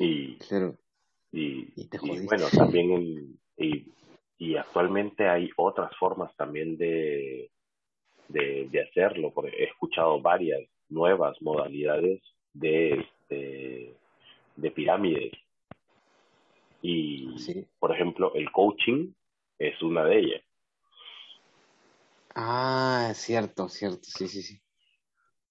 Y, 0.00 0.36
y, 1.30 1.88
bueno, 2.26 2.46
también 2.52 2.90
en, 2.90 3.38
y, 3.56 3.86
y 4.38 4.56
actualmente 4.56 5.28
hay 5.28 5.48
otras 5.56 5.96
formas 5.96 6.34
también 6.36 6.76
de, 6.76 7.50
de, 8.28 8.68
de 8.68 8.82
hacerlo. 8.82 9.32
Porque 9.32 9.56
he 9.56 9.64
escuchado 9.66 10.20
varias 10.20 10.68
nuevas 10.88 11.40
modalidades 11.40 12.20
de, 12.52 12.98
este, 13.00 13.94
de 14.56 14.70
pirámides. 14.72 15.32
Y, 16.82 17.28
por 17.78 17.92
ejemplo, 17.92 18.34
el 18.34 18.50
coaching 18.50 19.12
es 19.56 19.80
una 19.82 20.04
de 20.04 20.18
ellas. 20.18 20.45
Ah, 22.38 23.12
cierto, 23.14 23.66
cierto, 23.70 24.02
sí, 24.02 24.28
sí, 24.28 24.42
sí. 24.42 24.60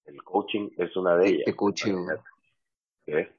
El 0.06 0.22
coaching 0.24 0.70
es 0.78 0.96
una 0.96 1.18
de 1.18 1.30
ellas. 1.30 1.46
Te 1.46 1.56
coacheo. 1.56 2.06
¿Qué? 3.08 3.32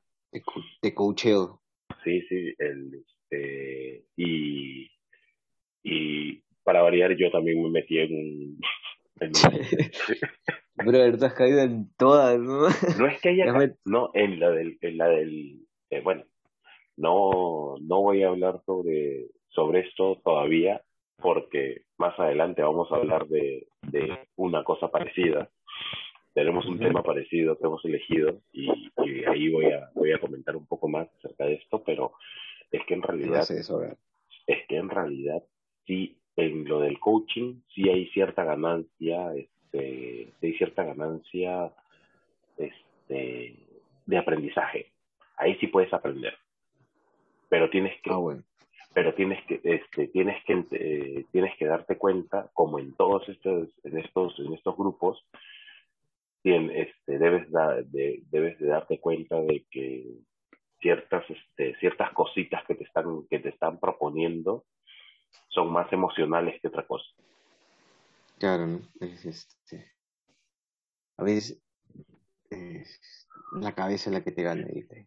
Te, 0.80 0.92
coacheo. 0.92 1.62
Sí, 2.02 2.22
sí, 2.22 2.52
el, 2.58 3.04
este, 3.30 4.04
y, 4.16 4.90
y 5.84 6.42
para 6.64 6.82
variar 6.82 7.16
yo 7.16 7.30
también 7.30 7.62
me 7.62 7.70
metí 7.70 7.98
en 7.98 8.14
un... 8.14 8.60
En 9.18 9.32
Bro, 10.74 11.16
tú 11.16 11.24
has 11.24 11.32
caído 11.32 11.60
en 11.60 11.90
todas, 11.96 12.38
¿no? 12.38 12.68
No 12.98 13.06
es 13.06 13.20
que 13.22 13.30
haya... 13.30 13.46
No, 13.86 14.10
en 14.12 14.40
la 14.40 14.50
del... 14.50 14.76
En 14.82 14.98
la 14.98 15.08
del 15.08 15.66
eh, 15.88 16.00
bueno, 16.02 16.24
no, 16.96 17.76
no 17.80 18.02
voy 18.02 18.24
a 18.24 18.28
hablar 18.28 18.60
sobre, 18.66 19.28
sobre 19.48 19.88
esto 19.88 20.20
todavía, 20.22 20.82
porque 21.16 21.82
más 21.98 22.18
adelante 22.18 22.62
vamos 22.62 22.90
a 22.92 22.96
hablar 22.96 23.26
de, 23.26 23.66
de 23.82 24.18
una 24.36 24.64
cosa 24.64 24.88
parecida. 24.88 25.50
Tenemos 26.34 26.66
un 26.66 26.78
tema 26.78 27.02
parecido 27.02 27.56
que 27.56 27.66
hemos 27.66 27.84
elegido 27.84 28.40
y, 28.52 28.70
y, 29.04 29.24
ahí 29.24 29.48
voy 29.48 29.66
a, 29.66 29.90
voy 29.94 30.12
a 30.12 30.18
comentar 30.18 30.54
un 30.54 30.66
poco 30.66 30.86
más 30.88 31.08
acerca 31.18 31.46
de 31.46 31.54
esto, 31.54 31.82
pero 31.82 32.12
es 32.70 32.84
que 32.86 32.94
en 32.94 33.02
realidad, 33.02 33.46
es 34.46 34.66
que 34.68 34.76
en 34.76 34.90
realidad 34.90 35.42
sí, 35.86 36.18
en 36.36 36.68
lo 36.68 36.80
del 36.80 37.00
coaching 37.00 37.60
sí 37.74 37.88
hay 37.88 38.08
cierta 38.08 38.44
ganancia, 38.44 39.34
este, 39.34 40.28
hay 40.42 40.52
cierta 40.58 40.84
ganancia 40.84 41.72
este, 42.58 43.56
de 44.04 44.18
aprendizaje. 44.18 44.92
Ahí 45.38 45.56
sí 45.56 45.68
puedes 45.68 45.92
aprender, 45.94 46.34
pero 47.48 47.70
tienes 47.70 47.98
que, 48.02 48.10
ah, 48.10 48.16
bueno 48.16 48.42
pero 48.96 49.12
tienes 49.12 49.44
que 49.44 49.60
este 49.62 50.08
tienes 50.08 50.42
que 50.46 50.64
eh, 50.70 51.26
tienes 51.30 51.54
que 51.58 51.66
darte 51.66 51.98
cuenta 51.98 52.48
como 52.54 52.78
en 52.78 52.94
todos 52.94 53.28
estos 53.28 53.68
en 53.84 53.98
estos 53.98 54.38
en 54.38 54.54
estos 54.54 54.74
grupos 54.74 55.22
este 56.42 57.18
debes 57.18 57.46
de, 57.92 58.22
debes 58.30 58.58
de 58.58 58.66
darte 58.66 58.98
cuenta 58.98 59.36
de 59.42 59.66
que 59.70 60.06
ciertas 60.80 61.24
este 61.28 61.76
ciertas 61.78 62.10
cositas 62.14 62.64
que 62.64 62.74
te 62.74 62.84
están 62.84 63.26
que 63.28 63.38
te 63.38 63.50
están 63.50 63.78
proponiendo 63.78 64.64
son 65.48 65.70
más 65.70 65.92
emocionales 65.92 66.58
que 66.62 66.68
otra 66.68 66.86
cosa 66.86 67.10
claro 68.38 68.66
¿no? 68.66 68.80
es 69.00 69.26
este 69.26 69.92
a 71.18 71.22
veces 71.22 71.62
es 72.48 73.28
la 73.60 73.74
cabeza 73.74 74.10
la 74.10 74.24
que 74.24 74.32
te 74.32 74.42
gana 74.42 74.66
¿viste? 74.72 75.06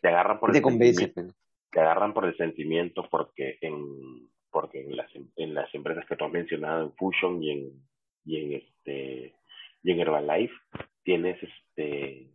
te 0.00 0.06
agarran 0.06 0.38
por 0.38 0.52
te 0.52 0.62
convence 0.62 1.12
te 1.76 1.82
agarran 1.82 2.14
por 2.14 2.24
el 2.24 2.34
sentimiento 2.38 3.06
porque 3.10 3.58
en 3.60 4.30
porque 4.50 4.80
en 4.80 4.96
las, 4.96 5.10
en 5.14 5.52
las 5.52 5.74
empresas 5.74 6.06
que 6.06 6.16
tú 6.16 6.24
has 6.24 6.32
mencionado, 6.32 6.84
en 6.84 6.92
Fusion 6.92 7.42
y 7.42 7.50
en, 7.50 7.82
y 8.24 8.36
en 8.38 8.52
este 8.54 9.34
y 9.82 9.90
en 9.90 10.00
Herbalife 10.00 10.54
tienes 11.02 11.36
este 11.42 12.30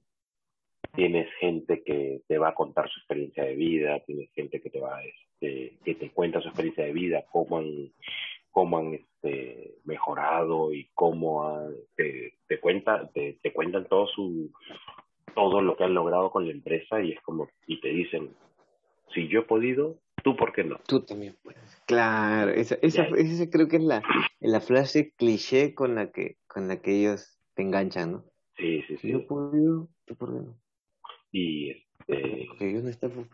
tienes 0.94 1.28
gente 1.40 1.82
que 1.82 2.22
te 2.28 2.38
va 2.38 2.50
a 2.50 2.54
contar 2.54 2.88
su 2.88 3.00
experiencia 3.00 3.44
de 3.44 3.56
vida, 3.56 4.00
tienes 4.02 4.32
gente 4.34 4.62
que 4.62 4.70
te 4.70 4.80
va 4.80 5.02
este, 5.04 5.76
que 5.84 5.96
te 5.96 6.12
cuenta 6.12 6.40
su 6.40 6.50
experiencia 6.50 6.86
de 6.86 6.94
vida, 6.94 7.26
cómo 7.32 7.58
han 7.58 7.92
cómo 8.52 8.78
han 8.78 8.94
este, 8.94 9.74
mejorado 9.86 10.72
y 10.72 10.92
cómo 10.94 11.68
te, 11.96 12.36
te 12.48 12.60
cuenta 12.60 13.10
te 13.12 13.54
cuentan 13.54 13.88
todo 13.88 14.06
su 14.06 14.52
todo 15.34 15.64
lo 15.64 15.76
que 15.76 15.86
han 15.86 15.96
logrado 15.96 16.30
con 16.30 16.46
la 16.46 16.52
empresa 16.52 17.02
y 17.02 17.14
es 17.14 17.22
como 17.22 17.50
y 17.66 17.80
te 17.82 17.88
dicen 17.88 18.36
si 19.14 19.28
yo 19.28 19.42
he 19.42 19.44
podido 19.44 20.00
tú 20.24 20.36
por 20.36 20.54
qué 20.54 20.64
no 20.64 20.80
tú 20.88 21.02
también 21.02 21.38
puedes. 21.44 21.82
Claro 21.86 22.52
esa, 22.52 22.76
esa, 22.82 23.04
esa 23.04 23.50
creo 23.50 23.68
que 23.68 23.78
es 23.78 23.84
la, 23.84 24.04
la 24.40 24.62
frase 24.62 25.14
cliché 25.18 25.74
con 25.74 25.96
la 25.96 26.12
que 26.12 26.38
con 26.48 26.68
la 26.68 26.82
que 26.82 27.00
ellos 27.00 27.40
te 27.56 27.64
enganchan 27.64 28.12
no 28.12 28.24
sí 28.58 28.82
sí 28.84 28.98
sí. 28.98 28.98
si 28.98 29.12
yo 29.12 29.20
he 29.20 29.22
podido 29.22 29.90
tú 30.06 30.16
por 30.16 30.34
qué 30.34 30.46
no 30.46 30.58
y 31.32 31.72
este 32.08 33.08
no 33.08 33.28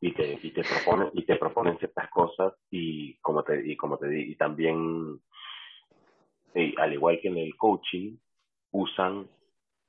y 0.00 0.12
te 0.12 0.38
y 0.42 0.52
te 0.52 0.62
proponen 0.62 1.10
y 1.12 1.24
te 1.24 1.36
proponen 1.36 1.78
ciertas 1.78 2.08
cosas 2.10 2.54
y 2.70 3.16
como 3.18 3.42
te 3.42 3.66
y 3.66 3.76
como 3.76 3.98
te 3.98 4.20
y 4.20 4.36
también 4.36 5.20
y 6.54 6.74
al 6.80 6.92
igual 6.92 7.20
que 7.20 7.28
en 7.28 7.38
el 7.38 7.56
coaching 7.56 8.16
usan 8.70 9.28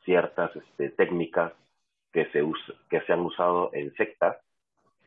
ciertas 0.03 0.55
este, 0.55 0.89
técnicas 0.89 1.53
que 2.11 2.25
se 2.31 2.41
usa, 2.41 2.75
que 2.89 3.01
se 3.01 3.13
han 3.13 3.21
usado 3.21 3.69
en 3.73 3.93
sectas 3.93 4.37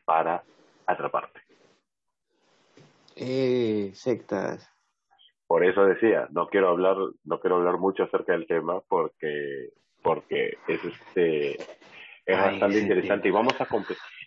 para 0.05 0.43
atraparte. 0.85 1.41
Eh, 3.15 3.91
sectas. 3.93 4.69
Por 5.47 5.63
eso 5.63 5.85
decía, 5.85 6.27
no 6.31 6.47
quiero 6.47 6.69
hablar, 6.69 6.97
no 7.23 7.39
quiero 7.39 7.57
hablar 7.57 7.77
mucho 7.77 8.03
acerca 8.03 8.33
del 8.33 8.47
tema 8.47 8.81
porque 8.87 9.69
porque 10.01 10.57
es 10.67 10.83
este 10.83 11.51
es 12.25 12.37
bastante 12.37 12.79
interesante 12.79 13.27
y 13.27 13.31
vamos 13.31 13.53
a 13.59 13.67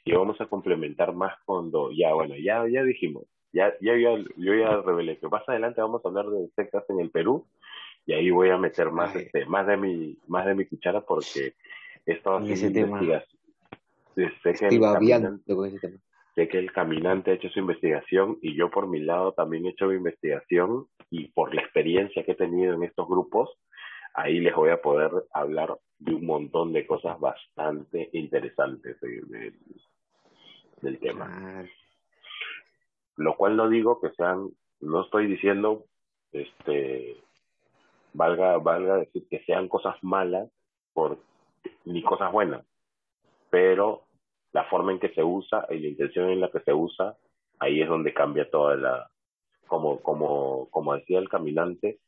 y 0.05 0.13
vamos 0.13 0.41
a 0.41 0.47
complementar 0.47 1.15
más 1.15 1.35
cuando 1.45 1.91
ya 1.93 2.15
bueno 2.15 2.35
ya 2.37 2.67
ya 2.69 2.83
dijimos 2.83 3.25
ya 3.53 3.75
ya 3.81 3.97
yo, 3.97 4.19
yo 4.37 4.55
ya 4.55 4.81
revelé 4.81 5.19
que 5.19 5.29
más 5.29 5.47
adelante 5.49 5.81
vamos 5.81 6.05
a 6.05 6.09
hablar 6.09 6.27
de 6.27 6.49
sectas 6.57 6.85
en 6.89 7.01
el 7.01 7.11
Perú 7.11 7.47
y 8.07 8.13
ahí 8.13 8.31
voy 8.31 8.51
a 8.51 8.57
meter 8.57 8.91
más 8.91 9.15
este 9.15 9.47
más 9.47 9.67
de 9.67 9.77
mi 9.77 10.19
más 10.27 10.47
de 10.47 10.55
mi 10.55 10.67
cuchara 10.67 11.01
porque 11.03 11.55
he 12.07 12.13
estado 12.13 12.39
haciendo 12.39 12.99
sé 14.43 14.55
que, 14.55 14.67
el 14.67 14.81
caminante, 14.81 15.55
sé 16.35 16.49
que 16.49 16.59
el 16.59 16.73
caminante 16.73 17.31
ha 17.31 17.35
hecho 17.35 17.49
su 17.51 17.61
investigación 17.61 18.39
y 18.43 18.57
yo 18.57 18.71
por 18.71 18.87
mi 18.89 19.01
lado 19.01 19.33
también 19.33 19.67
he 19.67 19.71
hecho 19.71 19.89
mi 19.89 19.97
investigación 19.97 20.87
y 21.11 21.29
por 21.29 21.55
la 21.55 21.63
experiencia 21.63 22.25
que 22.25 22.33
he 22.33 22.37
tenido 22.37 22.75
en 22.75 22.83
estos 22.83 23.07
grupos 23.07 23.51
ahí 24.17 24.41
les 24.41 24.55
voy 24.55 24.71
a 24.71 24.81
poder 24.81 25.11
hablar 25.33 25.79
de 25.99 26.15
un 26.15 26.27
montón 26.27 26.73
de 26.73 26.87
cosas 26.87 27.21
bastante 27.21 28.09
interesantes 28.13 28.99
del, 29.01 29.55
del 30.81 30.99
tema. 30.99 31.67
Lo 33.17 33.37
cual 33.37 33.57
no 33.57 33.69
digo 33.69 34.01
que 34.01 34.11
sean, 34.11 34.51
no 34.81 35.03
estoy 35.03 35.27
diciendo, 35.27 35.85
este, 36.33 37.17
valga, 38.15 38.59
valga 38.59 38.97
decir 38.99 39.27
que 39.29 39.45
sean 39.45 39.69
cosas 39.69 39.97
malas 40.03 40.51
por, 40.93 41.19
ni 41.85 42.03
cosas 42.03 42.33
buenas, 42.33 42.65
pero 43.51 44.06
la 44.57 44.65
forma 44.65 44.91
en 44.91 44.99
que 44.99 45.11
se 45.11 45.23
usa 45.23 45.67
y 45.69 45.79
la 45.81 45.89
intención 45.89 46.31
en 46.31 46.41
la 46.41 46.51
que 46.51 46.61
se 46.61 46.73
usa, 46.73 47.15
ahí 47.59 47.83
es 47.83 47.89
donde 47.89 48.15
cambia 48.15 48.49
toda 48.51 48.75
la, 48.75 49.11
como, 49.67 50.01
como, 50.01 50.71
como 50.71 50.95
decía 50.95 51.19
el 51.19 51.29
caminante, 51.29 52.01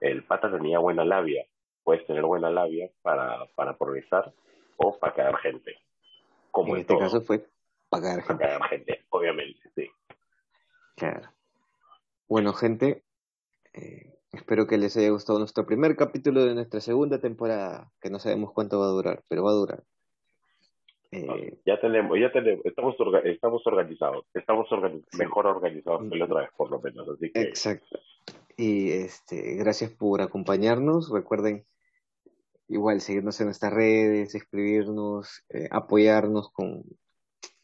el 0.00 0.24
pata 0.24 0.52
tenía 0.52 0.78
buena 0.78 1.06
labia. 1.06 1.46
Puedes 1.82 2.06
tener 2.06 2.22
buena 2.22 2.50
labia 2.50 2.90
para, 3.00 3.46
para 3.54 3.78
progresar 3.78 4.30
o 4.76 4.98
para 4.98 5.14
caer 5.14 5.36
gente. 5.38 5.74
Como 6.50 6.74
en, 6.74 6.82
este 6.82 6.98
caso 6.98 7.22
fue 7.22 7.46
para 7.88 8.20
gente. 8.20 8.44
Para 8.44 8.68
gente, 8.68 9.04
obviamente, 9.08 9.60
sí. 9.74 9.90
Claro. 10.96 11.30
Bueno, 12.28 12.52
gente, 12.52 13.04
eh, 13.72 14.18
espero 14.32 14.66
que 14.66 14.76
les 14.76 14.98
haya 14.98 15.08
gustado 15.08 15.38
nuestro 15.38 15.64
primer 15.64 15.96
capítulo 15.96 16.44
de 16.44 16.54
nuestra 16.54 16.80
segunda 16.80 17.22
temporada, 17.22 17.90
que 18.02 18.10
no 18.10 18.18
sabemos 18.18 18.52
cuánto 18.52 18.80
va 18.80 18.84
a 18.84 18.90
durar, 18.90 19.24
pero 19.28 19.44
va 19.44 19.52
a 19.52 19.54
durar. 19.54 19.82
Eh, 21.14 21.58
ya 21.64 21.80
tenemos, 21.80 22.18
ya 22.18 22.32
tenemos, 22.32 22.64
estamos, 22.66 22.96
estamos 23.24 23.66
organizados, 23.66 24.26
estamos 24.34 24.68
mejor 25.16 25.46
organizados 25.46 26.10
que 26.10 26.16
la 26.16 26.24
otra 26.24 26.40
vez, 26.40 26.50
por 26.56 26.70
lo 26.70 26.80
menos. 26.80 27.08
Así 27.08 27.30
que... 27.30 27.40
Exacto. 27.40 28.00
Y 28.56 28.90
este, 28.90 29.54
gracias 29.56 29.90
por 29.90 30.22
acompañarnos. 30.22 31.10
Recuerden 31.10 31.64
igual 32.68 33.00
seguirnos 33.00 33.40
en 33.40 33.46
nuestras 33.46 33.72
redes, 33.72 34.34
escribirnos, 34.34 35.44
eh, 35.50 35.68
apoyarnos 35.70 36.50
con, 36.50 36.84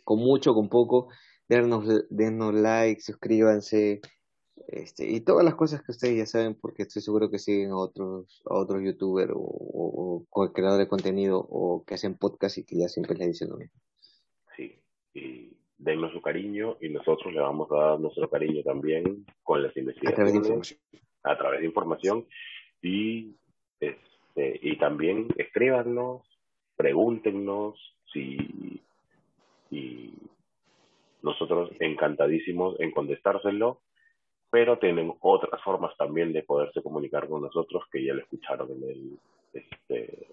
con 0.05 0.19
mucho, 0.19 0.55
con 0.55 0.69
poco, 0.69 1.09
darnos, 1.49 1.87
denos 2.11 2.55
like, 2.55 3.01
suscríbanse, 3.01 4.01
este, 4.69 5.11
y 5.11 5.21
todas 5.21 5.45
las 5.45 5.55
cosas 5.55 5.83
que 5.83 5.93
ustedes 5.93 6.17
ya 6.17 6.27
saben, 6.27 6.55
porque 6.55 6.83
estoy 6.83 7.03
seguro 7.03 7.31
que 7.31 7.39
siguen 7.39 7.71
a 7.71 7.79
otros, 7.79 8.43
a 8.47 8.55
otros 8.55 8.83
youtubers 8.83 9.33
o, 9.35 10.27
o, 10.31 10.53
creadores 10.53 10.87
de 10.87 10.89
contenido 10.89 11.39
o 11.39 11.85
que 11.85 11.95
hacen 11.95 12.17
podcast 12.17 12.59
y 12.59 12.65
que 12.65 12.79
ya 12.79 12.89
siempre 12.89 13.17
les 13.17 13.29
dicen 13.29 13.51
lo 13.51 13.57
mismo. 13.57 13.81
Sí, 14.57 14.79
y 15.15 15.53
dennos 15.79 16.13
su 16.13 16.21
cariño 16.21 16.77
y 16.81 16.89
nosotros 16.89 17.33
le 17.33 17.41
vamos 17.41 17.71
a 17.73 17.77
dar 17.77 18.01
nuestro 18.01 18.29
cariño 18.29 18.63
también 18.63 19.25
con 19.43 19.63
las 19.63 19.77
investigaciones. 19.77 20.13
A 20.13 20.17
través 20.17 20.33
de 20.33 20.39
información. 20.39 20.81
A 21.23 21.39
través 21.39 21.61
de 21.61 21.67
información 21.67 22.27
y, 22.83 23.37
este, 23.81 24.61
y 24.63 24.79
también 24.79 25.29
escríbanos, 25.37 26.23
pregúntenos 26.77 27.79
si 28.13 28.81
y 29.71 30.13
nosotros 31.23 31.71
encantadísimos 31.81 32.79
en 32.81 32.91
contestárselo, 32.91 33.81
pero 34.51 34.79
tienen 34.79 35.13
otras 35.21 35.63
formas 35.63 35.97
también 35.97 36.33
de 36.33 36.43
poderse 36.43 36.83
comunicar 36.83 37.29
con 37.29 37.43
nosotros 37.43 37.85
que 37.91 38.05
ya 38.05 38.15
lo 38.15 38.21
escucharon 38.21 38.71
en 38.71 38.83
el 38.83 39.19
este 39.53 40.29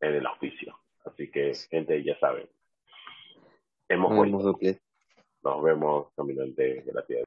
en 0.00 0.14
el 0.14 0.26
auspicio. 0.26 0.76
Así 1.04 1.30
que 1.30 1.52
gente 1.70 2.02
ya 2.02 2.18
saben. 2.18 2.48
Hemos. 3.88 4.10
Nos 5.42 5.62
vemos, 5.62 6.08
caminante. 6.14 6.82
Gracias. 6.86 7.24